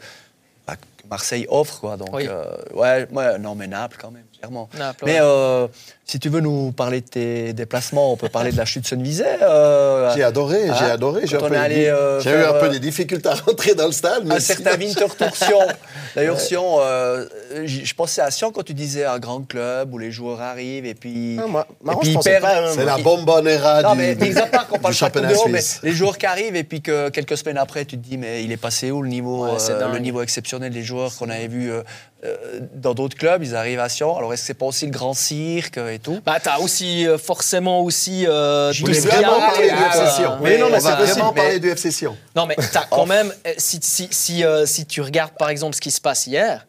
bah, 0.67 0.75
Marseille 1.09 1.45
offre. 1.49 1.79
Quoi. 1.79 1.97
Donc, 1.97 2.09
Oui. 2.13 2.27
euh, 2.29 2.43
ouais, 2.73 3.07
ouais, 3.11 3.37
non, 3.39 3.55
mais 3.55 3.67
Naples 3.67 3.97
quand 4.01 4.11
même, 4.11 4.23
clairement. 4.37 4.69
Naples, 4.77 5.03
mais 5.05 5.13
ouais. 5.19 5.25
euh, 5.25 5.67
si 6.05 6.19
tu 6.19 6.29
veux 6.29 6.39
nous 6.39 6.71
parler 6.71 7.01
de 7.01 7.07
tes 7.07 7.53
déplacements, 7.53 8.11
on 8.11 8.17
peut 8.17 8.29
parler 8.29 8.51
de 8.51 8.57
la 8.57 8.65
chute 8.65 8.85
Sunvisay. 8.87 9.37
Euh, 9.41 10.11
J'ai 10.15 10.23
adoré, 10.23 10.65
j'ai 10.65 10.85
Hein 10.85 10.89
adoré. 10.91 11.21
J'ai 11.25 11.37
allé, 11.55 11.85
eu- 11.85 11.87
euh, 11.87 12.19
j'ai 12.19 12.31
eu 12.31 12.43
un 12.43 12.53
peu 12.53 12.69
des 12.69 12.79
difficultés 12.79 13.29
à 13.29 13.33
rentrer 13.45 13.73
dans 13.75 13.87
le 13.87 13.91
stade. 13.91 14.23
Mais 14.25 14.35
un 14.35 14.39
certain 14.39 14.71
sinon- 14.79 15.07
Sion. 15.33 15.59
D'ailleurs, 16.15 16.39
Sion, 16.39 16.77
euh, 16.79 17.25
je 17.65 17.93
pensais 17.93 18.21
à 18.21 18.29
Sion 18.31 18.51
quand 18.51 18.63
tu 18.63 18.73
disais 18.73 19.05
un 19.05 19.19
grand 19.19 19.41
club 19.47 19.93
où 19.93 19.97
les 19.97 20.11
joueurs 20.11 20.41
arrivent 20.41 20.85
et 20.85 20.93
puis. 20.95 21.37
Ah, 21.41 21.47
moi- 21.47 21.67
marrant, 21.83 21.99
et 21.99 22.01
puis 22.01 22.07
je 22.09 22.13
ils 22.13 22.15
pensais 22.17 22.29
perdent. 22.39 22.43
pas, 22.43 22.71
C'est 22.73 22.85
la 22.85 22.97
bombonera 22.97 23.81
Non, 23.81 23.91
du, 23.93 23.97
mais 23.97 24.37
à 24.37 24.45
part 24.47 24.67
qu'on 24.67 24.75
du 24.77 24.81
parle 24.81 25.11
pas 25.11 25.19
de 25.21 25.49
mais 25.51 25.59
les 25.83 25.91
joueurs 25.91 26.17
qui 26.17 26.25
arrivent 26.25 26.55
et 26.55 26.63
puis 26.63 26.81
que 26.81 27.09
quelques 27.09 27.37
semaines 27.37 27.57
après, 27.57 27.85
tu 27.85 27.97
te 27.97 28.07
dis, 28.07 28.17
mais 28.17 28.43
il 28.43 28.51
est 28.51 28.57
passé 28.57 28.91
où 28.91 29.01
le 29.01 29.09
niveau, 29.09 29.45
euh, 29.45 29.57
le 29.93 29.99
niveau 29.99 30.21
exceptionnel 30.21 30.71
des 30.71 30.83
joueurs 30.83 30.94
qu'on 31.17 31.29
avait 31.29 31.47
vus 31.47 31.71
euh, 31.71 31.83
euh, 32.23 32.59
dans 32.73 32.93
d'autres 32.93 33.17
clubs 33.17 33.43
Ils 33.43 33.55
arrivent 33.55 33.79
à 33.79 33.89
Sion. 33.89 34.17
Alors, 34.17 34.33
est-ce 34.33 34.41
que 34.43 34.47
c'est 34.47 34.53
pas 34.53 34.65
aussi 34.65 34.85
le 34.85 34.91
grand 34.91 35.13
cirque 35.13 35.77
et 35.77 35.99
tout? 35.99 36.19
Bah, 36.25 36.37
t'as 36.41 36.57
aussi 36.59 37.07
euh, 37.07 37.17
forcément 37.17 37.81
aussi. 37.81 38.25
Euh, 38.27 38.71
a- 38.71 38.99
vraiment 39.07 39.39
parler 39.39 39.69
du 39.69 39.75
Ah, 39.77 39.87
FC. 40.05 40.15
Sion 40.15 40.37
Mais 40.41 40.57
non, 40.57 40.67
mais 40.69 40.75
on 40.77 40.79
c'est 40.79 40.87
va 40.89 40.95
possible, 40.95 41.13
vraiment 41.19 41.33
mais- 41.33 41.41
parler 41.41 41.59
du 41.59 41.69
FC 41.69 41.91
Sion. 41.91 42.17
Non, 42.35 42.45
mais 42.45 42.55
t'as 42.71 42.85
quand 42.89 43.05
même, 43.05 43.31
si, 43.57 43.79
si, 43.81 44.07
si, 44.11 44.43
euh, 44.43 44.65
si 44.65 44.85
tu 44.85 45.01
regardes 45.01 45.33
par 45.37 45.49
exemple 45.49 45.75
ce 45.75 45.81
qui 45.81 45.91
se 45.91 46.01
passe 46.01 46.27
hier, 46.27 46.65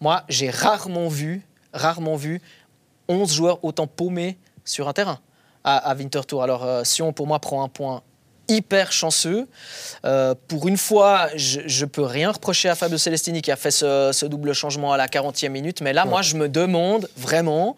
moi 0.00 0.22
j'ai 0.28 0.50
rarement 0.50 1.08
vu, 1.08 1.42
rarement 1.72 2.16
vu 2.16 2.40
11 3.08 3.32
joueurs 3.32 3.58
autant 3.64 3.86
paumés 3.86 4.38
sur 4.64 4.88
un 4.88 4.92
terrain 4.92 5.18
à, 5.64 5.76
à 5.90 5.94
Winterthur. 5.94 6.42
Alors 6.42 6.64
euh, 6.64 6.84
Sion 6.84 7.12
pour 7.12 7.26
moi 7.26 7.38
prend 7.40 7.62
un 7.64 7.68
point 7.68 8.02
hyper 8.48 8.92
chanceux. 8.92 9.46
Euh, 10.04 10.34
pour 10.48 10.68
une 10.68 10.76
fois, 10.76 11.28
je, 11.34 11.60
je 11.66 11.84
peux 11.84 12.02
rien 12.02 12.30
reprocher 12.30 12.68
à 12.68 12.74
Fabio 12.74 12.98
Celestini 12.98 13.42
qui 13.42 13.50
a 13.50 13.56
fait 13.56 13.70
ce, 13.70 14.10
ce 14.12 14.26
double 14.26 14.52
changement 14.52 14.92
à 14.92 14.96
la 14.96 15.06
40e 15.06 15.48
minute, 15.48 15.80
mais 15.80 15.92
là 15.92 16.04
moi 16.04 16.22
je 16.22 16.36
me 16.36 16.48
demande 16.48 17.08
vraiment 17.16 17.76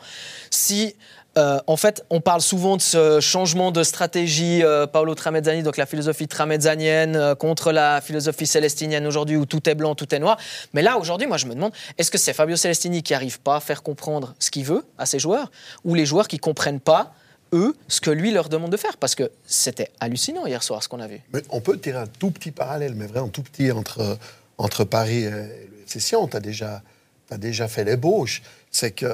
si 0.51 0.95
Euh, 1.37 1.59
en 1.67 1.77
fait, 1.77 2.05
on 2.11 2.21
parle 2.21 2.41
souvent 2.41 2.77
de 2.77 2.83
ce 2.83 3.19
changement 3.21 3.73
de 3.73 3.83
stratégie 3.83 4.63
euh, 4.63 4.87
Paolo 4.87 5.15
Tramezzani, 5.15 5.63
donc 5.63 5.77
la 5.77 5.87
philosophie 5.87 6.29
tramezzanienne 6.29 7.17
euh, 7.17 7.35
contre 7.35 7.73
la 7.73 8.01
philosophie 8.01 8.47
célestinienne 8.47 9.07
aujourd'hui 9.07 9.37
où 9.37 9.45
tout 9.45 9.69
est 9.69 9.75
blanc, 9.75 9.95
tout 9.95 10.15
est 10.15 10.19
noir. 10.19 10.39
Mais 10.75 10.83
là, 10.83 10.97
aujourd'hui, 10.97 11.27
moi, 11.27 11.37
je 11.37 11.47
me 11.47 11.55
demande, 11.55 11.73
est-ce 11.99 12.11
que 12.11 12.19
c'est 12.19 12.33
Fabio 12.33 12.57
Celestini 12.57 13.03
qui 13.03 13.15
arrive 13.15 13.41
pas 13.41 13.57
à 13.57 13.61
faire 13.61 13.83
comprendre 13.83 14.35
ce 14.39 14.51
qu'il 14.51 14.65
veut 14.65 14.85
à 14.97 15.07
ses 15.07 15.19
joueurs 15.19 15.51
ou 15.85 15.95
les 15.95 16.07
joueurs 16.07 16.29
qui 16.29 16.39
comprennent 16.39 16.81
pas 16.81 17.15
eux 17.55 17.75
ce 17.89 18.01
que 18.01 18.11
lui 18.11 18.31
leur 18.31 18.49
demande 18.49 18.71
de 18.71 18.77
faire 18.77 18.97
parce 18.97 19.15
que 19.15 19.31
c'était 19.47 19.91
hallucinant 20.01 20.47
hier 20.47 20.63
soir 20.63 20.83
ce 20.83 20.89
qu'on 20.89 21.01
a 21.01 21.07
vu. 21.07 21.21
Mais 21.33 21.43
on 21.51 21.61
peut 21.61 21.79
tirer 21.79 21.99
un 21.99 22.07
tout 22.07 22.31
petit 22.31 22.51
parallèle, 22.51 22.95
mais 22.95 23.07
vraiment 23.07 23.29
tout 23.29 23.43
petit 23.43 23.71
entre, 23.73 24.19
entre 24.59 24.85
Paris 24.85 25.25
et 25.25 25.31
le 25.31 25.49
FC 25.87 26.01
Sion. 26.01 26.29
Tu 26.29 26.37
as 26.37 26.41
déjà, 26.41 26.83
as 27.31 27.39
déjà 27.39 27.69
fait 27.69 27.85
l'ébauche. 27.85 28.43
C'est 28.71 28.93
qu'il 28.93 29.09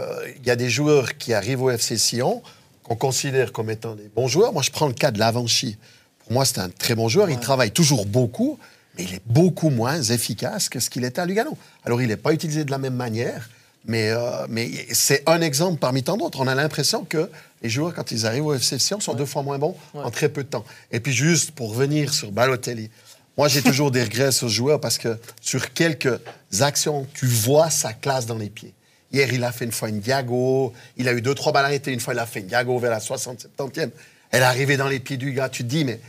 y 0.44 0.50
a 0.50 0.56
des 0.56 0.70
joueurs 0.70 1.16
qui 1.18 1.34
arrivent 1.34 1.62
au 1.62 1.70
FC 1.70 1.98
Sion 1.98 2.42
qu'on 2.82 2.96
considère 2.96 3.52
comme 3.52 3.70
étant 3.70 3.94
des 3.94 4.10
bons 4.14 4.26
joueurs. 4.26 4.52
Moi, 4.52 4.62
je 4.62 4.70
prends 4.70 4.88
le 4.88 4.94
cas 4.94 5.10
de 5.10 5.18
Lavanchi. 5.18 5.76
Pour 6.24 6.32
moi, 6.32 6.44
c'est 6.44 6.58
un 6.58 6.70
très 6.70 6.94
bon 6.94 7.08
joueur. 7.08 7.30
Il 7.30 7.38
travaille 7.38 7.70
toujours 7.70 8.06
beaucoup, 8.06 8.58
mais 8.96 9.04
il 9.04 9.14
est 9.14 9.22
beaucoup 9.26 9.70
moins 9.70 10.02
efficace 10.02 10.68
que 10.68 10.80
ce 10.80 10.90
qu'il 10.90 11.04
était 11.04 11.20
à 11.20 11.26
Lugano. 11.26 11.56
Alors, 11.84 12.00
il 12.02 12.08
n'est 12.08 12.16
pas 12.16 12.32
utilisé 12.32 12.64
de 12.64 12.70
la 12.70 12.78
même 12.78 12.94
manière. 12.94 13.48
Mais, 13.86 14.10
euh, 14.10 14.46
mais 14.48 14.70
c'est 14.92 15.22
un 15.28 15.40
exemple 15.40 15.78
parmi 15.78 16.02
tant 16.02 16.16
d'autres. 16.16 16.40
On 16.40 16.46
a 16.46 16.54
l'impression 16.54 17.04
que 17.04 17.30
les 17.62 17.68
joueurs, 17.68 17.94
quand 17.94 18.10
ils 18.10 18.26
arrivent 18.26 18.46
au 18.46 18.54
FC 18.54 18.78
Sion, 18.78 19.00
sont 19.00 19.14
deux 19.14 19.26
fois 19.26 19.42
moins 19.42 19.58
bons 19.58 19.76
en 19.94 20.10
très 20.10 20.28
peu 20.28 20.42
de 20.42 20.48
temps. 20.48 20.64
Et 20.90 21.00
puis, 21.00 21.12
juste 21.12 21.50
pour 21.52 21.70
revenir 21.70 22.12
sur 22.12 22.32
Balotelli, 22.32 22.90
moi, 23.36 23.48
j'ai 23.48 23.62
toujours 23.70 23.90
des 23.90 24.02
regrets 24.02 24.32
sur 24.32 24.48
ce 24.48 24.54
joueur 24.54 24.80
parce 24.80 24.98
que 24.98 25.18
sur 25.40 25.72
quelques 25.72 26.20
actions, 26.60 27.06
tu 27.14 27.26
vois 27.26 27.70
sa 27.70 27.92
classe 27.92 28.26
dans 28.26 28.38
les 28.38 28.50
pieds. 28.50 28.74
Hier, 29.12 29.32
il 29.32 29.42
a 29.44 29.52
fait 29.52 29.64
une 29.64 29.72
fois 29.72 29.88
une 29.88 30.00
diago. 30.00 30.72
Il 30.96 31.08
a 31.08 31.12
eu 31.12 31.20
deux, 31.20 31.34
trois 31.34 31.52
balles 31.52 31.64
arrêtées. 31.64 31.92
Une 31.92 32.00
fois, 32.00 32.14
il 32.14 32.20
a 32.20 32.26
fait 32.26 32.40
une 32.40 32.46
diago 32.46 32.78
vers 32.78 32.90
la 32.90 33.00
60, 33.00 33.48
70e. 33.58 33.90
Elle 34.30 34.42
est 34.42 34.44
arrivée 34.44 34.76
dans 34.76 34.88
les 34.88 35.00
pieds 35.00 35.16
du 35.16 35.32
gars. 35.32 35.48
Tu 35.48 35.64
te 35.64 35.68
dis, 35.68 35.84
mais. 35.84 36.00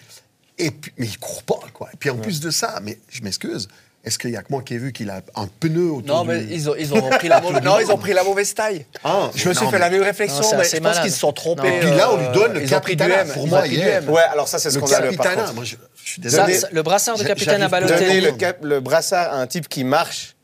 Et 0.57 0.69
puis, 0.69 0.91
mais 0.97 1.07
il 1.07 1.17
court 1.17 1.43
pas, 1.43 1.59
quoi. 1.73 1.89
Et 1.91 1.97
puis, 1.97 2.11
en 2.11 2.17
plus 2.17 2.39
de 2.39 2.51
ça, 2.51 2.79
mais 2.83 2.99
je 3.09 3.23
m'excuse. 3.23 3.67
Est-ce 4.03 4.17
qu'il 4.17 4.31
y 4.31 4.35
a 4.37 4.41
que 4.41 4.47
moi 4.49 4.63
qui 4.63 4.73
ai 4.73 4.77
vu 4.79 4.91
qu'il 4.93 5.09
a 5.11 5.21
un 5.35 5.47
pneu 5.59 5.91
autour 5.91 6.15
Non, 6.15 6.21
du... 6.23 6.29
mais 6.29 6.43
ils 6.49 6.67
ont, 6.69 6.75
ils 6.75 6.91
ont 6.93 7.07
pris 7.09 7.27
la 7.27 7.39
mauvaise, 7.41 7.61
non, 7.61 7.79
ils 7.79 7.91
ont 7.91 7.97
pris 7.97 8.13
la 8.13 8.23
mauvaise 8.23 8.51
taille. 8.55 8.85
Ah, 9.03 9.29
je 9.35 9.47
me 9.47 9.53
suis 9.53 9.63
non, 9.63 9.69
fait 9.69 9.75
mais- 9.77 9.79
la 9.85 9.89
même 9.91 10.01
réflexion, 10.01 10.41
Non, 10.41 10.57
mais 10.57 10.63
je 10.67 10.77
pense 10.77 10.99
qu'ils 11.01 11.11
se 11.11 11.19
sont 11.19 11.31
trompés. 11.33 11.69
Non. 11.69 11.75
Et 11.75 11.79
puis 11.81 11.89
là, 11.91 12.11
on 12.11 12.17
lui 12.17 12.27
donne 12.33 12.53
le 12.53 12.61
capitana. 12.61 13.25
Pour 13.25 13.47
moi, 13.47 13.67
hier. 13.67 14.09
Ouais, 14.09 14.21
alors 14.31 14.47
ça, 14.47 14.57
c'est 14.57 14.69
Le 14.73 14.79
scandaleux. 14.79 15.15
par 15.15 15.25
capitana, 15.25 15.41
contre. 15.43 15.53
moi, 15.53 15.63
je, 15.63 15.75
je 16.03 16.09
suis 16.13 16.21
désolé. 16.21 16.59
le 16.71 16.81
brassard 16.81 17.17
de 17.17 17.23
capitaine 17.23 17.61
à 17.61 17.67
Balotelli. 17.67 17.99
Donner 18.07 18.21
le, 18.21 18.31
cap- 18.31 18.63
le 18.63 18.79
brassard 18.79 19.33
à 19.33 19.37
un 19.39 19.45
type 19.45 19.69
qui 19.69 19.83
marche 19.83 20.35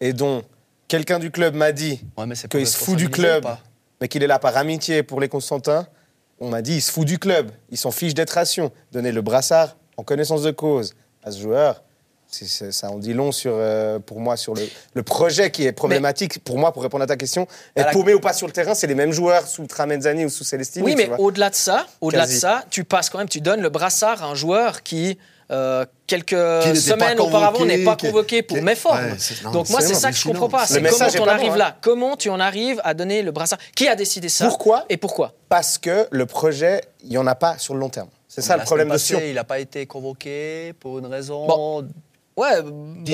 et 0.00 0.12
dont 0.12 0.42
quelqu'un 0.88 1.20
du 1.20 1.30
club 1.30 1.54
m'a 1.54 1.70
dit 1.70 2.00
Ouais, 2.16 2.24
qu'il 2.50 2.66
se 2.66 2.76
fout 2.76 2.96
du 2.96 3.08
club, 3.10 3.46
mais 4.00 4.08
qu'il 4.08 4.24
est 4.24 4.26
là 4.26 4.40
par 4.40 4.56
amitié 4.56 5.04
pour 5.04 5.20
les 5.20 5.28
Constantins. 5.28 5.86
On 6.40 6.48
m'a 6.48 6.62
dit, 6.62 6.74
il 6.74 6.82
se 6.82 6.90
fout 6.90 7.06
du 7.06 7.20
club, 7.20 7.52
il 7.70 7.78
s'en 7.78 7.92
fiche 7.92 8.12
d'être 8.12 8.30
ration. 8.32 8.72
Donner 8.90 9.12
le 9.12 9.22
brassard 9.22 9.76
en 9.96 10.02
connaissance 10.02 10.42
de 10.42 10.50
cause 10.50 10.94
à 11.22 11.30
ce 11.30 11.40
joueur, 11.40 11.84
c'est- 12.46 12.72
ça 12.72 12.90
en 12.90 12.98
dit 12.98 13.12
long 13.14 13.32
sur, 13.32 13.52
euh, 13.54 13.98
pour 13.98 14.20
moi 14.20 14.36
sur 14.36 14.54
le, 14.54 14.62
le 14.94 15.02
projet 15.02 15.50
qui 15.50 15.64
est 15.66 15.72
problématique. 15.72 16.42
Pour 16.42 16.58
moi, 16.58 16.72
pour 16.72 16.82
répondre 16.82 17.04
à 17.04 17.06
ta 17.06 17.16
question, 17.16 17.46
être 17.76 17.86
la- 17.86 17.92
paumé 17.92 18.14
ou 18.14 18.20
pas 18.20 18.32
sur 18.32 18.46
le 18.46 18.52
terrain, 18.52 18.74
c'est 18.74 18.86
les 18.86 18.94
mêmes 18.94 19.12
joueurs 19.12 19.46
sous 19.46 19.66
Tramezzani 19.66 20.24
ou 20.24 20.28
sous 20.28 20.44
Celestini. 20.44 20.84
Oui, 20.84 20.94
mais 20.96 21.10
au-delà 21.18 21.50
de 21.50 21.54
ça, 21.54 21.86
au-delà 22.00 22.26
de 22.26 22.32
ça, 22.32 22.64
tu 22.70 22.84
passes 22.84 23.10
quand 23.10 23.18
même, 23.18 23.28
tu 23.28 23.40
donnes 23.40 23.60
le 23.60 23.68
brassard 23.70 24.22
à 24.22 24.26
un 24.26 24.34
joueur 24.34 24.82
qui 24.82 25.18
euh, 25.50 25.84
quelques 26.06 26.30
semaines 26.74 27.20
auparavant 27.20 27.66
n'est 27.66 27.84
pas 27.84 27.96
convoqué 27.96 28.42
pour. 28.42 28.56
Ouais, 28.56 28.74
c'est- 29.18 29.42
non, 29.44 29.50
Donc 29.50 29.68
moi 29.68 29.82
c'est 29.82 29.88
ça 29.92 30.08
que 30.10 30.16
je 30.16 30.22
hallucinant. 30.26 30.32
comprends 30.40 30.58
pas. 30.58 30.66
C'est 30.66 30.82
comment 30.82 31.10
tu 31.10 31.18
en 31.20 31.26
arrives 31.26 31.52
hein. 31.52 31.56
là 31.56 31.76
Comment 31.82 32.16
tu 32.16 32.30
en 32.30 32.40
arrives 32.40 32.80
à 32.82 32.94
donner 32.94 33.20
le 33.22 33.30
brassard 33.30 33.58
Qui 33.76 33.86
a 33.86 33.94
décidé 33.94 34.30
ça 34.30 34.46
Pourquoi 34.46 34.86
Et 34.88 34.96
pourquoi 34.96 35.34
Parce 35.50 35.76
que 35.76 36.08
le 36.10 36.24
projet, 36.24 36.80
il 37.02 37.10
n'y 37.10 37.18
en 37.18 37.26
a 37.26 37.34
pas 37.34 37.58
sur 37.58 37.74
le 37.74 37.80
long 37.80 37.90
terme. 37.90 38.08
C'est 38.26 38.40
ça 38.40 38.54
La 38.56 38.62
le 38.62 38.66
problème 38.66 38.88
de 38.88 38.96
Sion. 38.96 39.20
Il 39.22 39.34
n'a 39.34 39.44
pas 39.44 39.58
été 39.58 39.84
convoqué 39.84 40.72
pour 40.80 40.98
une 40.98 41.06
raison. 41.06 41.46
Bon. 41.46 41.86
Ouais, 42.36 42.62
bah, 42.62 42.70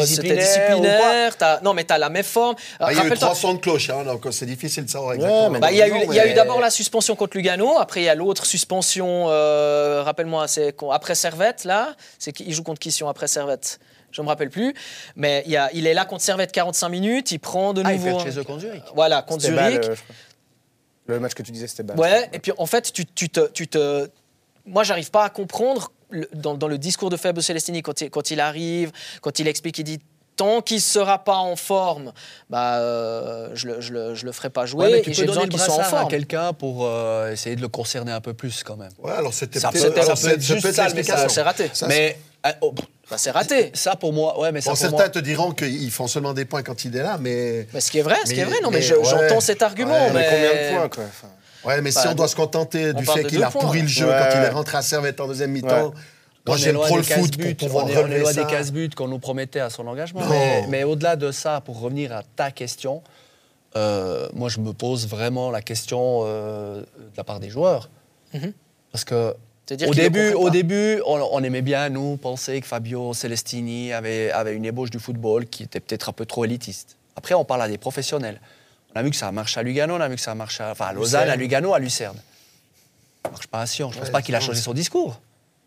c'était 0.06 0.34
Disciplinaire 0.34 0.38
disciplinaire. 0.38 1.60
Non, 1.62 1.74
mais 1.74 1.84
t'as 1.84 1.98
la 1.98 2.08
méforme. 2.08 2.54
Ah, 2.78 2.90
il 2.90 2.96
y 2.96 2.98
a 2.98 3.00
eu 3.00 3.04
Rappelle-toi, 3.04 3.28
300 3.28 3.54
de 3.54 3.58
cloches, 3.58 3.90
hein, 3.90 4.04
donc 4.04 4.26
c'est 4.30 4.46
difficile 4.46 4.86
de 4.86 4.90
savoir 4.90 5.12
exactement. 5.12 5.58
Bah, 5.58 5.70
il 5.70 5.76
y 5.76 5.82
a 5.82 5.88
eu, 5.88 5.92
il 6.04 6.08
mais- 6.08 6.32
d'abord 6.32 6.58
la 6.60 6.70
suspension 6.70 7.16
contre 7.16 7.36
Lugano, 7.36 7.78
après 7.78 8.00
il 8.00 8.04
y 8.04 8.08
a 8.08 8.14
l'autre 8.14 8.46
suspension, 8.46 9.26
euh, 9.28 10.02
rappelle-moi, 10.04 10.48
c'est 10.48 10.74
après 10.90 11.14
Servette, 11.14 11.64
là. 11.64 11.94
C'est 12.18 12.32
qui 12.32 12.44
il 12.46 12.54
joue 12.54 12.62
contre 12.62 12.78
qui 12.78 12.90
Sion 12.92 13.08
après 13.10 13.28
Servette? 13.28 13.78
Je 14.10 14.22
me 14.22 14.26
rappelle 14.26 14.50
plus. 14.50 14.74
Mais 15.16 15.42
il, 15.46 15.52
y 15.52 15.56
a, 15.58 15.70
il 15.74 15.86
est 15.86 15.94
là 15.94 16.04
contre 16.06 16.22
Servette 16.24 16.50
45 16.50 16.88
minutes, 16.88 17.30
il 17.30 17.38
prend 17.38 17.74
de 17.74 17.82
Ah, 17.84 17.92
il 17.92 18.00
nouveau. 18.02 18.18
fait 18.20 18.30
chez 18.32 18.38
eux 18.38 18.42
contre 18.44 18.60
Zurich. 18.60 18.82
Voilà, 18.94 19.20
contre 19.22 19.42
Zurich. 19.42 19.84
euh. 19.84 19.94
Le 21.06 21.20
match 21.20 21.34
que 21.34 21.42
tu 21.42 21.52
disais, 21.52 21.66
c'était 21.66 21.82
Bâle. 21.82 21.98
Ouais, 21.98 22.28
et 22.32 22.38
puis 22.38 22.52
en 22.56 22.66
fait, 22.66 22.90
tu, 22.92 23.04
tu 23.04 23.28
te, 23.28 23.48
tu 23.48 23.68
te... 23.68 24.08
Moi, 24.66 24.82
j'arrive 24.82 25.10
pas 25.10 25.24
à 25.24 25.28
comprendre 25.30 25.92
dans, 26.34 26.54
dans 26.54 26.68
le 26.68 26.78
discours 26.78 27.10
de 27.10 27.16
Fabio 27.16 27.42
Celestini 27.42 27.82
quand 27.82 28.00
il, 28.00 28.10
quand 28.10 28.30
il 28.30 28.40
arrive, 28.40 28.90
quand 29.20 29.38
il 29.38 29.48
explique, 29.48 29.78
il 29.78 29.84
dit 29.84 30.00
tant 30.36 30.62
qu'il 30.62 30.80
sera 30.80 31.22
pas 31.22 31.36
en 31.36 31.54
forme, 31.54 32.12
bah, 32.48 32.78
euh, 32.78 33.50
je, 33.54 33.66
le, 33.68 33.80
je, 33.82 33.92
le, 33.92 34.14
je 34.14 34.24
le 34.24 34.32
ferai 34.32 34.48
pas 34.48 34.64
jouer. 34.64 34.86
Ouais, 34.86 34.92
mais 34.92 34.98
et 35.00 35.02
tu 35.02 35.12
j'ai 35.12 35.22
peux 35.22 35.26
besoin 35.28 35.42
donner 35.42 35.52
le 35.52 35.58
qu'il 35.58 35.60
soit 35.64 35.74
en 35.74 35.76
brassard 35.78 35.94
à 35.94 36.00
forme. 36.00 36.10
quelqu'un 36.10 36.52
pour 36.54 36.86
euh, 36.86 37.30
essayer 37.32 37.56
de 37.56 37.60
le 37.60 37.68
concerner 37.68 38.12
un 38.12 38.22
peu 38.22 38.32
plus 38.32 38.62
quand 38.62 38.76
même. 38.76 38.92
Ouais, 39.02 39.12
alors 39.12 39.34
c'était 39.34 39.60
Ça 39.60 39.70
peut-être- 39.70 39.92
peut 39.92 39.98
être- 40.00 40.04
alors 40.06 40.16
ça 40.16 40.22
peut 40.24 40.28
c'est- 40.30 40.34
être 40.36 40.42
ça 40.42 40.54
juste 40.54 40.62
peut 40.62 40.68
être 40.70 41.06
ça, 41.06 41.22
le 41.24 41.28
c'est 41.28 41.42
raté. 41.42 41.70
Ça, 41.74 41.86
mais 41.88 42.16
euh, 42.46 42.50
oh, 42.62 42.74
Bah, 43.10 43.16
c'est 43.18 43.32
raté. 43.32 43.70
ça 43.74 43.96
pour 43.96 44.14
moi, 44.14 44.40
ouais, 44.40 44.50
mais 44.50 44.62
ça 44.62 44.70
Bon, 44.70 44.76
pour 44.76 44.78
certains 44.78 44.96
moi. 44.96 45.08
te 45.10 45.18
diront 45.18 45.50
qu'ils 45.52 45.90
font 45.90 46.06
seulement 46.06 46.32
des 46.32 46.46
points 46.46 46.62
quand 46.62 46.84
il 46.86 46.96
est 46.96 47.02
là, 47.02 47.18
mais. 47.20 47.66
Mais 47.74 47.80
ce 47.80 47.90
qui 47.90 47.98
est 47.98 48.02
vrai, 48.02 48.16
ce 48.24 48.32
qui 48.32 48.40
est 48.40 48.44
vrai, 48.44 48.60
non, 48.62 48.70
mais, 48.70 48.78
mais 48.78 48.82
je- 48.82 48.94
ouais. 48.94 49.04
j'entends 49.04 49.40
cet 49.40 49.60
argument. 49.60 49.92
Ouais, 50.06 50.12
Mais 50.14 50.20
mais 50.20 50.28
combien 50.30 50.50
de 50.72 50.78
points, 50.78 50.88
quoi 50.88 51.04
Enfin, 51.06 51.28
Ouais, 51.64 51.80
mais 51.82 51.90
Bah, 51.92 52.00
si 52.00 52.08
on 52.08 52.14
doit 52.14 52.28
se 52.28 52.36
contenter 52.36 52.92
on 52.94 52.98
du 52.98 53.04
fait 53.04 53.24
qu'il 53.24 53.42
a 53.42 53.50
points, 53.50 53.60
pourri 53.60 53.82
le 53.82 53.88
jeu 53.88 54.06
Ouais. 54.08 54.16
quand 54.18 54.38
il 54.38 54.44
est 54.44 54.48
rentré 54.50 54.78
à 54.78 54.82
Servette 54.82 55.20
en 55.20 55.26
deuxième 55.26 55.50
mi-temps, 55.50 55.88
Ouais. 55.88 55.94
moi 56.46 56.56
j'aime 56.56 56.76
trop 56.76 56.96
le 56.96 57.02
foot 57.02 57.36
pour 57.36 57.56
pouvoir 57.56 57.84
on 57.86 57.88
est, 57.88 57.96
on 57.98 58.06
est 58.06 58.18
loin 58.20 58.32
ça. 58.32 58.44
des 58.44 58.50
casse-buts 58.50 58.90
qu'on 58.96 59.08
nous 59.08 59.18
promettait 59.18 59.60
à 59.60 59.70
son 59.70 59.86
engagement. 59.86 60.20
Non. 60.20 60.28
Mais, 60.30 60.66
mais 60.68 60.84
au-delà 60.84 61.16
de 61.16 61.30
ça, 61.32 61.60
pour 61.60 61.80
revenir 61.80 62.12
à 62.12 62.22
ta 62.36 62.50
question, 62.50 63.02
euh, 63.76 64.28
moi 64.32 64.48
je 64.48 64.60
me 64.60 64.72
pose 64.72 65.06
vraiment 65.06 65.50
la 65.50 65.60
question 65.62 66.22
euh, 66.24 66.80
de 66.80 67.16
la 67.16 67.24
part 67.24 67.40
des 67.40 67.50
joueurs. 67.50 67.90
Mhm. 68.34 68.52
Parce 68.92 69.04
que 69.04 69.34
au 69.86 69.94
début, 69.94 70.32
au 70.32 70.50
début 70.50 71.00
on, 71.06 71.20
on 71.32 71.42
aimait 71.44 71.62
bien, 71.62 71.88
nous, 71.90 72.16
penser 72.16 72.60
que 72.60 72.66
Fabio 72.66 73.14
Celestini 73.14 73.92
avait, 73.92 74.30
avait 74.32 74.54
une 74.56 74.64
ébauche 74.64 74.90
du 74.90 74.98
football 74.98 75.46
qui 75.46 75.62
était 75.62 75.78
peut-être 75.78 76.08
un 76.08 76.12
peu 76.12 76.26
trop 76.26 76.44
élitiste. 76.44 76.96
Après, 77.14 77.34
on 77.34 77.44
parle 77.44 77.62
à 77.62 77.68
des 77.68 77.78
professionnels. 77.78 78.40
On 78.94 78.98
a 79.00 79.02
vu 79.02 79.10
que 79.10 79.16
ça 79.16 79.30
marche 79.32 79.56
à 79.56 79.62
Lugano, 79.62 79.94
on 79.96 80.00
a 80.00 80.08
vu 80.08 80.16
que 80.16 80.20
ça 80.20 80.34
marche 80.34 80.60
à, 80.60 80.72
enfin, 80.72 80.86
à 80.86 80.92
Lausanne, 80.92 81.28
à 81.28 81.36
Lugano, 81.36 81.74
à 81.74 81.78
Lucerne. 81.78 82.16
Ça 83.24 83.30
marche 83.30 83.46
pas 83.46 83.60
à 83.60 83.66
Sion. 83.66 83.90
Je 83.90 83.96
ne 83.96 84.00
pense 84.00 84.08
Ouais, 84.08 84.12
pas 84.12 84.22
qu'il 84.22 84.34
a 84.34 84.40
changé 84.40 84.60
son 84.60 84.74
discours. 84.74 85.20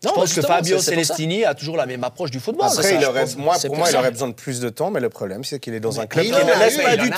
Non, 0.04 0.10
je 0.14 0.20
pense 0.20 0.32
que 0.34 0.40
Fabio. 0.42 0.78
Celestini 0.78 1.44
a 1.44 1.54
toujours 1.54 1.76
la 1.76 1.86
même 1.86 2.04
approche 2.04 2.30
du 2.30 2.40
football. 2.40 2.66
Après, 2.70 2.82
ça, 2.82 2.92
il 2.92 3.04
aurait, 3.04 3.22
pense- 3.22 3.36
moi, 3.36 3.56
pour 3.66 3.76
moi, 3.76 3.88
il 3.90 3.96
aurait 3.96 4.10
besoin 4.10 4.28
de 4.28 4.34
plus 4.34 4.60
de 4.60 4.68
temps, 4.68 4.90
mais 4.90 5.00
le 5.00 5.08
problème, 5.08 5.44
c'est 5.44 5.58
qu'il 5.58 5.74
est 5.74 5.80
dans 5.80 6.00
un 6.00 6.06
club 6.06 6.24
il 6.26 6.32
qui 6.34 6.44
ne 6.44 6.50
a 6.52 6.56
laisse 6.58 6.76
eu, 6.78 6.82
pas 6.82 6.94
il 6.94 7.00
du 7.00 7.10
temps. 7.10 7.16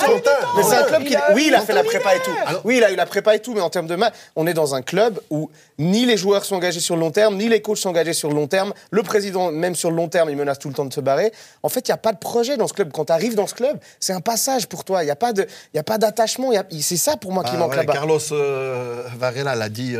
Mais 0.55 0.63
c'est 0.63 0.75
un 0.75 0.83
club 0.83 1.03
qui. 1.03 1.15
Oui, 1.33 1.45
il 1.47 1.55
a 1.55 1.61
fait 1.61 1.73
la 1.73 1.83
prépa 1.83 2.15
et 2.15 2.19
tout. 2.19 2.31
Oui, 2.63 2.77
il 2.77 2.83
a 2.83 2.91
eu 2.91 2.95
la 2.95 3.05
prépa 3.05 3.35
et 3.35 3.39
tout, 3.39 3.53
mais 3.53 3.61
en 3.61 3.69
termes 3.69 3.87
de 3.87 3.95
match, 3.95 4.13
on 4.35 4.47
est 4.47 4.53
dans 4.53 4.75
un 4.75 4.81
club 4.81 5.19
où 5.29 5.49
ni 5.79 6.05
les 6.05 6.17
joueurs 6.17 6.45
sont 6.45 6.55
engagés 6.55 6.79
sur 6.79 6.95
le 6.95 7.01
long 7.01 7.11
terme, 7.11 7.35
ni 7.37 7.47
les 7.49 7.61
coachs 7.61 7.77
sont 7.77 7.89
engagés 7.89 8.13
sur 8.13 8.29
le 8.29 8.35
long 8.35 8.47
terme. 8.47 8.73
Le 8.91 9.03
président, 9.03 9.51
même 9.51 9.75
sur 9.75 9.89
le 9.91 9.95
long 9.97 10.07
terme, 10.07 10.29
il 10.29 10.35
menace 10.37 10.59
tout 10.59 10.69
le 10.69 10.73
temps 10.73 10.85
de 10.85 10.93
se 10.93 11.01
barrer. 11.01 11.31
En 11.63 11.69
fait, 11.69 11.87
il 11.87 11.91
n'y 11.91 11.95
a 11.95 11.97
pas 11.97 12.13
de 12.13 12.17
projet 12.17 12.57
dans 12.57 12.67
ce 12.67 12.73
club. 12.73 12.91
Quand 12.91 13.05
tu 13.05 13.13
arrives 13.13 13.35
dans 13.35 13.47
ce 13.47 13.53
club, 13.55 13.77
c'est 13.99 14.13
un 14.13 14.21
passage 14.21 14.67
pour 14.67 14.83
toi. 14.83 15.03
Il 15.03 15.05
n'y 15.05 15.11
a 15.11 15.15
pas 15.15 15.33
de- 15.33 15.45
il 15.73 15.77
y 15.77 15.79
a 15.79 15.83
pas 15.83 15.97
d'attachement. 15.97 16.51
C'est 16.81 16.97
ça 16.97 17.17
pour 17.17 17.31
moi 17.31 17.43
qui 17.43 17.51
Ah 17.53 17.57
manque 17.59 17.75
là-bas. 17.75 17.93
Carlos 17.93 18.19
euh, 18.31 19.03
Varela 19.19 19.55
l'a 19.55 19.69
dit, 19.69 19.95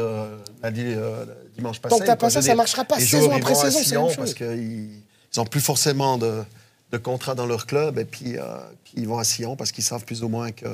dimanche 1.58 1.80
passé. 1.80 1.96
Tant 1.96 2.00
que 2.00 2.06
t'as 2.06 2.16
pas 2.16 2.30
ça, 2.30 2.42
ça 2.42 2.56
marchera 2.56 2.86
pas 2.86 3.00
saison 3.00 3.32
après 3.32 3.54
vont 3.54 3.62
à 3.62 3.72
saison, 3.72 4.08
chose. 4.08 4.16
Parce 4.18 4.34
qu'ils 4.34 4.90
n'ont 5.36 5.46
plus 5.46 5.62
forcément 5.62 6.18
de, 6.18 6.44
de 6.92 6.98
contrat 6.98 7.36
dans 7.36 7.46
leur 7.46 7.66
club 7.66 8.00
et 8.00 8.06
puis, 8.06 8.38
euh, 8.38 8.44
puis 8.84 8.94
ils 8.98 9.08
vont 9.08 9.18
à 9.18 9.24
Sion 9.24 9.56
parce 9.56 9.72
qu'ils 9.72 9.84
savent 9.84 10.06
plus 10.06 10.24
ou 10.24 10.30
moins 10.30 10.52
que 10.52 10.68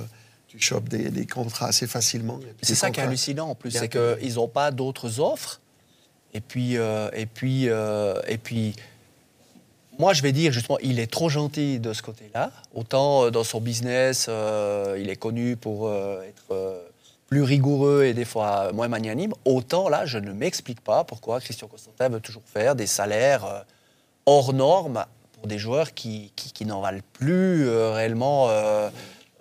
tu 0.48 0.60
chopes 0.60 0.88
des, 0.90 1.10
des 1.10 1.26
contrats 1.26 1.68
assez 1.68 1.88
facilement. 1.88 2.40
C'est 2.62 2.76
ça 2.76 2.92
qui 2.92 3.00
est 3.00 3.04
hallucinant 3.04 3.50
en 3.50 3.56
plus, 3.56 3.72
c'est 3.72 3.88
que- 3.88 4.18
qu'ils 4.20 4.36
n'ont 4.36 4.48
pas 4.48 4.70
d'autres 4.72 5.20
offres. 5.20 5.60
Et 6.36 6.42
puis, 6.42 6.78
euh, 6.78 7.10
et 7.14 7.26
puis, 7.28 7.70
euh, 7.70 8.20
et 8.28 8.38
puis, 8.38 8.76
moi 10.00 10.14
je 10.14 10.22
vais 10.24 10.32
dire 10.32 10.52
justement, 10.52 10.80
il 10.82 11.00
est 11.00 11.12
trop 11.12 11.30
gentil 11.30 11.80
de 11.80 11.94
ce 11.94 12.02
côté-là. 12.02 12.52
Autant 12.74 13.30
dans 13.32 13.44
son 13.44 13.62
business, 13.62 14.26
euh, 14.30 14.98
il 15.00 15.10
est 15.10 15.16
connu 15.16 15.56
pour 15.56 15.88
euh, 15.88 16.24
être 16.24 16.46
euh, 16.52 16.82
plus 17.34 17.42
rigoureux 17.42 18.04
et 18.04 18.14
des 18.14 18.26
fois 18.26 18.72
moins 18.74 18.88
magnanime. 18.88 19.34
Autant 19.44 19.90
là, 19.90 20.06
je 20.06 20.20
ne 20.20 20.32
m'explique 20.34 20.82
pas 20.82 21.04
pourquoi 21.04 21.40
Christian 21.40 21.68
Constantin 21.68 22.08
veut 22.10 22.20
toujours 22.20 22.44
faire 22.46 22.76
des 22.76 22.86
salaires 22.86 23.44
euh, 23.46 23.60
hors 24.28 24.54
normes 24.54 25.04
pour 25.34 25.48
des 25.48 25.58
joueurs 25.58 25.96
qui, 25.96 26.32
qui, 26.36 26.52
qui 26.54 26.64
n'en 26.66 26.82
valent 26.82 27.02
plus 27.14 27.68
euh, 27.68 27.92
réellement. 27.92 28.50
euh, 28.50 28.88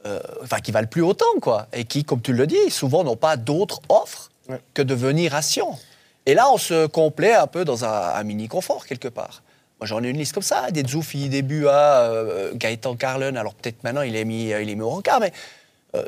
euh, 0.06 0.18
enfin, 0.42 0.58
qui 0.60 0.72
valent 0.72 0.88
plus 0.88 1.02
autant, 1.02 1.34
quoi. 1.42 1.66
Et 1.74 1.84
qui, 1.84 2.02
comme 2.02 2.22
tu 2.22 2.32
le 2.32 2.46
dis, 2.46 2.70
souvent 2.70 3.04
n'ont 3.04 3.14
pas 3.16 3.36
d'autres 3.36 3.80
offres 3.90 4.30
Ouais. 4.48 4.60
que 4.74 4.82
de 4.82 4.94
venir 4.94 5.34
à 5.36 5.42
Sion. 5.42 5.78
Et 6.26 6.32
là, 6.34 6.50
on 6.50 6.56
se 6.58 6.86
complaît 6.86 7.34
un 7.34 7.46
peu 7.46 7.64
dans 7.66 7.84
un, 7.84 8.14
un 8.14 8.22
mini-confort, 8.24 8.86
quelque 8.86 9.06
part. 9.08 9.42
Moi, 9.78 9.86
j'en 9.86 10.02
ai 10.02 10.08
une 10.08 10.16
liste 10.16 10.32
comme 10.32 10.42
ça, 10.42 10.70
des 10.72 10.82
Zoufi, 10.82 11.28
des 11.28 11.42
Bua, 11.42 12.10
Gaëtan 12.54 12.96
Carlen. 12.96 13.36
Alors, 13.36 13.54
peut-être 13.54 13.84
maintenant, 13.84 14.00
il 14.02 14.16
est 14.16 14.24
mis, 14.24 14.46
il 14.46 14.68
est 14.70 14.74
mis 14.74 14.80
au 14.82 14.88
rencard, 14.90 15.20
mais 15.20 15.32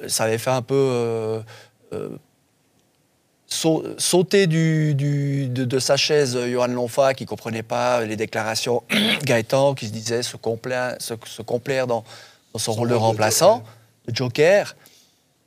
ça 0.09 0.25
avait 0.25 0.39
fait 0.39 0.51
un 0.51 0.63
peu 0.63 1.43
sauter 3.47 4.47
du, 4.47 4.95
du- 4.95 5.49
de, 5.49 5.65
de 5.65 5.79
sa 5.79 5.97
chaise 5.97 6.35
euh, 6.37 6.51
Johan 6.51 6.67
Lonfa 6.69 7.15
qui 7.15 7.27
comprenait 7.27 7.63
pas 7.63 8.05
les 8.05 8.17
déclarations 8.17 8.83
Gaëtan 9.25 9.75
qui 9.75 9.87
se 9.87 9.93
disait 9.93 10.23
se 10.23 10.37
complaire, 10.37 10.97
se, 10.99 11.15
se 11.27 11.43
complaire 11.43 11.87
dans, 11.87 12.05
dans 12.53 12.59
son 12.59 12.73
rôle 12.73 12.89
de 12.89 12.95
rôle 12.95 13.03
de 13.03 13.07
remplaçant, 13.13 13.63
de 14.09 14.15
joker. 14.15 14.75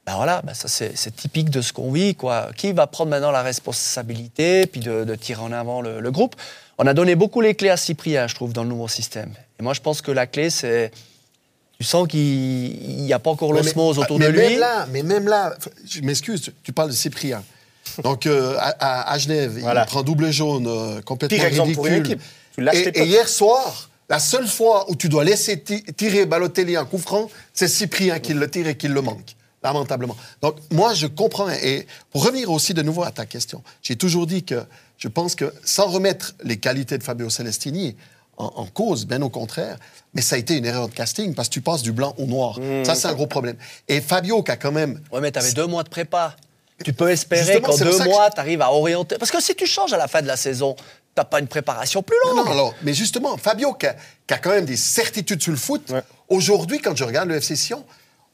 Ben 0.05 0.15
voilà, 0.15 0.41
ben 0.43 0.53
ça 0.53 0.69
c'est 0.69 0.95
c'est 0.95 1.13
typique 1.15 1.49
de 1.49 1.59
ce 1.61 1.73
qu'on 1.73 1.91
vit. 1.91 2.15
Quoi. 2.15 2.49
Qui 2.55 2.71
va 2.71 2.87
prendre 2.87 3.09
maintenant 3.09 3.31
la 3.31 3.41
responsabilité 3.41 4.65
puis 4.67 4.79
de, 4.79 5.03
de 5.03 5.15
tirer 5.15 5.41
en 5.41 5.51
avant 5.51 5.81
le, 5.81 5.99
le 5.99 6.11
groupe? 6.11 6.35
On 6.77 6.87
a 6.87 6.93
donné 6.93 7.15
beaucoup 7.15 7.41
les 7.41 7.55
clés 7.55 7.71
à 7.71 7.77
Cyprien, 7.77 8.27
je 8.27 8.35
trouve, 8.35 8.53
dans 8.53 8.63
le 8.63 8.69
nouveau 8.69 8.87
système. 8.87 9.33
Et 9.59 9.63
moi, 9.63 9.73
je 9.73 9.81
pense 9.81 10.01
que 10.01 10.11
la 10.11 10.27
clé, 10.27 10.49
c'est. 10.49 10.91
Tu 11.79 11.85
sens 11.85 12.07
qu'il 12.07 12.21
n'y 13.03 13.13
a 13.13 13.19
pas 13.19 13.29
encore 13.29 13.53
l'osmose 13.53 13.99
autour 13.99 14.17
mais 14.19 14.27
de 14.27 14.31
lui? 14.31 14.39
Même 14.39 14.59
là, 14.59 14.87
mais 14.91 15.03
même 15.03 15.27
là, 15.27 15.55
je 15.87 16.01
m'excuse, 16.01 16.51
tu- 16.63 16.73
parles 16.73 16.89
de 16.89 16.95
Cyprien. 16.95 17.43
Donc 18.03 18.25
euh, 18.25 18.57
à, 18.59 19.17
Genève, 19.19 19.57
Voilà. 19.61 19.83
il 19.83 19.87
prend 19.87 20.01
double 20.03 20.31
jaune, 20.31 20.65
euh, 20.67 21.01
complètement 21.01 21.37
Pire 21.37 21.45
exemple 21.45 21.73
pour 21.73 21.85
une 21.87 21.93
ridicule. 21.93 22.13
équipe. 22.17 22.27
Tu 22.93 22.99
et, 22.99 23.05
hier 23.05 23.29
soir, 23.29 23.89
la 24.09 24.19
seule 24.19 24.47
fois 24.47 24.89
où 24.89 24.95
tu 24.95 25.07
dois 25.07 25.23
laisser 25.23 25.59
ti- 25.61 25.83
tirer 25.95 26.25
Balotelli 26.25 26.75
un 26.75 26.85
coup 26.85 26.97
franc, 26.97 27.29
c'est 27.53 27.67
Cyprien 27.67 28.19
qui 28.19 28.33
le 28.33 28.49
tire 28.49 28.67
et 28.67 28.75
qui 28.75 28.87
le 28.87 29.01
manque. 29.01 29.35
Lamentablement. 29.63 30.15
Donc, 30.41 30.55
moi, 30.71 30.93
je 30.93 31.07
comprends. 31.07 31.49
Et 31.49 31.85
pour 32.11 32.23
revenir 32.23 32.49
aussi 32.51 32.73
de 32.73 32.81
nouveau 32.81 33.03
à 33.03 33.11
ta 33.11 33.25
question, 33.25 33.63
j'ai 33.83 33.95
toujours 33.95 34.25
dit 34.27 34.43
que 34.43 34.63
je 34.97 35.07
pense 35.07 35.35
que 35.35 35.51
sans 35.63 35.87
remettre 35.87 36.33
les 36.43 36.57
qualités 36.57 36.97
de 36.97 37.03
Fabio 37.03 37.29
Celestini 37.29 37.95
en, 38.37 38.45
en 38.55 38.65
cause, 38.67 39.05
bien 39.05 39.21
au 39.21 39.29
contraire, 39.29 39.77
mais 40.13 40.21
ça 40.21 40.35
a 40.35 40.37
été 40.39 40.55
une 40.55 40.65
erreur 40.65 40.87
de 40.89 40.93
casting 40.93 41.33
parce 41.33 41.47
que 41.49 41.53
tu 41.53 41.61
passes 41.61 41.81
du 41.81 41.91
blanc 41.91 42.13
au 42.17 42.25
noir. 42.25 42.59
Mmh. 42.59 42.85
Ça, 42.85 42.95
c'est 42.95 43.07
un 43.07 43.13
gros 43.13 43.27
problème. 43.27 43.57
Et 43.87 43.99
Fabio, 44.01 44.43
qui 44.43 44.51
a 44.51 44.57
quand 44.57 44.71
même. 44.71 45.01
Ouais, 45.11 45.21
mais 45.21 45.31
t'avais 45.31 45.51
deux 45.53 45.65
mois 45.67 45.83
de 45.83 45.89
prépa. 45.89 46.35
Tu 46.83 46.93
peux 46.93 47.09
espérer 47.09 47.59
qu'en 47.61 47.75
deux 47.75 47.91
ça 47.91 48.03
que 48.05 48.09
mois, 48.09 48.29
tu 48.29 48.39
arrives 48.39 48.61
à 48.61 48.71
orienter. 48.71 49.17
Parce 49.17 49.31
que 49.31 49.41
si 49.41 49.55
tu 49.55 49.65
changes 49.65 49.93
à 49.93 49.97
la 49.97 50.07
fin 50.07 50.21
de 50.21 50.27
la 50.27 50.37
saison, 50.37 50.75
t'as 51.15 51.23
pas 51.23 51.39
une 51.39 51.47
préparation 51.47 52.03
plus 52.03 52.15
Non, 52.25 52.35
longue. 52.35 52.45
non, 52.45 52.51
alors, 52.51 52.73
mais 52.83 52.93
justement, 52.93 53.35
Fabio, 53.37 53.73
qui 53.73 53.87
a, 53.87 53.95
qui 54.27 54.33
a 54.35 54.37
quand 54.37 54.51
même 54.51 54.65
des 54.65 54.77
certitudes 54.77 55.41
sur 55.41 55.51
le 55.51 55.57
foot, 55.57 55.89
Ouais. 55.89 56.03
aujourd'hui, 56.29 56.79
quand 56.79 56.95
je 56.95 57.03
regarde 57.03 57.29
le 57.29 57.35
FC 57.37 57.55
Sion, 57.55 57.83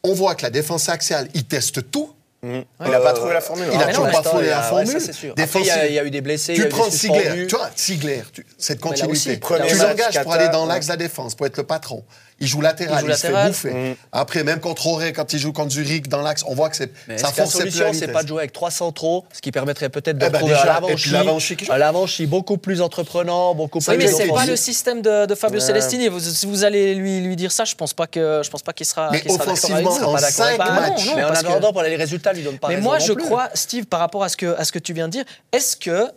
on 0.04 0.14
voit 0.14 0.36
que 0.36 0.42
la 0.44 0.50
défense 0.50 0.90
axiale, 0.90 1.30
il 1.34 1.46
teste 1.46 1.90
tout. 1.90 2.12
Il 2.44 2.66
n'a 2.92 3.00
pas 3.00 3.14
trouvé 3.14 3.34
la 3.34 3.42
formule. 3.42 3.68
Il 3.72 3.76
hein. 3.78 3.82
a 3.82 3.86
mais 3.86 3.94
toujours 3.94 4.12
pas 4.12 4.22
trouvé 4.22 4.48
la 4.48 4.62
formule. 4.62 4.98
il 4.98 5.94
y 5.94 6.00
a- 6.00 6.04
eu 6.04 6.12
des 6.12 6.22
blessés, 6.22 6.54
Tu 6.54 6.68
prends 6.68 6.90
Sigler, 6.90 7.48
tu 7.48 7.56
vois, 7.56 7.70
Sigler, 7.76 8.22
cette 8.58 8.82
continuité. 8.82 9.40
tu 9.40 9.76
l'engages 9.78 10.22
pour 10.22 10.34
aller 10.34 10.50
dans 10.50 10.66
l'axe 10.66 10.88
de 10.88 10.92
la 10.92 10.98
défense, 10.98 11.36
pour 11.36 11.46
être 11.46 11.58
le 11.58 11.64
patron. 11.64 12.04
Il 12.40 12.48
joue 12.48 12.62
latéral, 12.62 13.04
Il 13.04 13.06
il, 13.06 13.12
joue 13.12 13.16
se 13.16 13.22
fait 13.22 13.28
latéral. 13.32 13.52
bouffer. 13.52 13.98
Après, 14.12 14.44
même 14.44 14.60
contre 14.60 14.88
Auré, 14.88 15.14
quand 15.14 15.32
il 15.34 15.40
joue 15.40 15.54
contre 15.54 15.72
Zurich 15.72 16.08
dans 16.10 16.22
l'axe, 16.22 16.44
on 16.48 16.56
voit 16.56 16.70
que 16.70 16.76
c'est, 16.76 16.88
que 16.90 17.12
la 17.12 17.18
force 17.18 17.52
ses 17.52 17.58
solution, 17.60 17.94
c'est 17.94 18.08
pas 18.10 18.24
de 18.24 18.28
jouer 18.28 18.40
avec 18.40 18.54
trois 18.54 18.72
centraux, 18.72 19.24
ce 19.32 19.40
qui 19.42 19.52
permettrait 19.52 19.90
peut-être 19.90 20.18
de 20.18 20.26
Eh 20.26 20.30
ben, 20.30 20.44
un 20.44 21.78
Lavanchi, 21.78 22.24
joue. 22.24 22.30
beaucoup 22.30 22.58
plus 22.58 22.82
entreprenant, 22.82 23.56
beaucoup 23.56 23.80
Oui, 23.80 23.86
plus 23.86 23.98
mais 23.98 24.08
c'est 24.08 24.28
pas 24.28 24.46
le 24.46 24.56
système 24.56 25.02
de, 25.02 25.26
de 25.26 25.36
Fabio 25.36 25.60
Ouais. 25.60 25.66
Celestini. 25.66 26.08
Vous- 26.08 26.20
si 26.20 26.46
vous 26.46 26.64
allez 26.64 26.96
lui, 26.96 27.22
lui 27.22 27.36
dire 27.36 27.52
ça, 27.52 27.66
je 27.66 27.76
pense 27.76 27.94
pas 27.94 28.08
que 28.08 28.42
je 28.44 28.50
pense 28.50 28.62
pas 28.64 28.74
qu'il 28.74 28.86
sera. 28.86 29.10
Mais 29.12 29.20
sera 29.20 29.34
avec 29.36 29.42
offensivement, 29.48 29.92
ça. 29.92 30.08
en 30.08 30.18
cinq 30.18 30.58
matchs, 30.58 31.06
non, 31.06 31.16
mais 31.16 31.24
en 31.24 31.30
attendant, 31.30 31.72
pour 31.72 31.84
les 31.84 31.96
résultats, 31.96 32.34
lui 32.34 32.44
donne 32.44 32.58
pas 32.58 32.68
Mais 32.70 32.78
moi, 32.78 33.00
je 33.00 33.14
crois, 33.14 33.50
Steve, 33.54 33.86
par 33.86 34.00
rapport 34.00 34.24
à 34.24 34.30
ce 34.30 34.38
que, 34.38 34.56
à 34.58 34.66
ce 34.66 34.72
que 34.72 34.80
tu 34.80 34.94
viens 34.94 35.08
de 35.08 35.12
dire, 35.14 35.26
est-ce 35.52 35.76
que. 35.78 36.08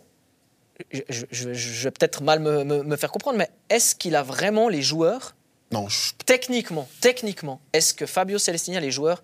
Je, 0.91 1.01
je- 1.09 1.25
je- 1.31 1.53
je 1.53 1.83
vais 1.85 1.91
peut-être 1.91 2.21
mal 2.21 2.39
me, 2.39 2.63
me- 2.63 2.83
me 2.83 2.95
faire 2.97 3.09
comprendre, 3.11 3.37
mais 3.39 3.49
est-ce 3.69 3.95
qu'il 3.95 4.15
a 4.15 4.21
vraiment 4.21 4.69
les 4.69 4.83
joueurs, 4.83 5.35
Non, 5.71 5.87
je- 5.89 6.13
techniquement, 6.25 6.87
techniquement, 7.01 7.59
est-ce 7.73 7.93
que 7.93 8.05
Fabio 8.05 8.37
Celestini 8.37 8.77
a 8.77 8.79
les 8.79 8.91
joueurs 8.91 9.21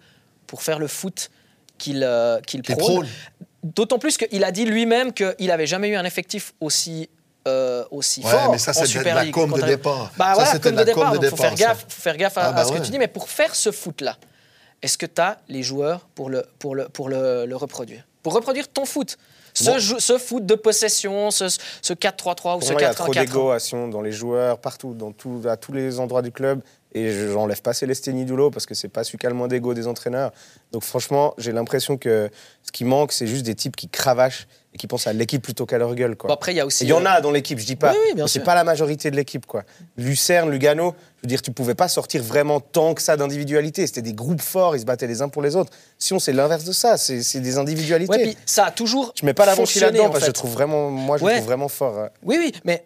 pour 0.47 0.62
faire 0.63 0.79
le 0.79 0.88
foot 0.88 1.32
qu'il 1.77 2.03
euh, 2.03 2.39
prône 2.41 2.77
prône. 2.77 3.08
D'autant 3.63 3.97
plus 3.97 4.17
qu'il 4.17 4.43
a 4.43 4.51
dit 4.51 4.65
lui-même 4.65 5.13
qu'il 5.13 5.36
n'avait 5.47 5.67
jamais 5.67 5.88
eu 5.89 5.95
un 5.95 6.03
effectif 6.06 6.53
aussi. 6.60 7.10
euh, 7.47 7.84
aussi 7.91 8.21
Ouais, 8.21 8.29
fort 8.32 8.51
mais 8.53 8.58
ça, 8.58 8.71
en 8.71 8.86
Super 8.86 9.21
League. 9.23 9.34
com 9.34 9.51
de 9.53 9.62
départ. 9.62 10.12
Bah 10.17 10.34
Ça, 10.36 10.43
voilà, 10.43 10.60
comme 10.60 10.71
de 10.75 10.77
com 10.77 10.86
départ. 10.86 11.13
donc 11.13 11.25
faut 11.25 11.36
faire 11.36 11.56
gaffe, 11.56 11.86
faut 11.89 12.01
faire 12.01 12.15
gaffe 12.17 12.38
à, 12.38 12.47
Ah 12.47 12.51
bah 12.53 12.62
à 12.62 12.65
ce 12.65 12.71
que 12.71 12.77
tu 12.79 12.89
dis. 12.91 12.97
Mais 12.99 13.08
pour 13.10 13.27
faire 13.29 13.53
ce 13.53 13.71
foot-là, 13.71 14.17
est-ce 14.82 14.97
que 14.97 15.06
tu 15.06 15.19
as 15.21 15.39
les 15.49 15.62
joueurs 15.63 16.08
pour 16.15 16.29
le, 16.29 16.45
pour 16.60 16.73
le, 16.75 16.88
pour 16.89 17.10
le, 17.10 17.45
le 17.45 17.56
reproduire 17.58 18.03
Pour 18.21 18.34
reproduire 18.34 18.67
ton 18.69 18.86
foot? 18.86 19.17
Ce, 19.54 19.66
Bon. 19.66 19.78
jou- 19.80 20.00
ce 20.00 20.18
foot 20.18 20.46
de 20.46 20.56
possession, 20.56 21.30
ce, 21.32 21.46
ce 21.82 21.94
4-3-3 21.94 22.58
ou 22.58 22.62
ce 22.62 22.72
moi, 22.72 22.82
il 22.82 22.84
y 22.84 22.88
a 22.88 22.94
trop 22.94 23.12
4-1-4. 23.12 23.89
dans 23.89 24.02
les 24.02 24.12
joueurs, 24.12 24.58
partout, 24.60 24.94
dans 24.94 25.12
tout, 25.12 25.42
à 25.48 25.58
tous 25.58 25.74
les 25.74 26.00
endroits 26.00 26.22
du 26.22 26.32
club. 26.32 26.62
Et 26.95 27.12
je 27.12 27.25
n'enlève 27.25 27.62
pas 27.62 27.73
Célestini 27.73 28.23
Doulo 28.25 28.51
parce 28.51 28.65
que 28.65 28.75
c'est 28.75 28.88
pas 28.88 29.03
celui 29.03 29.17
qui 29.17 29.25
a 29.25 29.29
le 29.29 29.36
moins 29.36 29.47
d'ego 29.47 29.73
des 29.73 29.88
entraîneurs. 29.88 30.32
Donc 30.71 30.84
franchement, 30.84 31.34
j'ai 31.38 31.51
l'impression 31.51 31.97
que 31.97 32.29
ce 32.62 32.71
qui 32.71 32.86
manque, 32.86 33.12
c'est 33.12 33.25
juste 33.27 33.45
des 33.45 33.56
types 33.56 33.75
qui 33.75 33.89
cravachent 33.89 34.47
et 34.75 34.77
qui 34.77 34.86
pensent 34.88 35.08
à 35.08 35.13
l'équipe 35.13 35.41
plutôt 35.41 35.65
qu'à 35.65 35.77
leur 35.77 35.93
gueule. 35.95 36.15
Quoi. 36.15 36.27
Bon, 36.27 36.34
après, 36.34 36.53
il 36.53 36.58
y 36.58 36.60
a 36.60 36.65
aussi. 36.65 36.84
Il 36.84 36.88
y 36.89 36.93
en 36.93 37.06
a 37.06 37.21
dans 37.21 37.32
l'équipe, 37.32 37.58
je 37.60 37.65
dis 37.65 37.75
pas. 37.75 37.91
Oui, 37.93 37.97
oui, 38.15 38.23
c'est 38.27 38.43
pas 38.43 38.56
la 38.56 38.63
majorité 38.63 39.12
de 39.12 39.15
l'équipe, 39.15 39.45
quoi. 39.45 39.63
Lucerne, 39.97 40.49
Lugano, 40.51 40.95
je 41.17 41.21
veux 41.23 41.27
dire, 41.27 41.41
tu 41.41 41.51
pouvais 41.51 41.75
pas 41.75 41.88
sortir 41.88 42.23
vraiment 42.23 42.60
tant 42.60 42.93
que 42.95 43.01
ça 43.01 43.15
d'individualité. 43.17 43.86
C'était 43.88 44.01
des 44.01 44.13
groupes 44.13 44.41
forts, 44.41 44.75
ils 44.75 44.79
se 44.82 44.86
battaient 44.86 45.06
les 45.08 45.21
uns 45.21 45.29
pour 45.29 45.41
les 45.43 45.56
autres. 45.56 45.71
Sion, 45.99 46.17
c'est 46.19 46.34
l'inverse 46.34 46.63
de 46.63 46.71
ça. 46.71 46.97
C'est 46.97 47.39
des 47.39 47.58
individualités. 47.58 48.12
ouais, 48.12 48.23
puis 48.23 48.38
ça 48.45 48.65
a 48.65 48.71
toujours. 48.71 49.13
je 49.19 49.25
mets 49.25 49.34
pas 49.36 49.45
la 49.45 49.56
fonctionné, 49.56 49.86
là-dedans 49.97 50.10
parce 50.10 50.21
que 50.21 50.27
je 50.27 50.32
trouve 50.32 50.51
vraiment, 50.53 50.89
moi, 50.89 51.17
je 51.17 51.23
Ouais. 51.23 51.34
trouve 51.36 51.45
vraiment 51.45 51.67
fort. 51.69 52.08
Oui, 52.23 52.38
oui, 52.39 52.51
mais 52.65 52.86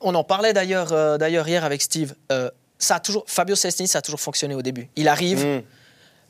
on 0.00 0.14
en 0.14 0.24
parlait 0.24 0.52
d'ailleurs 0.52 0.92
euh, 0.92 1.18
d'ailleurs 1.18 1.46
hier 1.46 1.64
avec 1.64 1.82
Steve. 1.82 2.14
Euh, 2.30 2.50
ça 2.82 2.96
a 2.96 3.00
toujours, 3.00 3.24
Fabio 3.26 3.54
Celestini, 3.54 3.88
ça 3.88 3.98
a 3.98 4.02
toujours 4.02 4.20
fonctionné 4.20 4.54
au 4.54 4.62
début. 4.62 4.88
Il 4.96 5.08
arrive, 5.08 5.44
Mm. 5.44 5.62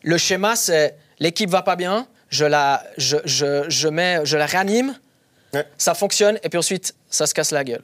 le 0.03 0.19
schéma, 0.19 0.55
c'est 0.57 0.97
l'équipe 1.19 1.49
va 1.51 1.63
pas 1.63 1.77
bien, 1.77 2.07
je 2.29 2.45
la, 2.45 2.83
je, 2.99 3.17
je, 3.25 3.65
je 3.69 3.89
mets, 3.89 4.21
je 4.25 4.37
la 4.37 4.47
réanime, 4.47 4.95
Ouais. 5.55 5.67
ça 5.77 5.95
fonctionne, 5.95 6.39
et 6.43 6.49
puis 6.49 6.59
ensuite, 6.59 6.95
ça 7.11 7.27
se 7.27 7.35
casse 7.35 7.51
la 7.51 7.63
gueule. 7.65 7.83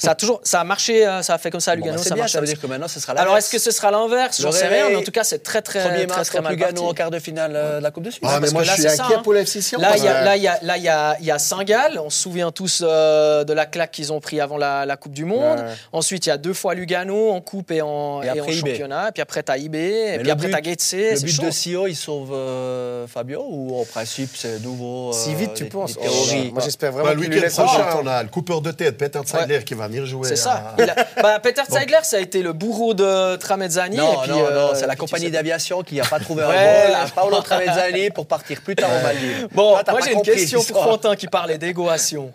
Ça 0.00 0.12
a 0.12 0.14
toujours, 0.14 0.40
ça 0.44 0.60
a 0.60 0.64
marché, 0.64 1.04
euh, 1.06 1.22
ça 1.22 1.34
a 1.34 1.38
fait 1.38 1.50
comme 1.50 1.60
ça 1.60 1.72
à 1.72 1.74
Bon, 1.74 1.80
Lugano, 1.80 1.96
bah, 1.96 2.02
c'est 2.02 2.08
ça 2.10 2.14
bien, 2.14 2.22
marche. 2.22 2.32
ça 2.32 2.40
veut 2.40 2.46
dire 2.46 2.60
que 2.60 2.66
maintenant, 2.68 2.86
ce 2.86 3.00
sera 3.00 3.14
Alors, 3.14 3.36
est-ce 3.36 3.50
que 3.50 3.58
ce 3.58 3.72
sera 3.72 3.90
l'inverse? 3.90 4.38
Le 4.38 4.42
J'en 4.44 4.52
sais 4.52 4.68
rien, 4.68 4.90
mais 4.90 4.96
en 4.96 5.02
tout 5.02 5.10
cas, 5.10 5.24
c'est 5.24 5.42
très, 5.42 5.60
très, 5.60 5.82
Premier 5.82 6.06
très, 6.06 6.24
très 6.24 6.40
mal 6.40 6.52
Lugano 6.52 6.72
parti. 6.72 6.86
en 6.90 6.94
quart 6.94 7.10
de 7.10 7.18
finale 7.18 7.52
euh, 7.56 7.78
de 7.78 7.82
la 7.82 7.90
Coupe 7.90 8.04
de 8.04 8.10
Suisse 8.10 8.22
Ah, 8.24 8.38
mais 8.40 8.48
moi, 8.50 8.64
là, 8.64 8.74
je 8.76 8.82
suis 8.82 9.00
inquiet 9.00 9.16
hein. 9.16 9.20
pour 9.24 9.32
l'FC 9.34 9.60
Sion. 9.60 9.80
Là, 9.80 9.96
il 9.96 10.04
y 10.04 10.08
a, 10.08 10.20
que- 10.20 10.64
là, 10.64 10.76
il 11.18 11.24
y 11.26 11.30
a, 11.32 11.38
Saint-Gall. 11.38 11.98
On 11.98 12.10
se 12.10 12.18
souvient 12.22 12.52
tous 12.52 12.82
euh, 12.86 13.42
de 13.42 13.52
la 13.52 13.66
claque 13.66 13.90
qu'ils 13.90 14.12
ont 14.12 14.20
pris 14.20 14.40
avant 14.40 14.56
la, 14.56 14.86
la 14.86 14.96
Coupe 14.96 15.12
du 15.14 15.24
Monde. 15.24 15.58
Ouais. 15.58 15.72
Ensuite, 15.92 16.26
il 16.26 16.28
y 16.28 16.32
a 16.32 16.38
deux 16.38 16.54
fois 16.54 16.74
Lugano 16.74 17.30
en 17.32 17.40
Coupe 17.40 17.72
et 17.72 17.82
en, 17.82 18.22
Et 18.22 18.26
et 18.26 18.28
après 18.28 18.52
en 18.52 18.52
championnat. 18.54 19.08
Et 19.08 19.12
puis 19.12 19.22
après, 19.22 19.42
tu 19.42 19.50
as 19.50 19.58
IB. 19.58 19.74
Et 19.74 20.14
puis 20.18 20.26
le 20.26 20.30
après, 20.32 20.46
but- 20.46 20.52
tu 20.52 20.68
as 20.68 20.72
Getse. 20.72 20.92
Le 21.22 21.26
but 21.26 21.42
de 21.44 21.50
Sio, 21.50 21.86
il 21.88 21.96
sauve 21.96 22.30
euh, 22.32 23.06
Fabio 23.08 23.44
ou 23.50 23.80
en 23.80 23.84
principe 23.84 24.30
c'est 24.36 24.60
nouveau 24.62 25.12
Si 25.12 25.34
vite 25.34 25.54
tu 25.54 25.64
penses. 25.64 25.94
Oh 26.00 26.06
Moi, 26.52 26.62
j'espère 26.64 26.92
Bah, 26.92 27.02
vraiment 27.02 27.20
le 27.20 27.28
week-end 27.28 27.48
prochain, 27.64 27.98
on 28.02 28.06
a 28.06 28.22
le 28.22 28.28
coupeur 28.28 28.60
de 28.60 28.70
tête, 28.70 28.96
Peter 28.96 29.18
Zeidler, 29.26 29.64
qui 29.64 29.74
va 29.74 29.87
C'est 30.24 30.36
ça. 30.36 30.74
à- 30.76 30.82
Il 30.82 30.90
a- 30.90 30.94
bah, 31.22 31.38
Peter 31.40 31.62
Zeidler, 31.68 31.98
ça 32.02 32.16
a 32.16 32.20
été 32.20 32.42
le 32.42 32.52
bourreau 32.52 32.94
de 32.94 33.36
Tramezzani. 33.36 33.96
Non, 33.96 34.12
et 34.14 34.16
puis, 34.22 34.30
non, 34.30 34.44
euh, 34.46 34.68
non, 34.68 34.74
c'est 34.74 34.86
la 34.86 34.96
compagnie 34.96 35.30
d'aviation 35.30 35.82
qui 35.82 35.96
n'a 35.96 36.04
pas 36.04 36.20
trouvé 36.20 36.42
un 36.42 36.46
vol 36.46 36.54
à 36.56 37.06
Paolo 37.14 37.40
Tramezzani 37.40 38.10
pour 38.10 38.26
partir 38.26 38.60
plus 38.60 38.76
tard 38.76 38.90
au 38.98 39.02
Maldives. 39.02 39.48
Bon, 39.52 39.72
moi 39.72 40.00
j'ai 40.04 40.12
une 40.12 40.22
question 40.22 40.62
pour. 40.64 40.84
Quentin 40.84 41.16
qui 41.16 41.26
parlait 41.26 41.58
d'égoation. 41.58 42.32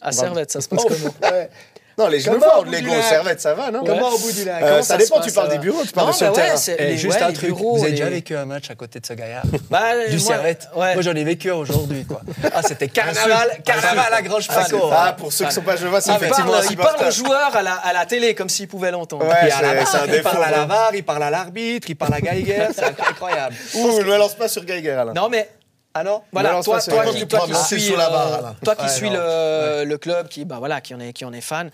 À 0.00 0.12
Servette, 0.12 0.50
ça 0.52 0.60
se 0.60 0.68
passe 0.68 0.84
comment 0.88 1.14
Ouais. 1.32 1.48
Non, 1.96 2.08
les 2.08 2.20
genoux 2.20 2.40
forts 2.40 2.60
au 2.60 2.64
de 2.64 2.70
bout 2.70 2.74
du 2.76 2.82
Lego, 2.82 2.94
lac 2.94 3.04
Servette, 3.04 3.40
ça 3.40 3.54
va, 3.54 3.70
non? 3.70 3.84
Comment 3.84 4.08
au 4.10 4.18
bout 4.18 4.32
du 4.32 4.44
lac 4.44 4.62
Euh, 4.62 4.82
Ça 4.82 4.96
dépend, 4.96 5.16
passe, 5.16 5.26
tu 5.26 5.32
parles 5.32 5.48
des 5.50 5.58
bureaux, 5.58 5.84
tu 5.84 5.92
parles 5.92 6.06
Non, 6.08 6.12
de 6.12 6.16
sur 6.16 6.26
ouais, 6.28 6.32
terrain. 6.32 6.56
c'est- 6.56 6.76
Eh, 6.78 6.86
les- 6.86 6.96
juste 6.98 7.16
ouais, 7.18 7.22
un 7.22 7.28
les 7.28 7.34
truc, 7.34 7.48
bureaux, 7.50 7.76
vous 7.76 7.82
avez 7.82 7.90
les- 7.92 7.96
déjà 7.96 8.08
vécu 8.10 8.36
un 8.36 8.44
match 8.46 8.70
à 8.70 8.74
côté 8.74 8.98
de 9.00 9.06
ce 9.06 9.12
gaillard 9.12 9.44
Bah, 9.70 9.80
Du 10.08 10.16
moi- 10.16 10.26
Servette. 10.26 10.68
ouais. 10.74 10.94
Moi 10.94 11.02
j'en 11.02 11.14
ai 11.14 11.24
vécu 11.24 11.50
aujourd'hui 11.50 12.04
quoi. 12.04 12.20
Ah 12.52 12.62
c'était 12.62 12.88
carnaval, 12.88 13.58
carnaval 13.64 14.12
à 14.12 14.22
Grange 14.22 14.48
Paco. 14.48 14.90
Ah, 14.92 15.14
pour 15.16 15.32
ceux 15.32 15.44
qui 15.46 15.52
sont 15.52 15.62
pas 15.62 15.76
genevois, 15.76 16.00
c'est 16.00 16.10
Il 16.12 16.16
effectivement 16.16 16.52
il 16.68 16.76
parle 16.76 17.06
aux 17.06 17.10
joueurs 17.10 17.54
à 17.56 17.62
la, 17.62 17.74
à 17.74 17.92
la 17.92 18.06
télé 18.06 18.34
comme 18.34 18.48
s'ils 18.48 18.68
pouvaient 18.68 18.90
l'entendre. 18.90 19.26
C'est- 19.42 19.50
c'est 19.50 20.16
il 20.16 20.22
parle 20.22 20.44
à 20.44 20.50
la. 20.50 20.64
VAR, 20.66 20.94
il 20.94 21.04
parle 21.04 21.22
à 21.22 21.30
l'arbitre, 21.30 21.88
il 21.90 21.96
parle 21.96 22.14
à 22.14 22.20
Geiger, 22.20 22.68
c'est 22.74 22.84
incroyable. 23.08 23.54
Ouh, 23.74 23.98
ne 23.98 24.04
me 24.04 24.16
lance 24.18 24.34
pas 24.34 24.48
sur 24.48 24.64
Geiger, 24.64 24.90
Alain. 24.92 25.12
Non, 25.12 25.28
mais 25.28 25.48
Ah 25.96 26.02
non 26.02 26.22
voilà, 26.32 26.60
toi, 26.62 26.80
qui, 26.80 27.26
toi 27.28 27.46
suis, 27.64 27.92
barre, 27.94 28.34
euh, 28.38 28.42
là. 28.42 28.56
toi 28.64 28.74
qui 28.74 28.82
Ouais, 28.82 28.88
suis 28.88 29.10
non, 29.10 29.16
le, 29.16 29.84
le 29.84 29.98
club, 29.98 30.26
qui, 30.28 30.44
bah, 30.44 30.58
voilà, 30.58 30.80
qui, 30.80 30.92
en 30.92 30.98
est, 30.98 31.12
qui 31.12 31.24
en 31.24 31.32
est 31.32 31.40
fan, 31.40 31.70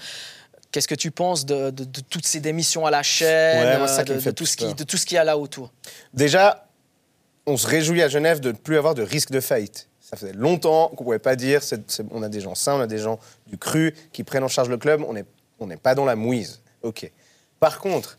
qu'est-ce 0.70 0.87
que 0.87 0.94
tu 0.94 1.11
penses 1.11 1.46
de, 1.46 1.70
de- 1.70 1.85
de 1.85 2.00
toutes 2.00 2.26
ces 2.26 2.38
démissions 2.40 2.85
à 2.85 2.90
la 2.90 3.02
chaîne, 3.02 3.64
Ouais, 3.66 3.78
moi, 3.78 3.88
c'est 3.88 3.94
ça 4.06 4.12
euh, 4.12 4.20
de, 4.20 4.30
tout 4.30 4.44
ce 4.44 4.59
qui, 4.59 4.74
de 4.74 4.85
tout 4.85 4.98
ce 4.98 5.06
qu'il 5.06 5.14
y 5.14 5.18
a 5.18 5.24
là 5.24 5.38
autour? 5.38 5.72
Déjà, 6.12 6.66
on 7.46 7.56
se 7.56 7.66
réjouit 7.66 8.02
à 8.02 8.09
Genève 8.09 8.40
de 8.40 8.52
ne 8.52 8.56
plus 8.56 8.76
avoir 8.76 8.94
de 8.94 9.02
risque 9.02 9.30
de 9.30 9.40
faillite. 9.40 9.88
Ça 10.00 10.18
faisait 10.18 10.35
longtemps 10.35 10.88
qu'on 10.88 11.02
ne 11.04 11.06
pouvait 11.06 11.18
pas 11.18 11.35
dire, 11.37 11.62
on 12.11 12.22
a 12.22 12.28
des 12.28 12.40
gens 12.40 12.54
sains, 12.54 12.74
on 12.74 12.80
a 12.80 12.87
des 12.87 12.98
gens 12.98 13.18
du 13.46 13.56
cru 13.56 13.94
qui 14.12 14.22
prennent 14.22 14.44
en 14.44 14.48
charge 14.48 14.68
le 14.68 14.76
club, 14.76 15.02
on 15.09 15.14
n'est 15.14 15.24
on 15.61 15.66
n'est 15.66 15.76
pas 15.76 15.94
dans 15.94 16.04
la 16.04 16.16
mouise. 16.16 16.61
Ok. 16.83 17.11
Par 17.59 17.78
contre, 17.78 18.18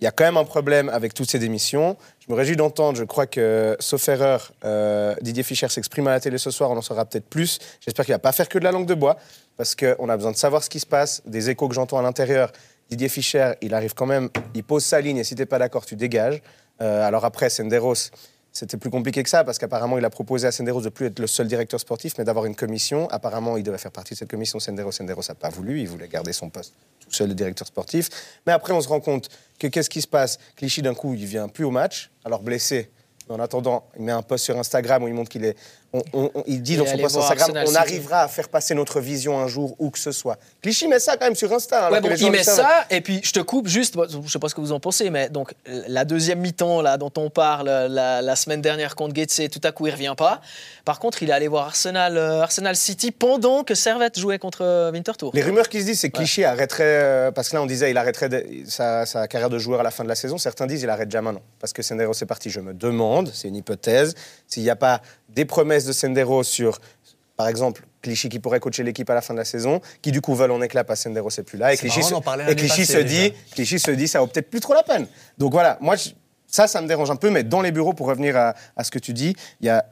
il 0.00 0.04
y 0.04 0.06
a 0.06 0.12
quand 0.12 0.24
même 0.24 0.36
un 0.36 0.44
problème 0.44 0.88
avec 0.88 1.12
toutes 1.12 1.30
ces 1.30 1.38
démissions. 1.38 1.96
Je 2.20 2.32
me 2.32 2.36
réjouis 2.36 2.56
d'entendre, 2.56 2.96
je 2.96 3.04
crois 3.04 3.26
que, 3.26 3.76
sauf 3.80 4.08
erreur, 4.08 4.52
euh, 4.64 5.14
Didier 5.22 5.42
Fischer 5.42 5.68
s'exprime 5.68 6.06
à 6.06 6.12
la 6.12 6.20
télé 6.20 6.38
ce 6.38 6.50
soir, 6.50 6.70
on 6.70 6.76
en 6.76 6.82
saura 6.82 7.04
peut-être 7.04 7.28
plus. 7.28 7.58
J'espère 7.80 8.04
qu'il 8.04 8.12
ne 8.12 8.16
va 8.16 8.20
pas 8.20 8.32
faire 8.32 8.48
que 8.48 8.58
de 8.58 8.64
la 8.64 8.70
langue 8.70 8.86
de 8.86 8.94
bois, 8.94 9.16
parce 9.56 9.74
qu'on 9.74 10.08
a 10.08 10.16
besoin 10.16 10.30
de 10.30 10.36
savoir 10.36 10.62
ce 10.62 10.70
qui 10.70 10.78
se 10.78 10.86
passe, 10.86 11.22
des 11.26 11.50
échos 11.50 11.68
que 11.68 11.74
j'entends 11.74 11.98
à 11.98 12.02
l'intérieur. 12.02 12.52
Didier 12.90 13.08
Fischer, 13.08 13.54
il 13.60 13.74
arrive 13.74 13.94
quand 13.94 14.06
même, 14.06 14.30
il 14.54 14.62
pose 14.62 14.84
sa 14.84 15.00
ligne, 15.00 15.18
et 15.18 15.24
si 15.24 15.34
tu 15.34 15.42
n'es 15.42 15.46
pas 15.46 15.58
d'accord, 15.58 15.84
tu 15.84 15.96
dégages. 15.96 16.40
Euh, 16.80 17.06
alors 17.06 17.24
après, 17.24 17.50
Senderos, 17.50 18.10
c'était 18.52 18.76
plus 18.76 18.90
compliqué 18.90 19.22
que 19.22 19.28
ça 19.28 19.44
parce 19.44 19.58
qu'apparemment, 19.58 19.98
il 19.98 20.04
a 20.04 20.10
proposé 20.10 20.46
à 20.46 20.52
Senderos 20.52 20.82
de 20.82 20.88
plus 20.88 21.06
être 21.06 21.18
le 21.18 21.26
seul 21.26 21.46
directeur 21.46 21.78
sportif, 21.78 22.14
mais 22.18 22.24
d'avoir 22.24 22.46
une 22.46 22.56
commission. 22.56 23.08
Apparemment, 23.10 23.56
il 23.56 23.62
devait 23.62 23.78
faire 23.78 23.92
partie 23.92 24.14
de 24.14 24.18
cette 24.18 24.30
commission. 24.30 24.58
Senderos, 24.58 24.92
Senderos 24.92 25.22
n'a 25.28 25.34
pas 25.34 25.50
voulu. 25.50 25.80
Il 25.80 25.88
voulait 25.88 26.08
garder 26.08 26.32
son 26.32 26.50
poste 26.50 26.74
tout 27.00 27.12
seul 27.12 27.28
de 27.28 27.34
directeur 27.34 27.66
sportif. 27.66 28.08
Mais 28.46 28.52
après, 28.52 28.72
on 28.72 28.80
se 28.80 28.88
rend 28.88 29.00
compte 29.00 29.28
que 29.58 29.66
qu'est-ce 29.66 29.90
qui 29.90 30.02
se 30.02 30.08
passe? 30.08 30.38
Clichy, 30.56 30.82
d'un 30.82 30.94
coup, 30.94 31.14
il 31.14 31.26
vient 31.26 31.48
plus 31.48 31.64
au 31.64 31.70
match, 31.70 32.10
alors 32.24 32.42
blessé. 32.42 32.90
Mais 33.28 33.34
en 33.34 33.40
attendant, 33.40 33.84
il 33.96 34.02
met 34.02 34.12
un 34.12 34.22
post 34.22 34.44
sur 34.44 34.58
Instagram 34.58 35.02
où 35.02 35.08
il 35.08 35.14
montre 35.14 35.30
qu'il 35.30 35.44
est. 35.44 35.56
on- 35.92 36.02
on- 36.12 36.30
on- 36.34 36.44
il 36.46 36.60
dit 36.62 36.76
dans 36.76 36.84
son 36.86 36.98
post 36.98 37.16
Instagram 37.16 37.40
Arsenal 37.56 37.66
on 37.68 37.74
arrivera 37.74 38.20
à 38.22 38.28
faire 38.28 38.48
passer 38.48 38.74
notre 38.74 39.00
vision 39.00 39.38
un 39.38 39.48
jour 39.48 39.74
où 39.78 39.90
que 39.90 39.98
ce 39.98 40.12
soit. 40.12 40.36
Clichy 40.62 40.86
met 40.86 40.98
ça 40.98 41.16
quand 41.16 41.24
même 41.26 41.34
sur 41.34 41.50
Insta. 41.52 41.90
Ouais, 41.90 42.00
bon, 42.00 42.08
gens 42.14 42.26
il 42.26 42.30
met 42.30 42.42
ça, 42.44 42.84
et 42.90 43.00
puis 43.00 43.20
je 43.22 43.32
te 43.32 43.40
coupe 43.40 43.68
juste, 43.68 43.96
je 44.24 44.30
sais 44.30 44.38
pas 44.38 44.48
ce 44.48 44.54
que 44.54 44.60
vous 44.60 44.72
en 44.72 44.80
pensez, 44.80 45.08
mais 45.10 45.28
donc 45.30 45.54
la 45.66 46.04
deuxième 46.04 46.40
mi-temps 46.40 46.82
là, 46.82 46.96
dont 46.98 47.12
on 47.16 47.30
parle 47.30 47.68
la, 47.68 48.20
la 48.20 48.36
semaine 48.36 48.60
dernière 48.60 48.94
contre 48.96 49.14
Getse, 49.14 49.42
tout 49.50 49.60
à 49.64 49.72
coup 49.72 49.86
il 49.86 49.92
revient 49.92 50.14
pas. 50.16 50.40
Par 50.84 50.98
contre, 50.98 51.22
il 51.22 51.30
est 51.30 51.32
allé 51.32 51.48
voir 51.48 51.66
Arsenal, 51.66 52.16
euh, 52.16 52.40
Arsenal 52.42 52.76
City 52.76 53.10
pendant 53.10 53.64
que 53.64 53.74
Servette 53.74 54.18
jouait 54.18 54.38
contre 54.38 54.62
euh, 54.62 54.90
Winterthur. 54.92 55.30
Les 55.34 55.42
rumeurs 55.42 55.68
qui 55.68 55.80
se 55.80 55.86
disent, 55.86 56.00
c'est 56.00 56.10
que 56.10 56.18
Clichy 56.18 56.44
arrêterait, 56.44 56.84
euh, 56.84 57.30
parce 57.30 57.48
que 57.48 57.56
là 57.56 57.62
on 57.62 57.66
disait 57.66 57.90
il 57.90 57.96
arrêterait 57.96 58.28
de- 58.28 58.44
sa, 58.66 59.06
sa 59.06 59.26
carrière 59.28 59.50
de 59.50 59.58
joueur 59.58 59.80
à 59.80 59.82
la 59.82 59.90
fin 59.90 60.04
de 60.04 60.08
la 60.08 60.14
saison. 60.14 60.36
Certains 60.38 60.66
disent 60.66 60.82
il 60.82 60.90
arrête 60.90 61.08
déjà 61.08 61.22
maintenant, 61.22 61.42
parce 61.60 61.72
que 61.72 61.82
Senderos 61.82 62.12
est 62.12 62.26
parti. 62.26 62.50
Je 62.50 62.60
me 62.60 62.74
demande, 62.74 63.30
c'est 63.34 63.48
une 63.48 63.56
hypothèse, 63.56 64.14
s'il 64.46 64.62
n'y 64.62 64.70
a 64.70 64.76
pas 64.76 65.00
des 65.28 65.44
promesses 65.44 65.84
de 65.84 65.92
Senderos 65.92 66.42
sur, 66.44 66.78
par 67.36 67.48
exemple, 67.48 67.84
Clichy 68.02 68.28
qui 68.28 68.38
pourrait 68.38 68.60
coacher 68.60 68.82
l'équipe 68.84 69.08
à 69.10 69.14
la 69.14 69.20
fin 69.20 69.34
de 69.34 69.38
la 69.38 69.44
saison, 69.44 69.80
qui 70.02 70.12
du 70.12 70.20
coup 70.20 70.34
veulent 70.34 70.50
en 70.52 70.62
éclat 70.62 70.84
parce 70.84 71.00
que 71.00 71.04
Senderos 71.04 71.30
n'est 71.36 71.44
plus 71.44 71.58
là. 71.58 71.72
Et 71.72 71.76
C'est 71.76 71.82
Clichy, 71.88 71.98
marrant 72.00 72.08
se, 72.10 72.14
et 72.50 72.56
Clichy 72.56 72.86
dit, 73.02 73.32
Clichy 73.52 73.78
se 73.78 73.90
dit, 73.90 74.08
ça 74.08 74.20
vaut 74.20 74.26
peut-être 74.26 74.50
plus 74.50 74.60
trop 74.60 74.74
la 74.74 74.82
peine. 74.82 75.06
Donc 75.36 75.52
voilà, 75.52 75.76
moi 75.80 75.96
je- 75.96 76.10
ça, 76.46 76.66
ça 76.66 76.80
me 76.80 76.88
dérange 76.88 77.10
un 77.10 77.16
peu, 77.16 77.30
mais 77.30 77.42
dans 77.44 77.60
les 77.60 77.72
bureaux, 77.72 77.92
pour 77.92 78.06
revenir 78.06 78.36
à, 78.36 78.54
à 78.76 78.84
ce 78.84 78.90
que 78.90 78.98
tu 78.98 79.12
dis, 79.12 79.34
il 79.60 79.66
y 79.66 79.70
a 79.70 79.84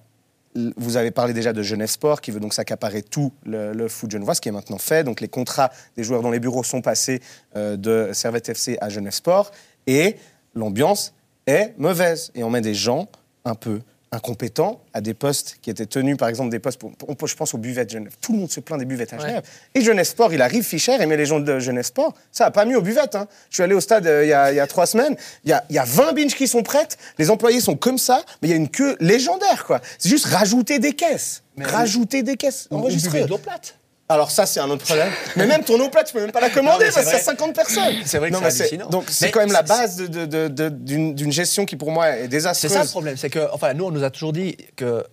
vous 0.78 0.96
avez 0.96 1.10
parlé 1.10 1.34
déjà 1.34 1.52
de 1.52 1.62
Genève 1.62 1.90
Sport 1.90 2.22
qui 2.22 2.30
veut 2.30 2.40
donc 2.40 2.54
s'accaparer 2.54 3.02
tout 3.02 3.30
le, 3.44 3.74
le 3.74 3.88
foot 3.88 4.10
genevois, 4.10 4.34
ce 4.34 4.40
qui 4.40 4.48
est 4.48 4.52
maintenant 4.52 4.78
fait. 4.78 5.04
Donc 5.04 5.20
les 5.20 5.28
contrats 5.28 5.70
des 5.98 6.02
joueurs 6.02 6.22
dans 6.22 6.30
les 6.30 6.40
bureaux 6.40 6.62
sont 6.62 6.80
passés 6.80 7.20
euh, 7.56 7.76
de 7.76 8.08
Servette 8.14 8.48
FC 8.48 8.78
à 8.80 8.88
Genève 8.88 9.12
Sport 9.12 9.50
et 9.86 10.16
l'ambiance 10.54 11.12
est 11.46 11.74
mauvaise. 11.76 12.30
Et 12.34 12.42
on 12.42 12.48
met 12.48 12.62
des 12.62 12.72
gens 12.74 13.06
un 13.44 13.54
peu 13.54 13.82
incompétents 14.12 14.80
à 14.94 15.00
des 15.00 15.14
postes 15.14 15.58
qui 15.62 15.70
étaient 15.70 15.86
tenus, 15.86 16.16
par 16.16 16.28
exemple 16.28 16.50
des 16.50 16.58
postes, 16.58 16.78
pour, 16.78 16.92
pour- 16.96 17.26
je 17.28 17.34
pense 17.36 17.54
aux 17.54 17.58
buvettes 17.58 17.88
de 17.88 17.92
Genève. 17.94 18.14
Tout 18.20 18.32
le 18.32 18.38
monde 18.38 18.50
se 18.50 18.60
plaint 18.60 18.78
des 18.78 18.84
buvettes 18.84 19.12
à 19.12 19.16
Ouais. 19.16 19.22
Genève. 19.22 19.42
Et 19.74 19.80
Genève 19.82 20.06
Sport, 20.06 20.32
il 20.32 20.40
arrive, 20.42 20.62
Fischer, 20.64 20.96
et 21.00 21.06
met 21.06 21.16
les 21.16 21.26
gens 21.26 21.40
de 21.40 21.58
Genève 21.58 21.84
Sport. 21.84 22.14
Ça 22.32 22.44
n'a 22.44 22.50
pas 22.50 22.64
mis 22.64 22.74
aux 22.76 22.82
buvettes. 22.82 23.14
hein. 23.16 23.26
Je 23.50 23.56
suis 23.56 23.62
allé 23.62 23.74
au 23.74 23.80
stade 23.80 24.06
euh, 24.06 24.24
il 24.24 24.28
y, 24.28 24.32
a, 24.32 24.52
il 24.52 24.56
y 24.56 24.60
a 24.60 24.66
trois 24.66 24.86
semaines. 24.86 25.16
Il 25.44 25.50
y 25.50 25.52
a, 25.52 25.64
y 25.70 25.78
a 25.78 25.84
20 25.84 26.12
binges 26.12 26.34
qui 26.34 26.46
sont 26.48 26.62
prêtes. 26.62 26.96
Les 27.18 27.30
employés 27.30 27.60
sont 27.60 27.76
comme 27.76 27.98
ça, 27.98 28.22
mais 28.42 28.48
il 28.48 28.50
y 28.52 28.54
a 28.54 28.56
une 28.56 28.68
queue 28.70 28.96
légendaire. 29.00 29.64
quoi. 29.66 29.80
C'est 29.98 30.08
juste 30.08 30.26
rajouter 30.26 30.78
des 30.78 30.92
caisses. 30.94 31.42
Mais 31.56 31.64
rajouter 31.64 32.22
des 32.22 32.36
caisses. 32.36 32.68
De 32.70 33.26
l'eau 33.28 33.38
plate. 33.38 33.78
Alors 34.08 34.30
ça, 34.30 34.46
c'est 34.46 34.60
un 34.60 34.70
autre 34.70 34.84
problème. 34.84 35.10
mais 35.36 35.46
même 35.46 35.64
ton 35.64 35.80
eau 35.80 35.88
plate, 35.88 36.06
tu 36.06 36.12
peux 36.12 36.20
même 36.20 36.30
pas 36.30 36.40
la 36.40 36.50
commander 36.50 36.86
c'est 36.86 36.92
parce 36.94 37.06
qu'il 37.06 37.12
y 37.12 37.20
a 37.20 37.22
vrai. 37.22 37.24
50 37.24 37.54
personnes. 37.54 37.94
C'est 38.04 38.18
vrai 38.18 38.30
que 38.30 38.34
Non, 38.36 38.40
c'est 38.50 38.60
hallucinant. 38.62 38.88
Donc 38.88 39.04
c'est 39.08 39.30
quand 39.32 39.40
même 39.40 39.50
la 39.52 39.62
c'est- 39.62 39.68
base 39.68 39.96
de- 39.96 40.06
de- 40.06 40.26
de- 40.26 40.48
de- 40.48 40.68
d'une 40.68 41.14
d'une 41.14 41.32
gestion 41.32 41.66
qui 41.66 41.74
pour 41.76 41.90
moi 41.90 42.10
est 42.10 42.22
C'est 42.22 42.28
désastreuse. 42.28 42.72
ça 42.72 42.82
le 42.84 42.88
problème, 42.88 43.16
c'est 43.16 43.30
que, 43.30 43.48
enfin, 43.52 43.74
nous, 43.74 43.84
on 43.84 43.90
nous 43.90 44.04
a 44.04 44.10
toujours 44.10 44.32
dit 44.32 44.56
que 44.76 45.04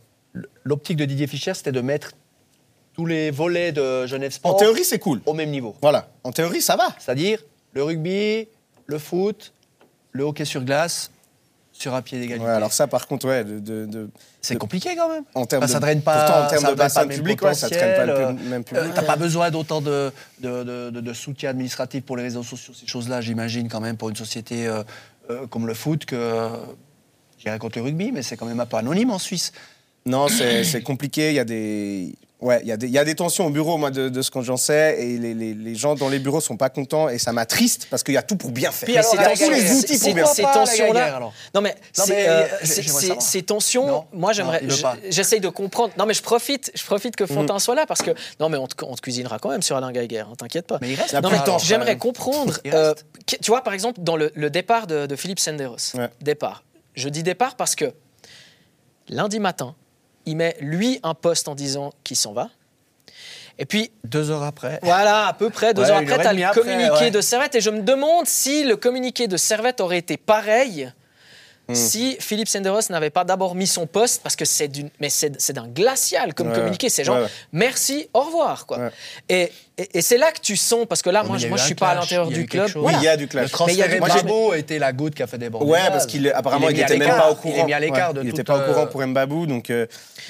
l'optique 0.64 0.98
de 0.98 1.06
Didier 1.06 1.26
Fischer, 1.26 1.54
c'était 1.56 1.72
de 1.72 1.82
mettre 1.82 2.12
tous 2.96 3.08
les 3.08 3.32
volets 3.32 3.72
de 3.72 4.06
Genève 4.06 4.32
Sport 4.32 4.54
En 4.54 4.58
théorie, 4.60 4.84
c'est 4.86 5.00
cool. 5.00 5.22
au 5.26 5.34
même 5.34 5.50
niveau. 5.50 5.76
Voilà. 5.82 6.08
En 6.24 6.32
théorie, 6.32 6.62
ça 6.62 6.76
va. 6.76 6.90
C'est-à-dire 7.00 7.40
le 7.74 7.82
rugby, 7.84 8.48
le 8.86 9.00
foot, 9.00 9.54
le 10.12 10.24
hockey 10.24 10.46
sur 10.46 10.62
glace, 10.62 11.10
sur 11.74 11.94
un 11.96 12.02
pied 12.02 12.20
d'égalité. 12.20 12.46
Ouais, 12.46 12.52
alors 12.54 12.72
ça, 12.72 12.88
par 12.88 13.08
contre, 13.08 13.28
ouais, 13.28 13.44
de, 13.44 13.60
de- 13.60 13.86
de- 13.86 14.10
c'est 14.42 14.56
compliqué 14.58 14.96
quand 14.96 15.10
même. 15.10 15.24
en 15.36 15.46
termes 15.46 15.64
Enfin, 15.64 15.74
ça 15.74 15.80
draine 15.80 16.02
pas. 16.02 16.26
pourtant, 16.26 16.46
en 16.46 16.48
termes 16.48 16.62
de 16.62 16.68
draine 16.68 16.78
bassin 16.78 17.08
public, 17.08 17.42
ouais, 17.42 17.54
ça 17.56 17.70
traîne 17.70 17.96
pas 17.96 18.06
le 18.06 18.34
même 18.34 18.62
euh, 18.62 18.64
public. 18.64 18.94
T'as 18.94 19.02
pas 19.04 19.16
besoin 19.16 19.50
d'autant 19.52 19.82
de, 19.82 20.12
de, 20.40 21.14
soutien 21.14 21.50
administratif 21.50 22.04
pour 22.04 22.16
les 22.16 22.24
réseaux 22.24 22.44
sociaux, 22.44 22.74
ces 22.80 22.88
choses-là, 22.88 23.22
j'imagine, 23.22 23.68
quand 23.70 23.82
même, 23.82 23.98
pour 23.98 24.10
une 24.10 24.16
société 24.16 24.68
euh, 24.68 24.84
euh, 25.30 25.48
comme 25.48 25.68
le 25.68 25.74
foot, 25.74 26.06
que. 26.06 26.16
euh, 26.16 26.50
J'irais 27.40 27.60
contre 27.60 27.78
le 27.78 27.84
rugby, 27.84 28.12
mais 28.14 28.22
c'est 28.22 28.38
quand 28.38 28.46
même 28.46 28.60
un 28.62 28.66
peu 28.66 28.78
anonyme 28.78 29.12
en 29.12 29.20
Suisse. 29.20 29.52
Non, 30.06 30.28
c'est 30.30 30.82
compliqué. 30.84 31.30
Il 31.32 31.36
y 31.36 31.40
a 31.40 31.44
des. 31.46 32.14
Ouais, 32.44 32.60
il 32.62 32.68
y, 32.68 32.72
a 32.74 32.78
des- 32.78 32.88
il 32.88 32.92
y 32.94 32.98
a 32.98 33.06
des 33.06 33.16
tensions 33.16 33.46
au 33.48 33.50
bureau, 33.50 33.78
moi, 33.78 33.90
de, 33.90 34.10
de 34.10 34.22
ce 34.22 34.30
que 34.30 34.42
j'en 34.42 34.58
sais, 34.58 34.98
et 35.02 35.18
les, 35.18 35.34
les- 35.34 35.54
les 35.54 35.76
gens 35.76 35.96
dans 35.96 36.10
les 36.10 36.20
bureaux 36.20 36.42
sont 36.42 36.58
pas 36.58 36.70
contents, 36.70 37.08
et 37.08 37.18
ça 37.18 37.32
m'attriste 37.32 37.88
parce 37.90 38.04
qu'il 38.04 38.14
y 38.14 38.18
a 38.18 38.22
tout 38.22 38.36
pour 38.36 38.52
bien 38.52 38.70
faire. 38.72 38.86
Puis 38.86 38.98
alors, 38.98 39.14
il 39.16 39.22
y 39.22 39.24
a 39.24 39.46
tous 39.48 39.50
les 39.50 39.72
outils 39.80 39.98
pour 39.98 40.14
bien 40.14 40.26
ces 40.26 40.42
faire. 40.42 40.50
la 40.50 40.54
tensions-là. 40.54 41.20
Non 41.56 41.62
mais, 41.62 41.76
Non, 41.98 42.04
mais, 42.10 42.26
euh, 42.28 42.44
euh, 42.62 43.18
ces 43.20 43.44
tensions, 43.44 43.88
Non. 43.88 44.06
moi 44.12 44.34
j'aimerais, 44.34 44.62
j'essaye 45.10 45.40
de 45.40 45.48
comprendre. 45.50 45.94
Non 45.98 46.06
mais 46.06 46.14
je 46.14 46.22
profite, 46.22 46.70
je 46.76 46.84
profite 46.84 47.16
que 47.16 47.26
Fontaine 47.26 47.60
soit 47.60 47.76
là 47.76 47.86
parce 47.86 48.02
que 48.02 48.12
non 48.42 48.50
mais 48.50 48.58
on 48.58 48.68
te, 48.68 48.76
on 48.86 48.96
te 48.96 49.02
cuisinera 49.02 49.40
quand 49.40 49.50
même 49.50 49.62
sur 49.62 49.78
Alain 49.78 49.92
Gaguer, 49.94 50.20
hein, 50.30 50.34
t'inquiète 50.38 50.68
pas. 50.68 50.80
Mais 50.82 50.92
il 50.92 50.96
reste. 50.96 51.14
Non, 51.14 51.30
mais 51.30 51.42
temps, 51.44 51.58
J'aimerais 51.60 51.98
comprendre. 51.98 52.60
Euh, 52.68 52.94
tu 53.26 53.38
vois, 53.52 53.62
par 53.62 53.74
exemple, 53.74 54.02
dans 54.02 54.18
le, 54.18 54.32
le 54.36 54.50
départ 54.50 54.86
de, 54.88 55.06
de 55.06 55.16
Philippe 55.16 55.40
Senderos. 55.40 55.78
Ouais. 55.96 56.10
Départ. 56.22 56.64
Je 56.96 57.08
dis 57.08 57.24
départ 57.24 57.56
parce 57.56 57.76
que 57.76 57.94
lundi 59.10 59.40
matin, 59.40 59.76
il 60.26 60.38
met 60.38 60.56
lui 60.60 61.00
un 61.04 61.14
poste 61.14 61.48
en 61.48 61.56
disant 61.56 61.92
qu'il 62.04 62.18
s'en 62.18 62.34
va. 62.34 62.50
Et 63.60 63.66
puis, 63.66 63.92
Deux 64.04 64.32
heures 64.32 64.44
après. 64.44 64.80
voilà, 64.82 65.28
à 65.28 65.34
peu 65.34 65.50
près 65.52 65.74
deux 65.76 65.84
Ouais, 65.84 65.92
heures 65.92 65.98
après, 65.98 66.18
tu 66.20 66.28
as 66.28 66.34
le 66.34 66.44
après, 66.44 66.62
communiqué 66.62 66.92
ouais. 67.06 67.12
de 67.12 67.22
Servette. 67.22 67.54
Et 67.56 67.62
je 67.62 67.70
me 67.70 67.82
demande 67.82 68.26
si 68.26 68.64
le 68.64 68.76
communiqué 68.76 69.28
de 69.28 69.38
Servette 69.38 69.80
aurait 69.80 70.00
été 70.00 70.18
pareil 70.18 70.92
Hmm. 71.74 71.88
si 71.88 72.18
Philippe 72.20 72.48
Senderos 72.48 72.80
n'avait 72.90 73.10
pas 73.10 73.24
d'abord 73.24 73.56
mis 73.56 73.68
son 73.68 73.86
poste, 73.88 74.22
parce 74.24 74.36
que 74.36 74.46
c'est 74.46 74.68
d'une, 74.68 74.90
mais 75.00 75.10
c'est, 75.10 75.40
c'est 75.42 75.54
d'un 75.54 75.68
glacial 75.68 76.34
comme 76.34 76.48
Ouais, 76.50 76.56
communiqué. 76.56 76.90
C'est 76.90 77.04
genre, 77.04 77.18
ouais, 77.18 77.24
ouais. 77.24 77.30
merci, 77.52 78.08
au 78.14 78.22
revoir. 78.22 78.66
Quoi. 78.66 78.78
Ouais. 78.80 78.90
Et, 79.30 79.52
et, 79.78 79.98
et 79.98 80.02
c'est 80.02 80.18
là 80.18 80.32
que 80.32 80.40
tu 80.40 80.56
sens, 80.56 80.86
parce 80.88 81.02
que 81.02 81.10
là, 81.10 81.24
moi, 81.24 81.38
mais 81.38 81.42
je, 81.44 81.48
moi 81.48 81.58
je 81.58 81.64
suis 81.64 81.76
pas 81.76 81.90
à 81.90 81.96
l'intérieur 81.96 82.28
du 82.28 82.46
club. 82.46 82.68
Oui, 82.76 82.82
Voilà. 82.82 82.98
il 83.00 83.04
y 83.04 83.08
a 83.08 83.18
du 83.18 83.24
Le 83.24 83.30
clash. 83.30 83.52
Mais 83.66 83.74
il 83.74 83.78
y 83.80 83.82
a 83.82 83.86
transfert 83.86 83.90
du 83.90 84.00
Moi, 84.00 84.08
clash. 84.10 84.24
Mbabo 84.24 84.52
a 84.52 84.58
été 84.58 84.80
la 84.80 84.94
goutte 84.94 85.16
qui 85.16 85.24
a 85.24 85.28
fait 85.28 85.38
déborder. 85.38 85.66
Ouais, 85.70 85.84
le 85.86 85.90
parce 85.90 86.06
qu'il 86.06 86.28
apparemment 86.30 86.70
Il 86.70 86.78
il 86.78 86.82
était 86.84 86.98
même 86.98 87.10
pas 87.10 87.32
au 87.32 87.36
courant. 87.36 87.54
Il 87.56 87.60
est 87.62 87.66
mis 87.66 87.74
à 87.74 87.80
l'écart 87.80 88.10
Ouais, 88.10 88.14
de 88.16 88.24
Il 88.24 88.30
était 88.30 88.44
pas 88.44 88.58
au 88.58 88.72
courant 88.72 88.84
euh, 88.84 88.88
pour 88.88 89.02
Mbabou, 89.06 89.46
donc 89.48 89.70
euh, 89.70 89.88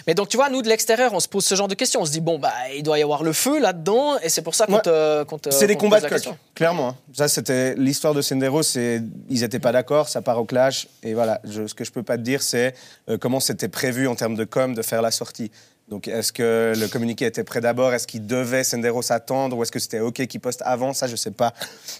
Mais 0.08 0.14
donc, 0.16 0.30
tu 0.30 0.38
vois, 0.38 0.50
nous, 0.50 0.62
de 0.62 0.70
l'extérieur, 0.70 1.12
on 1.14 1.20
se 1.20 1.28
pose 1.28 1.44
ce 1.46 1.56
genre 1.56 1.68
de 1.68 1.76
questions. 1.76 2.02
On 2.02 2.06
se 2.06 2.12
dit, 2.12 2.22
bon, 2.22 2.40
bah, 2.40 2.54
il 2.76 2.84
doit 2.84 2.98
y 3.00 3.04
avoir 3.04 3.24
le 3.24 3.34
feu 3.34 3.60
là-dedans, 3.60 4.18
et 4.24 4.30
c'est 4.30 4.42
pour 4.44 4.56
ça 4.56 4.66
qu'on 4.66 4.76
Ouais. 4.76 4.82
te, 4.82 5.50
c'est 5.50 5.68
des 5.68 5.76
combats 5.76 5.98
de 5.98 6.04
coq, 6.04 6.12
question. 6.14 6.38
clairement. 6.56 6.90
hein. 6.90 6.96
Ça, 7.14 7.28
c'était 7.28 7.76
l'histoire 7.76 8.14
de 8.14 8.22
Sendero. 8.22 8.64
C'est 8.64 9.02
ils 9.30 9.44
étaient 9.44 9.60
pas 9.60 9.72
d'accord, 9.74 10.08
ça 10.08 10.22
part 10.22 10.40
au 10.40 10.46
clash, 10.46 10.88
et 11.04 11.14
voilà. 11.14 11.33
Je- 11.44 11.68
ce 11.68 11.74
que 11.74 11.84
je 11.84 11.92
peux 11.92 12.04
pas 12.04 12.18
te 12.18 12.24
dire, 12.24 12.42
c'est 12.42 12.74
euh, 13.10 13.18
comment 13.18 13.40
c'était 13.40 13.68
prévu 13.70 14.08
en 14.08 14.16
termes 14.16 14.36
de 14.36 14.44
com 14.46 14.74
de 14.74 14.82
faire 14.82 15.02
la 15.02 15.12
sortie. 15.12 15.52
Donc, 15.90 16.08
est-ce 16.08 16.32
que 16.32 16.74
le 16.78 16.88
communiqué 16.88 17.26
était 17.26 17.44
prêt 17.44 17.60
d'abord? 17.60 17.94
Est-ce 17.94 18.08
qu'il 18.08 18.26
devait 18.26 18.64
Sendero 18.64 19.02
s'attendre? 19.02 19.58
Ou 19.58 19.64
est-ce 19.64 19.72
que 19.72 19.80
c'était 19.80 20.00
OK 20.00 20.26
qu'il 20.28 20.40
poste 20.40 20.62
avant? 20.66 20.94
Ça, 20.94 21.08
je 21.08 21.16
sais 21.18 21.32
pas. 21.32 21.54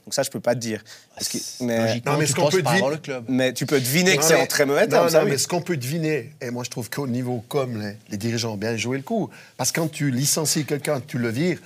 Donc 0.06 0.14
ça, 0.14 0.24
je 0.24 0.30
peux 0.30 0.40
pas 0.40 0.56
te 0.56 0.60
dire. 0.62 0.82
Qu'il- 1.30 1.42
mais, 1.60 1.80
Logiquement, 1.88 2.14
Non, 2.14 2.18
mais 2.18 2.26
ce 2.26 2.34
qu'on 2.34 2.50
peut 2.50 2.62
le 2.64 2.98
club. 2.98 3.26
mais 3.28 3.52
tu 3.54 3.66
peux 3.66 3.80
deviner 3.82 4.16
que 4.16 4.22
Non, 4.22 4.28
c'est 4.30 4.42
en 4.42 4.46
très 4.48 4.66
mauvais 4.66 4.88
Non, 4.88 5.10
ça, 5.10 5.20
non, 5.20 5.26
oui. 5.26 5.32
mais 5.32 5.38
ce 5.38 5.50
qu'on 5.50 5.62
peut 5.62 5.76
deviner, 5.76 6.32
et 6.42 6.50
moi 6.50 6.64
je 6.64 6.70
trouve 6.70 6.90
qu'au 6.90 7.08
niveau 7.08 7.44
com, 7.50 7.78
les, 7.82 7.98
les 8.10 8.18
dirigeants 8.18 8.54
ont 8.54 8.58
bien 8.58 8.78
joué 8.78 8.96
le 8.98 9.04
coup. 9.04 9.30
Parce 9.58 9.72
que 9.74 9.82
quand 9.82 9.90
tu 9.92 10.12
licencies 10.12 10.64
quelqu'un, 10.66 11.02
que 11.02 11.06
tu 11.06 11.18
le 11.18 11.28
vires, 11.30 11.60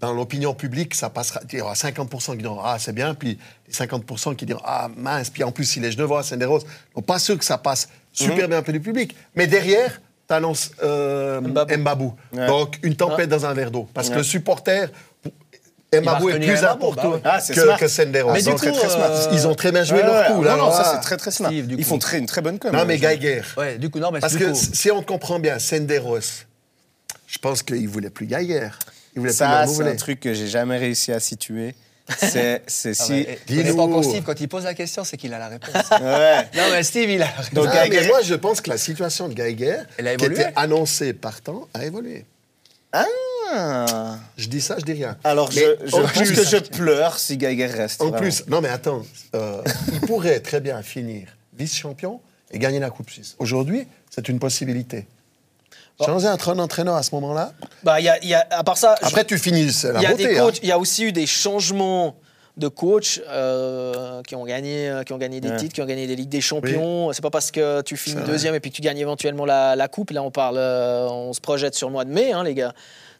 dans 0.00 0.12
l'opinion 0.12 0.54
publique, 0.54 0.94
ça 0.94 1.10
passera. 1.10 1.40
Il 1.52 1.58
y 1.58 1.60
aura 1.60 1.74
50% 1.74 2.32
qui 2.32 2.38
diront 2.38 2.60
Ah, 2.62 2.76
c'est 2.78 2.92
bien, 2.92 3.14
puis 3.14 3.38
les 3.66 3.72
50% 3.74 4.36
qui 4.36 4.46
diront 4.46 4.60
Ah, 4.64 4.88
mince, 4.96 5.30
puis 5.30 5.42
en 5.44 5.50
plus, 5.52 5.64
si 5.64 5.80
les 5.80 5.90
Genevois, 5.92 6.22
Senderos, 6.22 6.60
donc 6.94 7.04
pas 7.06 7.18
sûr 7.18 7.36
que 7.38 7.44
ça 7.44 7.58
passe 7.58 7.88
super 8.12 8.44
Mhm. 8.44 8.46
bien 8.50 8.58
auprès 8.60 8.72
du 8.72 8.80
public. 8.80 9.16
Mais 9.34 9.46
derrière, 9.46 10.00
tu 10.28 10.34
annonces 10.34 10.70
Mbabou. 10.82 11.76
Mbabou. 11.76 12.14
Ouais. 12.32 12.46
Donc, 12.46 12.78
une 12.82 12.94
tempête 12.96 13.28
dans 13.28 13.44
un 13.46 13.54
verre 13.54 13.70
d'eau. 13.70 13.88
Parce 13.94 14.10
que 14.10 14.16
le 14.16 14.22
supporter. 14.22 14.88
Mbabou 15.90 16.28
est 16.28 16.38
plus 16.40 16.64
important 16.64 17.12
bah. 17.12 17.20
Ah, 17.24 17.40
c'est 17.40 17.54
que, 17.54 17.78
que 17.78 17.88
Senderos. 17.88 18.32
Mais 18.34 18.40
du 18.42 18.50
Donc, 18.50 18.60
coup, 18.60 18.70
très 18.70 18.88
smart. 18.90 19.10
euh, 19.10 19.28
ils 19.32 19.46
ont 19.48 19.54
très 19.54 19.72
bien 19.72 19.84
joué 19.84 20.00
Ouais, 20.00 20.04
leur 20.04 20.14
ouais. 20.20 20.26
coup. 20.26 20.34
Non, 20.34 20.42
là, 20.42 20.56
non, 20.58 20.70
ça 20.70 20.84
c'est 20.94 21.00
très 21.00 21.16
très 21.16 21.30
smart. 21.30 21.50
Steve, 21.50 21.72
Ils 21.78 21.84
font 21.84 21.98
très, 21.98 22.18
une 22.18 22.26
très 22.26 22.42
bonne 22.42 22.58
com. 22.58 22.72
Non, 22.72 22.80
euh, 22.80 22.84
mais 22.84 22.98
Geiger. 22.98 23.40
Ouais, 23.56 23.78
du 23.78 23.88
coup, 23.88 23.98
non, 23.98 24.10
mais 24.10 24.20
Parce 24.20 24.34
du 24.34 24.38
que 24.38 24.50
coup, 24.50 24.54
si 24.74 24.90
on 24.90 25.02
comprend 25.02 25.38
bien, 25.38 25.58
Senderos, 25.58 26.18
je 27.26 27.38
pense 27.38 27.62
qu'il 27.62 27.88
voulait 27.88 28.10
plus 28.10 28.26
Geiger. 28.26 28.68
Il 29.14 29.20
voulait 29.20 29.32
Ça, 29.32 29.66
c'est 29.66 29.82
un 29.82 29.96
truc 29.96 30.20
que 30.20 30.32
j'ai 30.34 30.46
jamais 30.46 30.76
réussi 30.78 31.12
à 31.12 31.20
situer. 31.20 31.74
C'est 32.16 32.62
Ah 32.66 32.68
si. 32.94 33.12
ouais, 33.12 33.38
Dis-nous. 33.46 33.62
connais 33.62 33.76
pas 33.76 33.82
encore 33.82 34.04
Steve, 34.04 34.22
quand 34.24 34.40
il 34.40 34.48
pose 34.48 34.64
la 34.64 34.72
question, 34.74 35.04
c'est 35.04 35.16
qu'il 35.18 35.34
a 35.34 35.38
la 35.38 35.48
réponse. 35.48 35.74
Ouais. 36.00 36.42
non, 36.56 36.62
mais 36.72 36.82
Steve, 36.82 37.10
il 37.10 37.16
a 37.22 37.26
la 37.26 37.30
réponse. 37.32 37.52
Donc, 37.52 37.66
Ah, 37.70 37.84
Geiger- 37.86 38.00
mais 38.02 38.06
moi, 38.08 38.22
je 38.22 38.34
pense 38.34 38.60
que 38.62 38.70
la 38.70 38.78
situation 38.78 39.28
de 39.28 39.34
Geiger, 39.34 39.76
Elle 39.98 40.08
a 40.08 40.16
qui 40.16 40.24
était 40.24 40.52
annoncée 40.56 41.12
partant, 41.12 41.68
a 41.74 41.84
évolué. 41.84 42.24
Ah. 42.92 44.16
Je 44.36 44.46
dis 44.48 44.60
ça, 44.60 44.76
je 44.78 44.84
dis 44.84 44.92
rien. 44.92 45.16
Alors, 45.24 45.50
Mais 45.54 45.60
je, 45.84 45.88
je 45.90 45.94
en 45.96 46.00
pense 46.02 46.12
plus- 46.12 46.32
que 46.32 46.44
je 46.44 46.56
pleure 46.58 47.18
si 47.18 47.36
Geiger 47.36 47.66
reste. 47.66 48.00
En 48.00 48.06
vraiment. 48.06 48.18
plus, 48.22 48.44
non 48.48 48.60
mais 48.60 48.68
attends, 48.68 49.04
euh, 49.34 49.62
il 49.92 50.00
pourrait 50.00 50.40
très 50.40 50.60
bien 50.60 50.82
finir 50.82 51.28
vice-champion 51.56 52.20
et 52.50 52.58
gagner 52.58 52.78
la 52.78 52.90
Coupe 52.90 53.10
Suisse. 53.10 53.36
Aujourd'hui, 53.38 53.86
c'est 54.10 54.28
une 54.28 54.38
possibilité. 54.38 55.06
Changer 56.04 56.28
un 56.28 56.58
entraîneur 56.58 56.94
à 56.96 57.02
ce 57.02 57.14
moment-là. 57.16 57.52
Bah, 57.82 57.98
il 58.00 58.04
y 58.04 58.08
a, 58.08 58.24
y 58.24 58.34
a- 58.34 58.46
à 58.50 58.62
part 58.64 58.78
ça, 58.78 58.94
je- 59.02 59.06
Après, 59.06 59.24
tu 59.24 59.36
finis, 59.38 59.62
il 59.62 60.00
y 60.02 60.06
a 60.06 60.10
beauté. 60.10 60.28
des 60.28 60.38
hein. 60.38 60.44
coachs, 60.44 60.58
il 60.62 60.68
y 60.68 60.72
a 60.72 60.78
aussi 60.78 61.04
eu 61.04 61.12
des 61.12 61.26
changements 61.26 62.14
de 62.56 62.68
coachs 62.68 63.20
euh, 63.28 64.20
qui 64.22 64.34
ont 64.34 64.44
gagné, 64.44 64.88
euh, 64.88 65.02
qui 65.04 65.12
ont 65.12 65.18
gagné 65.18 65.40
des 65.40 65.48
Ouais. 65.50 65.56
titres, 65.56 65.74
qui 65.74 65.82
ont 65.82 65.86
gagné 65.86 66.06
des 66.06 66.16
ligues 66.16 66.28
des 66.28 66.40
champions. 66.40 67.12
C'est 67.12 67.22
pas 67.22 67.30
parce 67.30 67.50
que 67.50 67.82
tu 67.82 67.96
finis 67.96 68.22
deuxième 68.26 68.54
et 68.54 68.60
puis 68.60 68.70
que 68.70 68.76
tu 68.76 68.82
gagnes 68.82 68.98
éventuellement 68.98 69.44
la, 69.44 69.76
la 69.76 69.88
coupe. 69.88 70.10
Là, 70.10 70.22
on 70.22 70.30
parle, 70.30 70.56
euh, 70.58 71.08
on 71.08 71.32
se 71.32 71.40
projette 71.40 71.74
sur 71.74 71.88
le 71.88 71.92
mois 71.92 72.04
de 72.04 72.10
mai, 72.10 72.32
hein, 72.32 72.42
les 72.44 72.54
gars. 72.54 72.72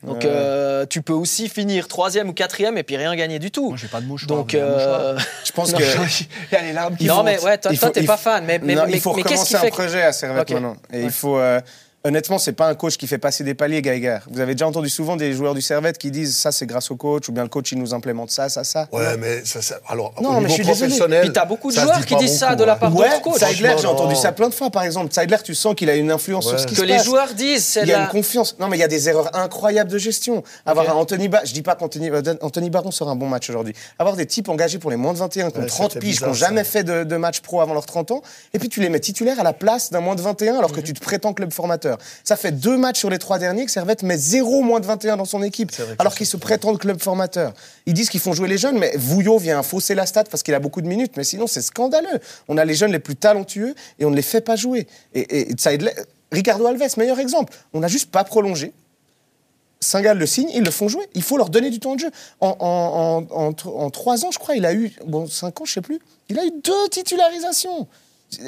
Donc, 0.04 0.18
Ouais. 0.18 0.26
euh, 0.26 0.86
tu 0.88 1.02
peux 1.02 1.12
aussi 1.12 1.48
finir 1.48 1.88
troisième 1.88 2.28
ou 2.28 2.32
quatrième 2.32 2.78
et 2.78 2.84
puis 2.84 2.96
rien 2.96 3.14
gagner 3.16 3.40
du 3.40 3.50
tout. 3.50 3.70
Moi, 3.70 3.78
j'ai 3.80 3.88
pas 3.88 4.00
de 4.00 4.06
mouchoir. 4.06 4.28
Donc, 4.38 4.54
un 4.54 4.58
euh, 4.58 5.12
mouchoir 5.14 5.26
Je 5.44 5.52
pense 5.52 5.72
que. 5.72 5.82
Il 6.52 6.54
y 6.54 6.56
a 6.56 6.62
les 6.62 6.72
larmes 6.72 6.96
qui 6.96 7.06
non, 7.06 7.16
montent. 7.16 7.24
mais 7.24 7.40
ouais, 7.42 7.58
toi, 7.58 7.72
t'es 7.92 8.02
pas 8.04 8.16
fan. 8.16 8.44
Mais, 8.44 8.60
mais, 8.62 8.74
Non, 8.76 8.84
mais- 8.86 8.92
il 8.92 9.00
faut 9.00 9.14
mais 9.14 9.22
qu'est-ce 9.24 9.44
qui 9.46 9.56
un 9.56 9.60
fait 9.60 9.70
que- 9.70 9.74
projet 9.76 10.02
à 10.02 10.12
Servette 10.12 10.42
Ok. 10.42 10.50
maintenant. 10.50 10.76
Et 10.92 10.98
Ouais. 10.98 11.04
il 11.04 11.10
faut. 11.10 11.36
euh, 11.38 11.60
honnêtement, 12.04 12.38
c'est 12.38 12.52
pas 12.52 12.68
un 12.68 12.74
coach 12.74 12.96
qui 12.96 13.06
fait 13.06 13.18
passer 13.18 13.44
des 13.44 13.54
paliers, 13.54 13.82
Geiger. 13.82 14.18
Vous 14.30 14.40
avez 14.40 14.54
déjà 14.54 14.66
entendu 14.66 14.88
souvent 14.88 15.16
des 15.16 15.32
joueurs 15.32 15.54
du 15.54 15.60
Servette 15.62 15.98
qui 15.98 16.10
disent 16.10 16.36
ça, 16.36 16.52
c'est 16.52 16.66
grâce 16.66 16.90
au 16.90 16.96
coach, 16.96 17.28
ou 17.28 17.32
bien 17.32 17.42
le 17.42 17.48
coach, 17.48 17.72
il 17.72 17.78
nous 17.78 17.94
implémente 17.94 18.30
ça, 18.30 18.48
ça, 18.48 18.64
ça. 18.64 18.88
Ouais, 18.92 19.16
mais 19.18 19.44
ça, 19.44 19.60
ça- 19.62 19.78
alors, 19.88 20.14
Non, 20.20 20.30
au 20.30 20.32
mais 20.34 20.38
niveau 20.40 20.48
je 20.48 20.54
suis 20.54 20.64
désolé. 20.64 20.78
professionnel. 20.80 21.20
Puis 21.22 21.32
t'as 21.32 21.44
beaucoup 21.44 21.70
de 21.70 21.76
joueurs 21.78 21.98
dit 21.98 22.04
qui 22.06 22.16
disent 22.16 22.38
ça 22.38 22.54
de 22.54 22.64
la 22.64 22.74
hein. 22.74 22.76
part 22.76 22.94
Ouais, 22.96 23.08
d'autres 23.10 23.22
coachs. 23.22 23.38
Seidler, 23.38 23.74
j'ai 23.80 23.86
entendu 23.86 24.14
ça 24.16 24.32
plein 24.32 24.48
de 24.48 24.54
fois, 24.54 24.70
par 24.70 24.84
exemple. 24.84 25.12
Seidler, 25.12 25.36
tu 25.44 25.54
sens 25.54 25.74
qu'il 25.74 25.90
a 25.90 25.94
une 25.96 26.10
influence 26.10 26.46
Ouais. 26.46 26.50
sur 26.52 26.60
ce 26.60 26.66
qui 26.66 26.74
Que 26.74 26.80
se 26.80 26.86
les 26.86 26.94
passe. 26.96 27.04
joueurs 27.04 27.34
disent, 27.34 27.64
c'est 27.64 27.80
Il 27.80 27.86
de 27.86 27.90
y 27.90 27.94
a 27.94 27.98
la- 27.98 28.04
une 28.04 28.10
confiance. 28.10 28.56
Non, 28.58 28.68
mais 28.68 28.76
il 28.76 28.80
y 28.80 28.84
a 28.84 28.88
des 28.88 29.08
erreurs 29.08 29.34
incroyables 29.36 29.90
de 29.90 29.98
gestion. 29.98 30.42
Avoir 30.66 30.88
un 30.90 30.94
Anthony 30.94 31.28
Baron, 31.28 31.44
je 31.46 31.52
dis 31.52 31.62
pas 31.62 31.74
qu'Anthony 31.74 32.10
euh, 32.10 32.22
Anthony 32.42 32.70
Baron 32.70 32.90
sera 32.90 33.10
un 33.10 33.16
bon 33.16 33.26
match 33.28 33.48
aujourd'hui. 33.50 33.74
Avoir 33.98 34.16
des 34.16 34.26
types 34.26 34.48
engagés 34.48 34.78
pour 34.78 34.90
les 34.90 34.96
moins 34.96 35.12
de 35.12 35.18
21 35.18 35.50
qui 35.50 35.58
ont 35.58 35.60
Ouais, 35.62 35.66
30 35.66 35.92
c'était 35.92 36.06
piges, 36.06 36.18
qui 36.18 36.24
n'ont 36.24 36.32
jamais 36.32 36.64
fait 36.64 36.84
de, 36.84 37.04
de 37.04 37.16
match 37.16 37.40
pro 37.40 37.60
avant 37.60 37.74
leurs 37.74 37.86
30 37.86 38.10
ans, 38.12 38.22
et 38.54 38.58
puis 38.58 38.68
tu 38.68 38.80
les 38.80 38.88
mets 38.88 39.00
titulaires 39.00 39.40
à 39.40 39.42
la 39.42 39.52
place 39.52 39.90
d'un 39.90 40.00
moins 40.00 40.14
de 40.14 40.20
21 40.22 40.56
alors 40.58 40.70
Mhm. 40.70 40.76
que 40.76 40.80
tu 40.80 40.92
te 40.94 41.00
prétends 41.00 41.32
club 41.32 41.52
formateur. 41.52 41.87
Ça 42.24 42.36
fait 42.36 42.52
deux 42.52 42.76
matchs 42.76 42.98
sur 42.98 43.10
les 43.10 43.18
trois 43.18 43.38
derniers 43.38 43.64
que 43.64 43.70
Servette 43.70 44.02
met 44.02 44.16
zéro 44.16 44.62
moins 44.62 44.80
de 44.80 44.86
21 44.86 45.16
dans 45.16 45.24
son 45.24 45.42
équipe, 45.42 45.70
alors 45.98 46.12
ça, 46.12 46.18
qu'ils 46.18 46.26
se 46.26 46.36
prétendent 46.36 46.78
club 46.78 47.00
formateur. 47.00 47.52
Ils 47.86 47.94
disent 47.94 48.10
qu'ils 48.10 48.20
font 48.20 48.32
jouer 48.32 48.48
les 48.48 48.58
jeunes, 48.58 48.78
mais 48.78 48.92
Vouillot 48.96 49.38
vient 49.38 49.62
fausser 49.62 49.94
la 49.94 50.06
stat 50.06 50.24
parce 50.24 50.42
qu'il 50.42 50.54
a 50.54 50.60
beaucoup 50.60 50.80
de 50.82 50.88
minutes, 50.88 51.16
mais 51.16 51.24
sinon 51.24 51.46
c'est 51.46 51.62
scandaleux. 51.62 52.18
On 52.48 52.58
a 52.58 52.64
les 52.64 52.74
jeunes 52.74 52.92
les 52.92 52.98
plus 52.98 53.16
talentueux 53.16 53.74
et 53.98 54.04
on 54.04 54.10
ne 54.10 54.16
les 54.16 54.22
fait 54.22 54.40
pas 54.40 54.56
jouer. 54.56 54.86
Et, 55.14 55.40
et 55.50 55.54
Seidler- 55.56 55.94
Ricardo 56.32 56.66
Alves, 56.66 56.82
meilleur 56.98 57.18
exemple. 57.20 57.54
On 57.72 57.80
n'a 57.80 57.88
juste 57.88 58.10
pas 58.10 58.24
prolongé. 58.24 58.72
Saint-Gall 59.80 60.18
le 60.18 60.26
signe, 60.26 60.50
ils 60.54 60.64
le 60.64 60.70
font 60.72 60.88
jouer. 60.88 61.06
Il 61.14 61.22
faut 61.22 61.36
leur 61.36 61.50
donner 61.50 61.70
du 61.70 61.78
temps 61.78 61.94
de 61.94 62.00
jeu. 62.00 62.10
En, 62.40 63.24
en 63.30 63.90
trois 63.90 64.24
ans, 64.24 64.30
je 64.32 64.38
crois, 64.38 64.56
il 64.56 64.66
a 64.66 64.74
eu, 64.74 64.92
bon, 65.06 65.26
cinq 65.28 65.60
ans, 65.60 65.64
je 65.64 65.72
sais 65.72 65.80
plus, 65.80 66.00
il 66.28 66.38
a 66.38 66.44
eu 66.44 66.50
deux 66.62 66.88
titularisations. 66.90 67.86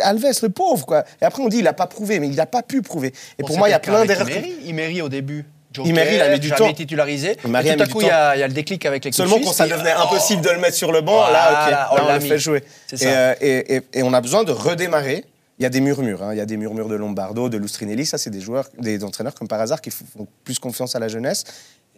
Alves, 0.02 0.24
le 0.42 0.48
pauvre, 0.50 0.84
quoi. 0.86 1.04
Et 1.20 1.24
après, 1.24 1.42
on 1.42 1.48
dit, 1.48 1.58
il 1.58 1.64
n'a 1.64 1.72
pas 1.72 1.86
prouvé, 1.86 2.20
mais 2.20 2.28
il 2.28 2.36
n'a 2.36 2.46
pas 2.46 2.62
pu 2.62 2.82
prouver. 2.82 3.08
Et 3.38 3.42
Bon, 3.42 3.48
pour 3.48 3.58
moi, 3.58 3.68
il 3.68 3.72
y 3.72 3.74
a 3.74 3.78
plein 3.78 4.04
d'erreurs. 4.04 4.28
Imery. 4.28 4.54
Imery 4.66 5.02
au 5.02 5.08
début. 5.08 5.44
Imery, 5.84 6.16
il 6.16 6.20
a 6.20 6.28
mis 6.30 6.40
du 6.40 6.50
temps. 6.50 6.72
titularisé. 6.72 7.30
A 7.30 7.62
tout 7.62 7.82
à 7.82 7.86
coup, 7.86 8.00
il 8.00 8.06
y, 8.08 8.10
a 8.10 8.34
il 8.36 8.40
y 8.40 8.42
a 8.42 8.48
le 8.48 8.52
déclic 8.52 8.84
avec 8.86 9.04
les 9.04 9.12
Seulement 9.12 9.38
quand 9.38 9.52
ça 9.52 9.68
devenait 9.68 9.94
Oh, 9.96 10.02
impossible 10.02 10.42
de 10.42 10.50
le 10.50 10.58
mettre 10.58 10.76
sur 10.76 10.90
le 10.90 11.00
banc, 11.00 11.28
là, 11.30 11.50
ok, 11.50 11.68
on 11.92 11.94
là, 11.96 12.06
on, 12.10 12.14
le 12.14 12.20
fait 12.20 12.38
jouer. 12.38 12.64
Et, 12.92 12.96
euh, 13.06 13.34
et, 13.40 13.76
et- 13.76 13.82
et 13.94 14.02
on 14.02 14.12
a 14.12 14.20
besoin 14.20 14.42
de 14.44 14.50
redémarrer. 14.52 15.24
Il 15.58 15.62
y 15.62 15.66
a 15.66 15.68
des 15.68 15.80
murmures. 15.80 16.22
hein. 16.24 16.32
Il 16.32 16.38
y 16.38 16.40
a 16.40 16.46
des 16.46 16.56
murmures 16.56 16.88
de 16.88 16.94
Lombardo, 16.96 17.48
de 17.48 17.56
Lustrinelli. 17.58 18.04
Ça, 18.06 18.18
c'est 18.18 18.30
des 18.30 18.40
joueurs, 18.40 18.68
des 18.78 19.04
entraîneurs 19.04 19.34
comme 19.34 19.46
par 19.46 19.60
hasard 19.60 19.80
qui 19.80 19.90
font 19.90 20.26
plus 20.42 20.58
confiance 20.58 20.96
à 20.96 20.98
la 20.98 21.08
jeunesse. 21.08 21.44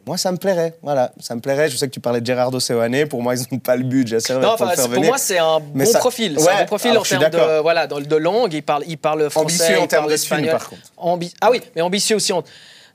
Moi, 0.07 0.17
ça 0.19 0.33
me 0.33 0.37
plairait. 0.37 0.75
Voilà, 0.83 1.13
ça 1.21 1.35
me 1.37 1.41
plairait. 1.41 1.71
Je 1.71 1.77
sais 1.77 1.87
que 1.87 1.93
tu 1.93 2.01
parlais 2.01 2.21
de 2.21 2.27
Gerardo 2.27 2.59
Seoane. 2.59 3.07
Pour 3.07 3.23
moi, 3.23 3.35
ils 3.37 3.43
n'ont 3.53 3.59
pas 3.61 3.77
le 3.77 3.85
budget. 3.85 4.19
Non, 4.31 4.41
pour 4.41 4.53
enfin, 4.53 4.73
pour 4.75 4.89
venir. 4.89 5.09
moi, 5.09 5.19
c'est 5.19 5.39
un 5.39 5.61
bon 5.61 5.85
ça- 5.87 5.99
profil. 6.01 6.35
C'est 6.39 6.45
Ouais, 6.45 6.53
un 6.53 6.59
bon 6.61 6.67
profil 6.67 6.91
alors 6.91 7.03
en 7.03 7.07
termes 7.07 7.31
de, 7.31 7.61
voilà, 7.61 7.87
de 7.87 8.17
langue. 8.17 8.53
Il 8.53 8.63
parle, 8.63 8.83
il 8.89 8.99
parle 8.99 9.31
français. 9.31 9.45
Ambitieux 9.45 9.79
en 9.81 9.87
termes 9.87 10.09
de 10.09 10.13
espagnol. 10.13 10.51
par 10.51 10.69
contre. 10.69 10.83
Ambi- 10.99 11.33
ah 11.41 11.51
oui, 11.51 11.61
mais 11.77 11.83
ambitieux 11.83 12.17
aussi 12.17 12.33
en 12.33 12.43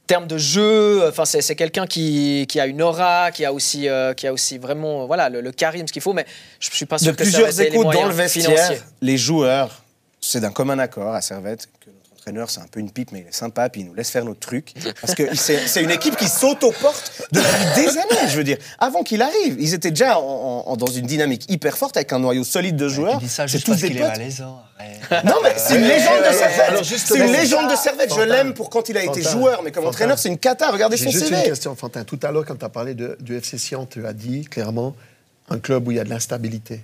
termes 0.06 0.28
de 0.28 0.38
jeu. 0.38 1.08
Enfin, 1.08 1.24
c'est 1.24 1.56
quelqu'un 1.56 1.88
qui, 1.88 2.46
qui 2.50 2.60
a 2.60 2.66
une 2.68 2.82
aura, 2.82 3.32
qui 3.32 3.46
a 3.46 3.54
aussi, 3.54 3.88
euh, 3.88 4.14
qui 4.14 4.28
a 4.28 4.34
aussi 4.34 4.58
vraiment 4.58 5.06
voilà, 5.06 5.30
le, 5.30 5.40
le 5.40 5.52
charisme 5.54 5.86
qu'il 5.86 6.02
faut. 6.02 6.12
Mais 6.14 6.26
je 6.60 6.70
suis 6.72 6.86
pas 6.86 6.98
sûr 6.98 7.14
de 7.14 7.18
que 7.18 7.24
ça 7.24 7.30
plusieurs 7.30 7.52
va 7.52 7.64
être 7.64 7.72
les 7.72 7.80
échos 7.80 7.92
dans 7.94 8.06
le 8.08 8.14
vestiaire, 8.14 8.72
les 9.02 9.18
joueurs, 9.18 9.82
c'est 10.20 10.42
d'un 10.42 10.52
commun 10.52 10.78
accord 10.80 11.14
à 11.16 11.22
Servette 11.22 11.68
que 11.80 11.90
entraîneur, 12.28 12.50
c'est 12.50 12.60
un 12.60 12.68
peu 12.70 12.80
une 12.82 12.92
pipe, 12.92 13.12
mais 13.14 13.22
il 13.22 13.28
est 13.28 13.34
sympa, 13.36 13.70
puis 13.70 13.82
il 13.82 13.88
nous 13.88 13.94
laisse 13.94 14.10
faire 14.10 14.26
notre 14.26 14.40
truc. 14.42 14.74
Parce 15.02 15.16
que 15.16 15.34
c'est 15.36 15.82
une 15.82 15.92
équipe 15.92 16.18
qui 16.18 16.28
saute-aux-portes 16.28 17.22
depuis 17.32 17.66
des 17.76 17.88
années, 17.98 18.28
je 18.30 18.36
veux 18.38 18.44
dire. 18.44 18.58
Avant 18.80 19.04
qu'il 19.04 19.22
arrive, 19.22 19.56
ils 19.60 19.74
étaient 19.74 19.92
déjà 19.92 20.20
en- 20.20 20.64
en- 20.68 20.76
dans 20.78 20.88
une 20.88 21.06
dynamique 21.06 21.46
hyper 21.50 21.78
forte, 21.78 21.96
avec 21.96 22.12
un 22.12 22.20
noyau 22.20 22.44
solide 22.44 22.76
de 22.76 22.90
joueurs. 22.90 23.22
ça 23.22 23.44
C'est 23.48 23.54
juste 23.54 23.66
tous 23.66 23.72
parce 23.72 23.82
des 23.82 23.88
qu'il 23.90 23.98
est 23.98 24.02
potes. 24.02 24.10
malaisant. 24.18 24.62
arrête. 24.78 25.24
Non, 25.26 25.36
mais 25.42 25.54
c'est 25.58 25.76
une 25.76 25.84
légende 25.88 26.18
de 26.20 26.24
ouais, 26.24 26.28
ouais. 26.30 26.34
Servette. 26.34 26.86
C'est 26.86 27.18
une 27.18 27.32
légende 27.32 27.72
de 27.72 27.76
Servette. 27.76 28.14
Je 28.14 28.22
l'aime 28.22 28.54
pour 28.54 28.70
quand 28.70 28.90
il 28.90 28.98
a 28.98 29.04
été 29.04 29.22
Fantin. 29.22 29.32
joueur, 29.38 29.64
mais 29.64 29.72
comme 29.72 29.84
Fantin. 29.84 29.96
entraîneur, 29.96 30.20
c'est 30.20 30.30
une 30.30 30.38
cata. 30.38 30.70
Regardez 30.72 30.98
son 30.98 31.10
juste 31.10 31.30
une 31.30 31.36
CV. 31.36 31.44
question, 31.50 31.76
Fantin. 31.76 32.04
Tout 32.04 32.20
à 32.24 32.32
l'heure, 32.32 32.46
quand 32.46 32.56
tu 32.58 32.66
as 32.66 32.70
parlé 32.70 32.94
de- 32.94 33.18
du 33.22 33.38
FC 33.38 33.58
Sion, 33.58 33.86
tu 33.86 34.06
as 34.06 34.14
dit 34.14 34.44
clairement 34.46 34.96
un 35.50 35.60
club 35.60 35.88
où 35.88 35.92
il 35.92 35.98
y 35.98 36.00
a 36.00 36.04
de 36.04 36.10
l'instabilité. 36.10 36.82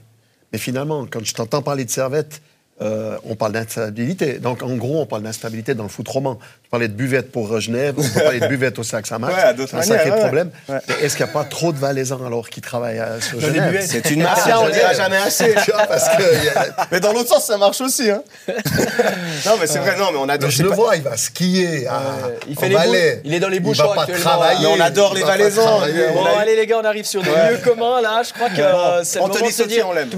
Mais 0.54 0.58
finalement, 0.60 1.06
quand 1.10 1.24
je 1.24 1.34
t'entends 1.34 1.62
parler 1.62 1.84
de 1.86 1.90
Servette, 1.92 2.42
euh, 2.82 3.18
on 3.26 3.36
parle 3.36 3.54
d'instabilité. 3.54 4.40
Donc, 4.40 4.64
en 4.64 4.76
gros, 4.76 5.02
on 5.02 5.06
parle 5.06 5.24
d'instabilité 5.24 5.76
dans 5.76 5.84
le 5.84 5.90
foot 5.90 6.08
roman. 6.08 6.40
Parlais 6.74 6.88
de 6.88 6.94
buvette 6.94 7.32
pour 7.32 7.54
euh, 7.54 7.60
Genève, 7.60 7.94
on 8.00 8.02
peut 8.02 8.20
parler 8.24 8.40
de 8.40 8.48
buvette 8.48 8.80
au 8.80 8.84
Sac 8.84 9.06
Samax. 9.06 9.32
Ouais, 9.38 9.42
à 9.44 9.54
d'autres 9.54 9.70
C'est 9.70 9.78
un 9.78 9.82
sacré 9.84 10.10
ouais, 10.10 10.18
problème. 10.20 10.50
ouais. 10.68 10.80
Mais 10.88 10.96
Est-ce 11.06 11.16
qu'il 11.16 11.24
n'y 11.24 11.30
a 11.30 11.34
pas 11.34 11.44
trop 11.44 11.72
de 11.72 11.78
Valaisans 11.78 12.26
alors 12.26 12.50
qui 12.50 12.62
travaillent 12.62 13.00
sur 13.22 13.38
Dans 13.40 13.46
les 13.48 13.54
Genève? 13.54 13.72
buvettes. 13.74 13.90
C'est 13.92 14.10
une 14.10 14.24
mafia, 14.24 14.60
on 14.60 14.66
ne 14.66 14.72
dira 14.72 14.92
jamais 14.94 15.18
assez. 15.18 15.54
Tu 15.66 15.70
vois, 15.72 15.86
parce 15.86 16.10
que 16.10 16.24
il 16.36 16.44
y 16.46 16.50
a- 16.50 16.88
Mais 16.92 17.00
dans 17.00 17.14
l'autre 17.14 17.30
sens, 17.30 17.46
ça 17.46 17.58
marche 17.60 17.80
aussi. 17.80 18.10
Hein. 18.10 18.24
non, 18.48 19.52
mais 19.62 19.68
c'est 19.68 19.78
vrai, 19.78 19.96
non, 20.00 20.08
mais 20.14 20.18
on 20.20 20.28
adore. 20.28 20.50
je 20.50 20.64
le 20.64 20.70
pas- 20.70 20.76
vois, 20.76 20.96
il 20.96 21.04
va 21.04 21.16
skier 21.16 21.86
à, 21.86 22.02
il 22.50 22.58
en 22.58 22.60
fait 22.62 22.70
les 22.70 22.76
Valais. 22.76 23.12
boules. 23.18 23.22
Il 23.26 23.34
est 23.36 23.40
dans 23.40 23.50
les 23.50 23.58
Il 23.58 23.64
bouchons 23.64 23.90
va 23.90 23.94
pas 23.94 24.02
actuellement. 24.02 24.24
travailler. 24.32 24.60
Mais 24.68 24.74
on 24.76 24.80
adore 24.80 25.12
il 25.14 25.18
les 25.18 25.22
va 25.22 25.28
pas 25.28 25.38
Valaisans. 25.38 25.62
travailler. 25.78 26.06
On 26.10 26.24
Bon, 26.24 26.26
allez 26.40 26.56
les 26.56 26.66
gars, 26.66 26.80
on 26.82 26.86
arrive 26.86 27.06
sur 27.06 27.22
des 27.22 27.30
lieux 27.30 27.60
communs 27.64 28.02
là. 28.02 28.24
Je 28.28 28.34
crois 28.34 28.50
que 28.50 28.60
euh, 28.62 29.04
c'est 29.04 29.20
le 29.20 29.26
Anthony 29.26 29.38
moment 29.42 29.48
de 29.48 29.52
se 29.54 29.58
Sautier, 29.62 29.76
dire 29.78 29.88
on 29.88 29.94
l'aime. 29.94 30.10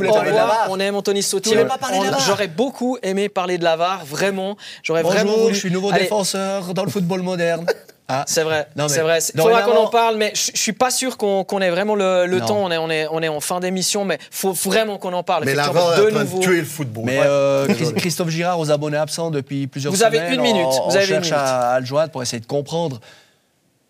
On 0.70 0.80
aime 0.80 0.96
Anthony 0.96 1.22
Sautier. 1.22 1.58
pas 1.66 1.78
J'aurais 2.26 2.48
beaucoup 2.48 2.98
aimé 3.04 3.28
parler 3.28 3.58
de 3.58 3.66
Lavar, 3.66 4.06
vraiment. 4.06 4.56
J'aurais 4.84 5.04
vraiment 5.04 5.24
Bonjour, 5.32 5.42
voulu. 5.44 5.54
je 5.56 5.60
suis 5.60 5.72
nouveau 5.72 5.90
Allez, 5.92 6.06
dans 6.74 6.84
le 6.86 6.92
football 6.92 7.22
moderne. 7.22 7.66
Ah. 8.08 8.24
C'est 8.28 8.44
vrai, 8.44 8.68
c'est 8.88 9.02
vrai. 9.02 9.18
Il 9.34 9.42
faudra 9.42 9.64
qu'on 9.64 9.72
dorénavant- 9.72 9.86
en 9.88 9.90
parle, 9.90 10.18
mais 10.18 10.32
je 10.36 10.52
je 10.54 10.60
suis 10.62 10.74
pas 10.74 10.92
sûr 10.92 11.18
qu'on 11.18 11.44
qu'on 11.44 11.60
ait 11.60 11.72
vraiment 11.72 11.96
le, 11.96 12.38
temps. 12.46 12.60
On 12.64 12.70
est, 12.70 12.78
on, 12.78 12.88
est, 12.92 13.08
on 13.10 13.20
est 13.24 13.28
en 13.30 13.40
fin 13.40 13.60
d'émission, 13.60 14.06
mais 14.06 14.20
faut 14.30 14.54
vraiment 14.54 15.00
qu'on 15.00 15.12
en 15.14 15.24
parle. 15.24 15.44
Mais 15.46 15.56
l'avant 15.56 15.92
est 15.92 15.98
de 15.98 16.02
en 16.04 16.10
train 16.12 16.20
nouveau. 16.24 16.38
de 16.38 16.44
tuer 16.44 16.60
le 16.60 16.66
football. 16.68 17.04
Mais 17.04 17.18
Ouais. 17.18 17.26
euh, 17.26 17.68
Christophe 17.98 18.30
Girard 18.30 18.60
aux 18.60 18.70
abonnés 18.70 18.98
absents 18.98 19.32
depuis 19.32 19.66
plusieurs 19.66 19.92
Vous 19.92 20.04
avez 20.04 20.20
semaines. 20.20 20.34
une 20.36 20.42
minute, 20.42 20.68
On, 20.68 20.70
vous 20.70 20.78
on 20.86 20.90
avez 20.96 21.00
une 21.00 21.08
cherche 21.08 21.24
minute. 21.32 21.34
à, 21.34 21.72
à 21.72 21.80
le 21.80 21.86
joindre 21.88 22.12
pour 22.12 22.22
essayer 22.22 22.40
de 22.40 22.46
comprendre. 22.46 23.00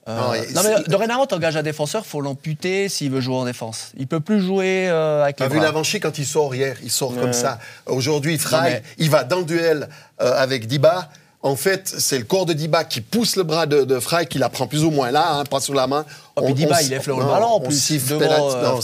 Euh, 0.07 0.15
Non, 0.53 0.63
non, 0.63 0.69
mais 0.77 0.83
dorénavant, 0.87 1.25
t'engages 1.25 1.57
un 1.57 1.63
défenseur, 1.63 2.05
faut 2.05 2.21
l'amputer 2.21 2.87
s'il 2.87 3.11
veut 3.11 3.19
jouer 3.19 3.35
en 3.35 3.43
défense. 3.43 3.91
Il 3.97 4.07
peut 4.07 4.21
plus 4.21 4.39
jouer 4.39 4.87
euh, 4.89 5.23
avec 5.23 5.35
T'as 5.35 5.45
les 5.47 5.49
vu 5.51 5.57
bras. 5.57 5.65
l'Avanchi 5.65 5.99
quand 5.99 6.17
il 6.19 6.25
sort 6.25 6.55
hier, 6.55 6.77
il 6.83 6.89
sort 6.89 7.13
comme 7.19 7.33
ça. 7.33 7.59
Aujourd'hui, 7.85 8.39
mais- 8.63 8.81
il 8.97 9.09
va 9.09 9.25
dans 9.25 9.39
le 9.39 9.43
duel 9.45 9.89
euh, 10.21 10.31
avec 10.37 10.67
Diba. 10.67 11.09
En 11.45 11.55
fait, 11.55 11.87
c'est 11.99 12.17
le 12.17 12.23
corps 12.25 12.45
de 12.47 12.53
Diba 12.53 12.83
qui 12.83 13.01
pousse 13.01 13.35
le 13.35 13.43
bras 13.43 13.67
de, 13.67 13.83
de 13.83 13.99
Fry, 13.99 14.25
qui 14.25 14.39
la 14.39 14.49
prend 14.49 14.65
plus 14.67 14.83
ou 14.83 14.89
moins 14.89 15.11
là, 15.11 15.33
hein, 15.35 15.43
pas 15.43 15.59
sous 15.59 15.73
la 15.73 15.85
main. 15.85 16.03
Oh, 16.35 16.41
puis 16.45 16.53
Diba, 16.55 16.81
s- 16.81 16.87
il 16.87 16.93
effleure 16.93 17.19
le 17.19 17.25
ballon, 17.25 17.45
en 17.45 17.55
on 17.57 17.61
plus, 17.61 17.75
devant, 18.19 18.49
euh, 18.55 18.61
Non, 18.63 18.81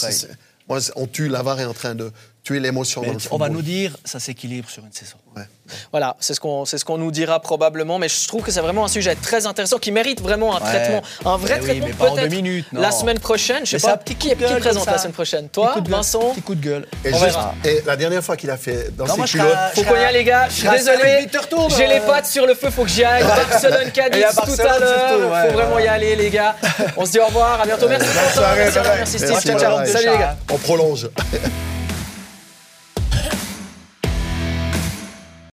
on 0.95 1.07
tue, 1.07 1.27
Lavar 1.27 1.59
est 1.59 1.65
en 1.65 1.73
train 1.73 1.95
de 1.95 2.11
tuer 2.43 2.59
l'émotion 2.59 3.01
dans 3.01 3.07
le 3.11 3.13
on 3.13 3.37
va 3.37 3.45
football. 3.45 3.51
nous 3.51 3.61
dire, 3.61 3.95
ça 4.03 4.19
s'équilibre 4.19 4.69
sur 4.69 4.83
une 4.83 4.91
saison. 4.91 5.17
Ouais. 5.35 5.43
Voilà, 5.91 6.17
c'est 6.19 6.33
ce 6.33 6.39
qu'on 6.39 6.65
ce 6.65 6.83
qu'on 6.83 6.97
nous 6.97 7.11
dira 7.11 7.39
probablement, 7.39 7.97
mais 7.99 8.09
je 8.09 8.27
trouve 8.27 8.41
que 8.43 8.51
c'est 8.51 8.59
vraiment 8.61 8.83
un 8.83 8.87
sujet 8.89 9.15
très 9.15 9.45
intéressant 9.45 9.77
qui 9.77 9.91
mérite 9.91 10.19
vraiment 10.21 10.55
un 10.57 10.59
Ouais. 10.59 10.69
traitement, 10.69 11.01
un 11.23 11.37
vrai 11.37 11.59
Mais 11.61 11.73
oui, 11.73 11.79
traitement 11.81 12.05
en 12.05 12.15
peut-être 12.15 12.29
deux 12.29 12.35
minutes, 12.35 12.65
la 12.73 12.91
semaine 12.91 13.19
prochaine. 13.19 13.63
Je 13.65 13.77
sais 13.77 13.87
Mais 13.87 13.93
pas 13.93 13.97
petit 13.97 14.15
qui, 14.15 14.29
qui 14.29 14.35
présente 14.35 14.85
la 14.87 14.97
semaine 14.97 15.13
prochaine. 15.13 15.43
Petit 15.45 15.51
Toi, 15.53 15.73
gueule, 15.75 15.83
Vincent. 15.91 16.31
Petit 16.31 16.41
coup 16.41 16.55
de 16.55 16.61
gueule. 16.65 16.87
Et, 17.05 17.13
On 17.13 17.17
juste- 17.19 17.25
verra. 17.31 17.53
et 17.63 17.83
la 17.85 17.95
dernière 17.95 18.23
fois 18.23 18.35
qu'il 18.35 18.49
a 18.49 18.57
fait 18.57 18.93
dans 18.97 19.05
Non, 19.05 19.15
ses 19.15 19.31
culottes, 19.31 19.55
Faut 19.75 19.83
qu'on 19.83 19.95
y 19.95 19.99
aille 19.99 20.13
les 20.15 20.23
gars, 20.23 20.47
je 20.49 20.53
suis 20.55 20.67
désolé. 20.69 21.27
J'ai 21.77 21.87
les 21.87 21.95
euh. 21.99 22.07
pattes 22.07 22.25
sur 22.25 22.45
le 22.47 22.55
feu, 22.55 22.69
faut 22.71 22.83
que 22.83 22.89
j'y 22.89 23.03
aille. 23.03 23.23
Barcelone 23.23 23.91
Cadiz 23.93 24.25
tout 24.43 24.61
à 24.61 24.79
l'heure. 24.79 25.45
faut 25.47 25.53
vraiment 25.53 25.79
y 25.79 25.87
aller 25.87 26.15
les 26.15 26.29
gars. 26.31 26.55
On 26.97 27.05
se 27.05 27.11
dit 27.11 27.19
au 27.19 27.27
revoir, 27.27 27.61
à 27.61 27.65
bientôt. 27.65 27.87
Merci 27.87 28.07
merci, 28.97 29.19
Steve. 29.19 29.39
Salut 29.39 30.09
les 30.09 30.17
gars. 30.17 30.35
on 30.51 30.57
prolonge. 30.57 31.07